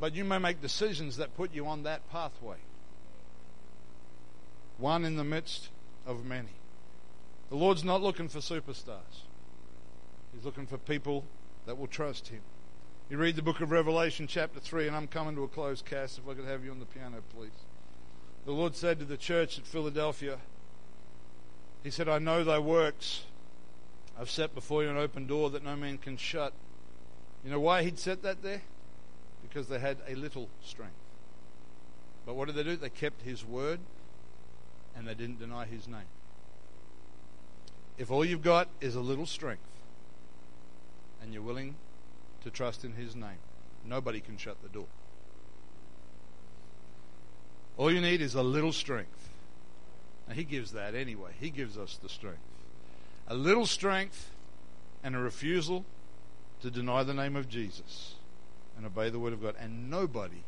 But 0.00 0.14
you 0.14 0.24
may 0.24 0.38
make 0.38 0.60
decisions 0.60 1.18
that 1.18 1.36
put 1.36 1.54
you 1.54 1.66
on 1.66 1.84
that 1.84 2.10
pathway. 2.10 2.56
One 4.78 5.04
in 5.04 5.16
the 5.16 5.24
midst 5.24 5.68
of 6.06 6.24
many. 6.24 6.48
The 7.50 7.56
Lord's 7.56 7.84
not 7.84 8.02
looking 8.02 8.28
for 8.28 8.38
superstars. 8.38 9.26
He's 10.34 10.44
looking 10.44 10.66
for 10.66 10.78
people 10.78 11.24
that 11.66 11.78
will 11.78 11.86
trust 11.86 12.28
Him. 12.28 12.40
You 13.10 13.18
read 13.18 13.36
the 13.36 13.42
book 13.42 13.60
of 13.60 13.70
Revelation, 13.70 14.26
chapter 14.26 14.58
3, 14.58 14.88
and 14.88 14.96
I'm 14.96 15.06
coming 15.06 15.34
to 15.36 15.44
a 15.44 15.48
close, 15.48 15.82
Cass, 15.82 16.18
if 16.18 16.28
I 16.28 16.34
could 16.34 16.46
have 16.46 16.64
you 16.64 16.70
on 16.70 16.78
the 16.78 16.86
piano, 16.86 17.18
please. 17.36 17.50
The 18.44 18.52
Lord 18.52 18.74
said 18.74 18.98
to 18.98 19.04
the 19.04 19.16
church 19.16 19.58
at 19.58 19.66
Philadelphia, 19.66 20.38
He 21.84 21.90
said, 21.90 22.08
I 22.08 22.18
know 22.18 22.42
thy 22.42 22.58
works. 22.58 23.24
I've 24.18 24.30
set 24.30 24.54
before 24.54 24.82
you 24.82 24.90
an 24.90 24.96
open 24.96 25.26
door 25.26 25.50
that 25.50 25.64
no 25.64 25.76
man 25.76 25.98
can 25.98 26.16
shut. 26.16 26.52
You 27.44 27.50
know 27.50 27.60
why 27.60 27.82
He'd 27.82 27.98
set 27.98 28.22
that 28.22 28.42
there? 28.42 28.62
Because 29.42 29.68
they 29.68 29.78
had 29.78 29.98
a 30.08 30.14
little 30.16 30.48
strength. 30.62 30.94
But 32.26 32.34
what 32.34 32.46
did 32.46 32.56
they 32.56 32.64
do? 32.64 32.76
They 32.76 32.90
kept 32.90 33.22
His 33.22 33.44
word 33.44 33.80
and 34.96 35.06
they 35.06 35.14
didn't 35.14 35.38
deny 35.38 35.64
His 35.64 35.86
name. 35.86 36.10
If 37.96 38.10
all 38.10 38.24
you've 38.24 38.42
got 38.42 38.68
is 38.80 38.96
a 38.96 39.00
little 39.00 39.26
strength 39.26 39.62
and 41.20 41.32
you're 41.32 41.42
willing 41.42 41.76
to 42.42 42.50
trust 42.50 42.84
in 42.84 42.94
His 42.94 43.14
name. 43.14 43.38
Nobody 43.84 44.20
can 44.20 44.36
shut 44.36 44.60
the 44.62 44.68
door. 44.68 44.86
All 47.76 47.92
you 47.92 48.00
need 48.00 48.20
is 48.20 48.34
a 48.34 48.42
little 48.42 48.72
strength. 48.72 49.28
Now, 50.28 50.34
He 50.34 50.44
gives 50.44 50.72
that 50.72 50.94
anyway. 50.94 51.32
He 51.40 51.50
gives 51.50 51.76
us 51.76 51.98
the 52.02 52.08
strength. 52.08 52.40
A 53.28 53.34
little 53.34 53.66
strength 53.66 54.30
and 55.02 55.16
a 55.16 55.18
refusal 55.18 55.84
to 56.62 56.70
deny 56.70 57.02
the 57.02 57.14
name 57.14 57.36
of 57.36 57.48
Jesus 57.48 58.14
and 58.76 58.86
obey 58.86 59.10
the 59.10 59.18
Word 59.18 59.32
of 59.32 59.42
God. 59.42 59.54
And 59.58 59.90
nobody 59.90 60.44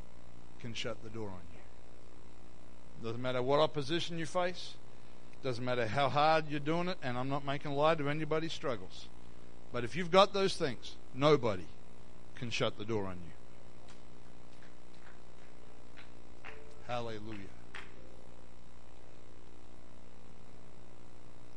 can 0.60 0.74
shut 0.74 1.02
the 1.02 1.10
door 1.10 1.28
on 1.28 1.42
you. 1.52 3.04
Doesn't 3.04 3.20
matter 3.20 3.42
what 3.42 3.60
opposition 3.60 4.18
you 4.18 4.26
face, 4.26 4.74
doesn't 5.42 5.64
matter 5.64 5.86
how 5.86 6.08
hard 6.08 6.48
you're 6.48 6.58
doing 6.58 6.88
it, 6.88 6.96
and 7.02 7.18
I'm 7.18 7.28
not 7.28 7.44
making 7.44 7.72
light 7.72 8.00
of 8.00 8.06
anybody's 8.06 8.52
struggles. 8.52 9.08
But 9.72 9.84
if 9.84 9.94
you've 9.94 10.10
got 10.10 10.32
those 10.32 10.56
things, 10.56 10.96
nobody 11.14 11.66
can 12.36 12.48
shut 12.48 12.78
the 12.78 12.84
door 12.84 13.04
on 13.04 13.16
you. 13.16 13.33
Hallelujah. 16.86 17.38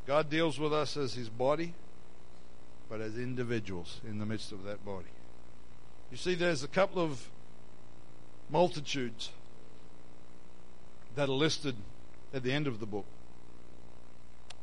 God 0.06 0.30
deals 0.30 0.58
with 0.58 0.74
us 0.74 0.96
as 0.96 1.16
His 1.16 1.28
body, 1.28 1.74
but 2.90 3.02
as 3.02 3.18
individuals 3.18 4.00
in 4.08 4.20
the 4.20 4.26
midst 4.26 4.54
of 4.54 4.64
that 4.64 4.86
body. 4.86 5.08
You 6.10 6.18
see, 6.18 6.34
there's 6.34 6.64
a 6.64 6.68
couple 6.70 7.04
of 7.04 7.28
multitudes 8.50 9.32
that 11.16 11.28
are 11.28 11.34
listed 11.34 11.76
at 12.34 12.44
the 12.44 12.54
end 12.54 12.68
of 12.68 12.80
the 12.80 12.86
book. 12.86 13.06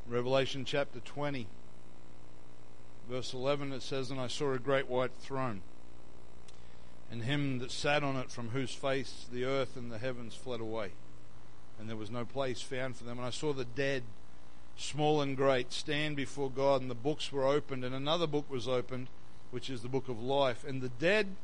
Revelation 0.08 0.64
chapter 0.64 1.00
20, 1.00 1.46
verse 3.10 3.34
11, 3.34 3.72
it 3.72 3.82
says, 3.82 4.10
And 4.10 4.18
I 4.18 4.28
saw 4.28 4.52
a 4.52 4.58
great 4.58 4.88
white 4.88 5.12
throne 5.20 5.60
and 7.10 7.22
him 7.22 7.58
that 7.58 7.70
sat 7.70 8.02
on 8.02 8.16
it, 8.16 8.30
from 8.30 8.50
whose 8.50 8.74
face 8.74 9.26
the 9.32 9.44
earth 9.44 9.76
and 9.76 9.90
the 9.90 9.98
heavens 9.98 10.34
fled 10.34 10.60
away. 10.60 10.92
And 11.78 11.88
there 11.88 11.96
was 11.96 12.10
no 12.10 12.24
place 12.24 12.62
found 12.62 12.96
for 12.96 13.04
them. 13.04 13.18
And 13.18 13.26
I 13.26 13.30
saw 13.30 13.52
the 13.52 13.64
dead, 13.64 14.02
small 14.76 15.20
and 15.20 15.36
great, 15.36 15.72
stand 15.72 16.16
before 16.16 16.50
God, 16.50 16.80
and 16.80 16.90
the 16.90 16.94
books 16.94 17.32
were 17.32 17.46
opened, 17.46 17.84
and 17.84 17.94
another 17.94 18.26
book 18.26 18.50
was 18.50 18.68
opened, 18.68 19.08
which 19.50 19.70
is 19.70 19.82
the 19.82 19.88
book 19.88 20.08
of 20.08 20.20
life. 20.20 20.64
And 20.64 20.82
the 20.82 20.88
dead 20.88 21.36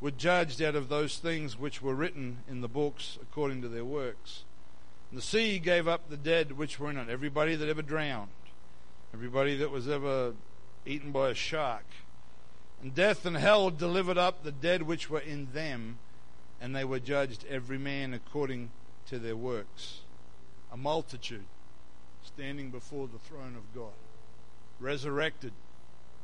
were 0.00 0.10
judged 0.10 0.62
out 0.62 0.74
of 0.74 0.88
those 0.88 1.18
things 1.18 1.58
which 1.58 1.82
were 1.82 1.94
written 1.94 2.38
in 2.48 2.60
the 2.60 2.68
books 2.68 3.18
according 3.20 3.62
to 3.62 3.68
their 3.68 3.84
works. 3.84 4.44
And 5.10 5.18
the 5.18 5.24
sea 5.24 5.58
gave 5.58 5.88
up 5.88 6.08
the 6.08 6.16
dead 6.16 6.52
which 6.52 6.78
were 6.78 6.90
in 6.90 6.98
it, 6.98 7.08
everybody 7.08 7.56
that 7.56 7.68
ever 7.68 7.82
drowned, 7.82 8.30
everybody 9.14 9.56
that 9.56 9.70
was 9.70 9.88
ever 9.88 10.34
eaten 10.84 11.12
by 11.12 11.30
a 11.30 11.34
shark 11.34 11.84
and 12.82 12.94
death 12.94 13.26
and 13.26 13.36
hell 13.36 13.70
delivered 13.70 14.18
up 14.18 14.42
the 14.42 14.52
dead 14.52 14.82
which 14.82 15.10
were 15.10 15.20
in 15.20 15.48
them, 15.52 15.98
and 16.60 16.74
they 16.74 16.84
were 16.84 17.00
judged 17.00 17.44
every 17.48 17.78
man 17.78 18.14
according 18.14 18.70
to 19.06 19.18
their 19.18 19.36
works. 19.36 20.00
A 20.72 20.76
multitude 20.76 21.46
standing 22.24 22.70
before 22.70 23.08
the 23.08 23.18
throne 23.18 23.56
of 23.56 23.74
God, 23.74 23.94
resurrected, 24.78 25.52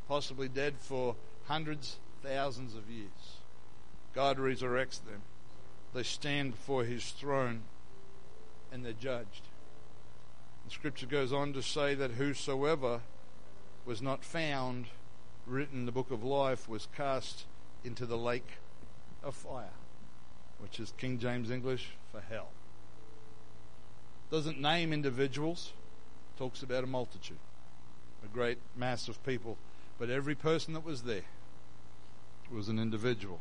possibly 0.07 0.49
dead 0.49 0.75
for 0.79 1.17
hundreds, 1.47 1.97
thousands 2.23 2.75
of 2.75 2.91
years. 2.91 3.39
God 4.15 4.39
resurrects 4.39 5.05
them. 5.05 5.23
they 5.93 6.03
stand 6.03 6.53
before 6.53 6.85
his 6.85 7.11
throne 7.11 7.63
and 8.73 8.85
they're 8.85 8.93
judged. 8.93 9.43
The 10.65 10.71
scripture 10.71 11.07
goes 11.07 11.33
on 11.33 11.53
to 11.53 11.63
say 11.63 11.95
that 11.95 12.13
whosoever 12.13 13.01
was 13.85 14.01
not 14.01 14.25
found 14.25 14.87
written 15.47 15.81
in 15.81 15.87
the 15.87 15.93
book 15.93 16.11
of 16.11 16.25
life 16.25 16.69
was 16.69 16.89
cast 16.97 17.45
into 17.85 18.07
the 18.07 18.17
lake 18.17 18.59
of 19.23 19.35
fire, 19.35 19.75
which 20.59 20.81
is 20.81 20.93
King 20.97 21.19
James 21.19 21.51
English 21.51 21.91
for 22.11 22.21
hell. 22.21 22.49
Doesn't 24.31 24.61
name 24.61 24.93
individuals, 24.93 25.73
talks 26.39 26.63
about 26.63 26.85
a 26.85 26.89
multitude, 26.89 27.39
a 28.25 28.29
great 28.29 28.59
mass 28.77 29.09
of 29.09 29.23
people. 29.25 29.59
But 29.99 30.11
every 30.11 30.35
person 30.35 30.75
that 30.75 30.85
was 30.85 31.03
there 31.03 31.23
was 32.51 32.69
an 32.69 32.79
individual, 32.79 33.41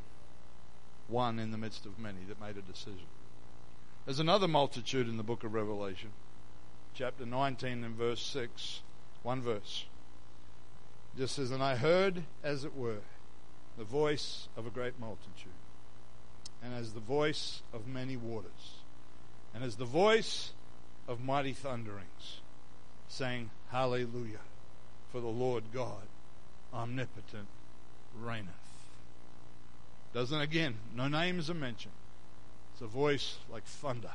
one 1.08 1.40
in 1.40 1.52
the 1.52 1.58
midst 1.58 1.86
of 1.86 2.00
many 2.00 2.20
that 2.28 2.40
made 2.40 2.58
a 2.58 2.62
decision. 2.62 3.08
There's 4.06 4.20
another 4.20 4.48
multitude 4.48 5.08
in 5.08 5.18
the 5.18 5.24
book 5.24 5.44
of 5.44 5.54
Revelation, 5.54 6.12
chapter 6.94 7.26
19 7.26 7.84
and 7.84 7.96
verse 7.96 8.22
6, 8.22 8.82
one 9.24 9.42
verse. 9.42 9.86
Just 11.18 11.36
says, 11.36 11.52
And 11.52 11.64
I 11.64 11.76
heard, 11.76 12.24
as 12.44 12.64
it 12.64 12.76
were, 12.76 13.02
the 13.78 13.84
voice 13.84 14.48
of 14.58 14.66
a 14.66 14.70
great 14.70 15.00
multitude, 15.00 15.52
and 16.64 16.74
as 16.74 16.94
the 16.94 17.00
voice 17.00 17.62
of 17.74 17.88
many 17.88 18.18
waters, 18.18 18.82
and 19.54 19.64
as 19.64 19.76
the 19.76 19.86
voice 19.86 20.54
of 21.08 21.24
mighty 21.24 21.54
thunderings, 21.54 22.42
saying, 23.08 23.50
Hallelujah, 23.70 24.40
for 25.12 25.22
the 25.22 25.28
Lord 25.28 25.66
God 25.74 26.08
omnipotent 26.74 27.48
reigneth. 28.20 28.50
Doesn't 30.14 30.42
again, 30.42 30.76
no 30.96 31.08
names 31.08 31.50
are 31.50 31.56
mentioned. 31.56 31.94
It's 32.74 32.82
a 32.82 32.88
voice 32.88 33.38
like 33.52 33.66
thunder, 33.66 34.12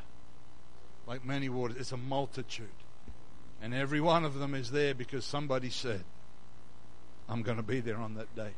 like 1.06 1.24
many 1.24 1.48
waters. 1.48 1.76
It's 1.78 1.92
a 1.92 1.96
multitude. 1.96 2.68
And 3.60 3.74
every 3.74 4.00
one 4.00 4.24
of 4.24 4.34
them 4.34 4.54
is 4.54 4.70
there 4.70 4.94
because 4.94 5.24
somebody 5.24 5.70
said, 5.70 6.04
I'm 7.28 7.42
going 7.42 7.58
to 7.58 7.62
be 7.62 7.80
there 7.80 7.98
on 7.98 8.14
that 8.14 8.34
day. 8.34 8.50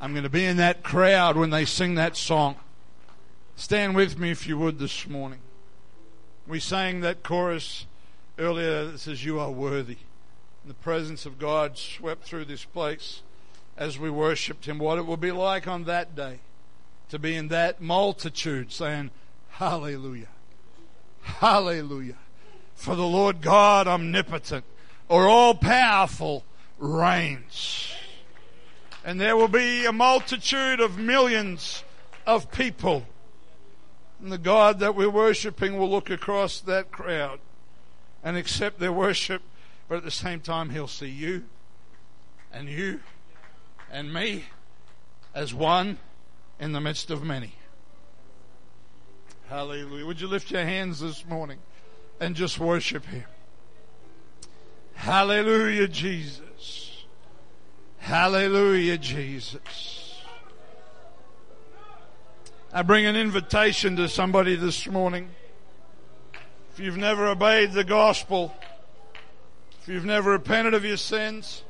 I'm 0.00 0.12
going 0.12 0.22
to 0.22 0.30
be 0.30 0.44
in 0.44 0.58
that 0.58 0.82
crowd 0.82 1.36
when 1.36 1.50
they 1.50 1.64
sing 1.64 1.96
that 1.96 2.16
song. 2.16 2.56
Stand 3.56 3.96
with 3.96 4.18
me 4.18 4.30
if 4.30 4.46
you 4.46 4.56
would 4.56 4.78
this 4.78 5.08
morning. 5.08 5.40
We 6.46 6.60
sang 6.60 7.00
that 7.00 7.24
chorus 7.24 7.86
earlier 8.38 8.84
that 8.84 9.00
says, 9.00 9.24
You 9.24 9.40
are 9.40 9.50
worthy. 9.50 9.96
And 10.62 10.70
the 10.70 10.74
presence 10.74 11.26
of 11.26 11.38
God 11.40 11.76
swept 11.76 12.22
through 12.22 12.44
this 12.44 12.64
place 12.64 13.22
as 13.76 13.98
we 13.98 14.10
worshiped 14.10 14.66
Him. 14.66 14.78
What 14.78 14.98
it 14.98 15.06
will 15.06 15.16
be 15.16 15.32
like 15.32 15.66
on 15.66 15.84
that 15.84 16.14
day 16.14 16.38
to 17.08 17.18
be 17.18 17.34
in 17.34 17.48
that 17.48 17.80
multitude 17.80 18.70
saying, 18.70 19.10
Hallelujah. 19.50 20.28
Hallelujah. 21.22 22.16
For 22.76 22.94
the 22.94 23.06
Lord 23.06 23.42
God 23.42 23.88
omnipotent 23.88 24.64
or 25.08 25.26
all 25.26 25.54
powerful 25.54 26.44
reigns. 26.78 27.92
And 29.04 29.20
there 29.20 29.36
will 29.36 29.48
be 29.48 29.86
a 29.86 29.92
multitude 29.92 30.80
of 30.80 30.98
millions 30.98 31.82
of 32.26 32.50
people. 32.50 33.06
And 34.20 34.32
the 34.32 34.38
God 34.38 34.80
that 34.80 34.94
we're 34.94 35.10
worshiping 35.10 35.78
will 35.78 35.90
look 35.90 36.10
across 36.10 36.60
that 36.60 36.90
crowd 36.90 37.40
and 38.22 38.36
accept 38.36 38.80
their 38.80 38.92
worship, 38.92 39.42
but 39.88 39.96
at 39.96 40.04
the 40.04 40.10
same 40.10 40.40
time, 40.40 40.70
He'll 40.70 40.88
see 40.88 41.08
you 41.08 41.44
and 42.52 42.68
you 42.68 43.00
and 43.90 44.12
me 44.12 44.44
as 45.34 45.54
one 45.54 45.98
in 46.58 46.72
the 46.72 46.80
midst 46.80 47.10
of 47.10 47.22
many. 47.22 47.54
Hallelujah. 49.48 50.04
Would 50.04 50.20
you 50.20 50.26
lift 50.26 50.50
your 50.50 50.64
hands 50.64 51.00
this 51.00 51.24
morning 51.24 51.58
and 52.20 52.34
just 52.34 52.58
worship 52.58 53.06
Him? 53.06 53.24
Hallelujah, 54.94 55.88
Jesus. 55.88 56.47
Hallelujah, 58.08 58.96
Jesus. 58.96 60.22
I 62.72 62.80
bring 62.80 63.04
an 63.04 63.16
invitation 63.16 63.96
to 63.96 64.08
somebody 64.08 64.56
this 64.56 64.86
morning. 64.86 65.28
If 66.72 66.80
you've 66.80 66.96
never 66.96 67.26
obeyed 67.26 67.72
the 67.72 67.84
gospel, 67.84 68.54
if 69.82 69.88
you've 69.88 70.06
never 70.06 70.30
repented 70.30 70.72
of 70.72 70.86
your 70.86 70.96
sins, 70.96 71.64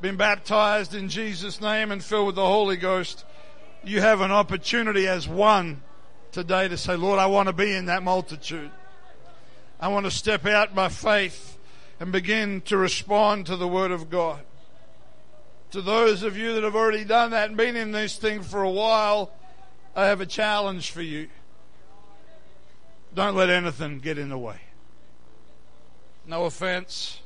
been 0.00 0.16
baptized 0.16 0.96
in 0.96 1.08
Jesus' 1.08 1.60
name 1.60 1.92
and 1.92 2.02
filled 2.02 2.26
with 2.26 2.34
the 2.34 2.44
Holy 2.44 2.76
Ghost, 2.76 3.24
you 3.84 4.00
have 4.00 4.20
an 4.20 4.32
opportunity 4.32 5.06
as 5.06 5.28
one 5.28 5.80
today 6.32 6.66
to 6.66 6.76
say, 6.76 6.96
Lord, 6.96 7.20
I 7.20 7.26
want 7.26 7.46
to 7.46 7.52
be 7.52 7.72
in 7.72 7.86
that 7.86 8.02
multitude. 8.02 8.72
I 9.78 9.86
want 9.86 10.06
to 10.06 10.10
step 10.10 10.44
out 10.44 10.74
by 10.74 10.88
faith 10.88 11.56
and 12.00 12.10
begin 12.10 12.62
to 12.62 12.76
respond 12.76 13.46
to 13.46 13.54
the 13.54 13.68
Word 13.68 13.92
of 13.92 14.10
God. 14.10 14.40
To 15.72 15.82
those 15.82 16.22
of 16.22 16.36
you 16.36 16.54
that 16.54 16.64
have 16.64 16.74
already 16.74 17.04
done 17.04 17.32
that 17.32 17.48
and 17.48 17.56
been 17.56 17.76
in 17.76 17.92
this 17.92 18.16
thing 18.16 18.42
for 18.42 18.62
a 18.62 18.70
while, 18.70 19.30
I 19.94 20.06
have 20.06 20.20
a 20.20 20.26
challenge 20.26 20.90
for 20.90 21.02
you. 21.02 21.28
Don't 23.14 23.36
let 23.36 23.50
anything 23.50 23.98
get 23.98 24.16
in 24.16 24.30
the 24.30 24.38
way. 24.38 24.60
No 26.26 26.44
offense, 26.44 27.20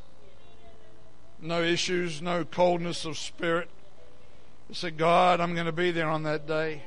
no 1.40 1.62
issues, 1.62 2.22
no 2.22 2.44
coldness 2.44 3.04
of 3.04 3.18
spirit. 3.18 3.68
Say, 4.72 4.90
God, 4.90 5.40
I'm 5.40 5.54
going 5.54 5.66
to 5.66 5.72
be 5.72 5.90
there 5.90 6.08
on 6.08 6.22
that 6.22 6.46
day 6.46 6.82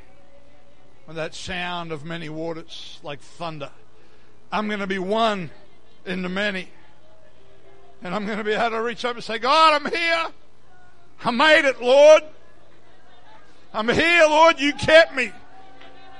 with 1.05 1.17
that 1.17 1.35
sound 1.35 1.91
of 1.91 2.03
many 2.03 2.29
waters 2.29 2.99
like 3.03 3.19
thunder. 3.19 3.69
I'm 4.51 4.67
going 4.67 4.79
to 4.79 4.87
be 4.87 4.97
one 4.97 5.51
in 6.05 6.23
the 6.23 6.29
many. 6.29 6.69
And 8.01 8.15
I'm 8.15 8.25
going 8.25 8.39
to 8.39 8.43
be 8.43 8.53
able 8.53 8.71
to 8.71 8.81
reach 8.81 9.05
up 9.05 9.15
and 9.15 9.23
say, 9.23 9.37
God, 9.37 9.81
I'm 9.81 9.91
here. 9.91 10.25
I 11.23 11.31
made 11.31 11.65
it, 11.65 11.81
Lord. 11.81 12.21
I'm 13.73 13.89
here, 13.89 14.25
Lord. 14.27 14.59
You 14.59 14.73
kept 14.73 15.15
me. 15.15 15.31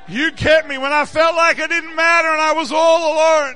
You 0.07 0.31
kept 0.31 0.67
me 0.67 0.77
when 0.77 0.91
I 0.91 1.05
felt 1.05 1.35
like 1.35 1.57
it 1.57 1.69
didn't 1.69 1.95
matter 1.95 2.27
and 2.27 2.41
I 2.41 2.53
was 2.53 2.71
all 2.71 3.13
alone. 3.13 3.55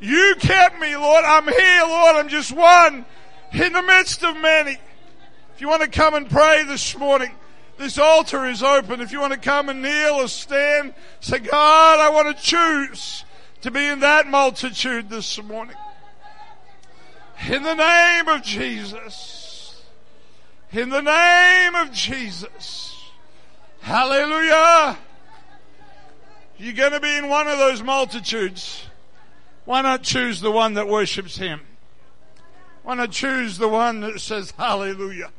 You 0.00 0.34
kept 0.38 0.78
me, 0.80 0.96
Lord. 0.96 1.24
I'm 1.24 1.46
here, 1.46 1.82
Lord. 1.82 2.16
I'm 2.16 2.28
just 2.28 2.52
one 2.52 3.04
in 3.52 3.72
the 3.72 3.82
midst 3.82 4.22
of 4.24 4.36
many. 4.36 4.78
If 5.54 5.60
you 5.60 5.68
want 5.68 5.82
to 5.82 5.88
come 5.88 6.14
and 6.14 6.28
pray 6.28 6.64
this 6.64 6.96
morning, 6.96 7.32
this 7.76 7.98
altar 7.98 8.46
is 8.46 8.62
open. 8.62 9.00
If 9.00 9.12
you 9.12 9.20
want 9.20 9.32
to 9.32 9.38
come 9.38 9.68
and 9.68 9.82
kneel 9.82 10.14
or 10.14 10.28
stand, 10.28 10.94
say, 11.20 11.38
God, 11.38 11.98
I 11.98 12.08
want 12.10 12.34
to 12.34 12.42
choose 12.42 13.24
to 13.62 13.70
be 13.70 13.84
in 13.84 14.00
that 14.00 14.26
multitude 14.26 15.10
this 15.10 15.42
morning. 15.42 15.76
In 17.48 17.62
the 17.62 17.74
name 17.74 18.28
of 18.28 18.42
Jesus. 18.42 19.39
In 20.72 20.88
the 20.88 21.00
name 21.00 21.74
of 21.74 21.92
Jesus. 21.92 23.10
Hallelujah. 23.80 24.98
You're 26.58 26.74
going 26.74 26.92
to 26.92 27.00
be 27.00 27.16
in 27.16 27.28
one 27.28 27.48
of 27.48 27.58
those 27.58 27.82
multitudes. 27.82 28.84
Why 29.64 29.82
not 29.82 30.02
choose 30.02 30.40
the 30.40 30.50
one 30.50 30.74
that 30.74 30.86
worships 30.88 31.36
Him? 31.36 31.60
Why 32.82 32.94
not 32.94 33.10
choose 33.10 33.58
the 33.58 33.68
one 33.68 34.00
that 34.00 34.20
says 34.20 34.52
hallelujah? 34.56 35.30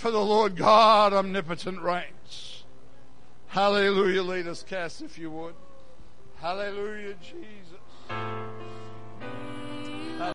for 0.00 0.10
the 0.10 0.18
Lord 0.18 0.56
God 0.56 1.12
omnipotent 1.12 1.82
reigns. 1.82 2.64
Hallelujah. 3.48 4.22
Lead 4.22 4.46
us, 4.46 4.62
Cass 4.62 5.02
if 5.02 5.18
you 5.18 5.30
would. 5.30 5.54
Hallelujah, 6.40 7.14
Jesus. 7.20 8.59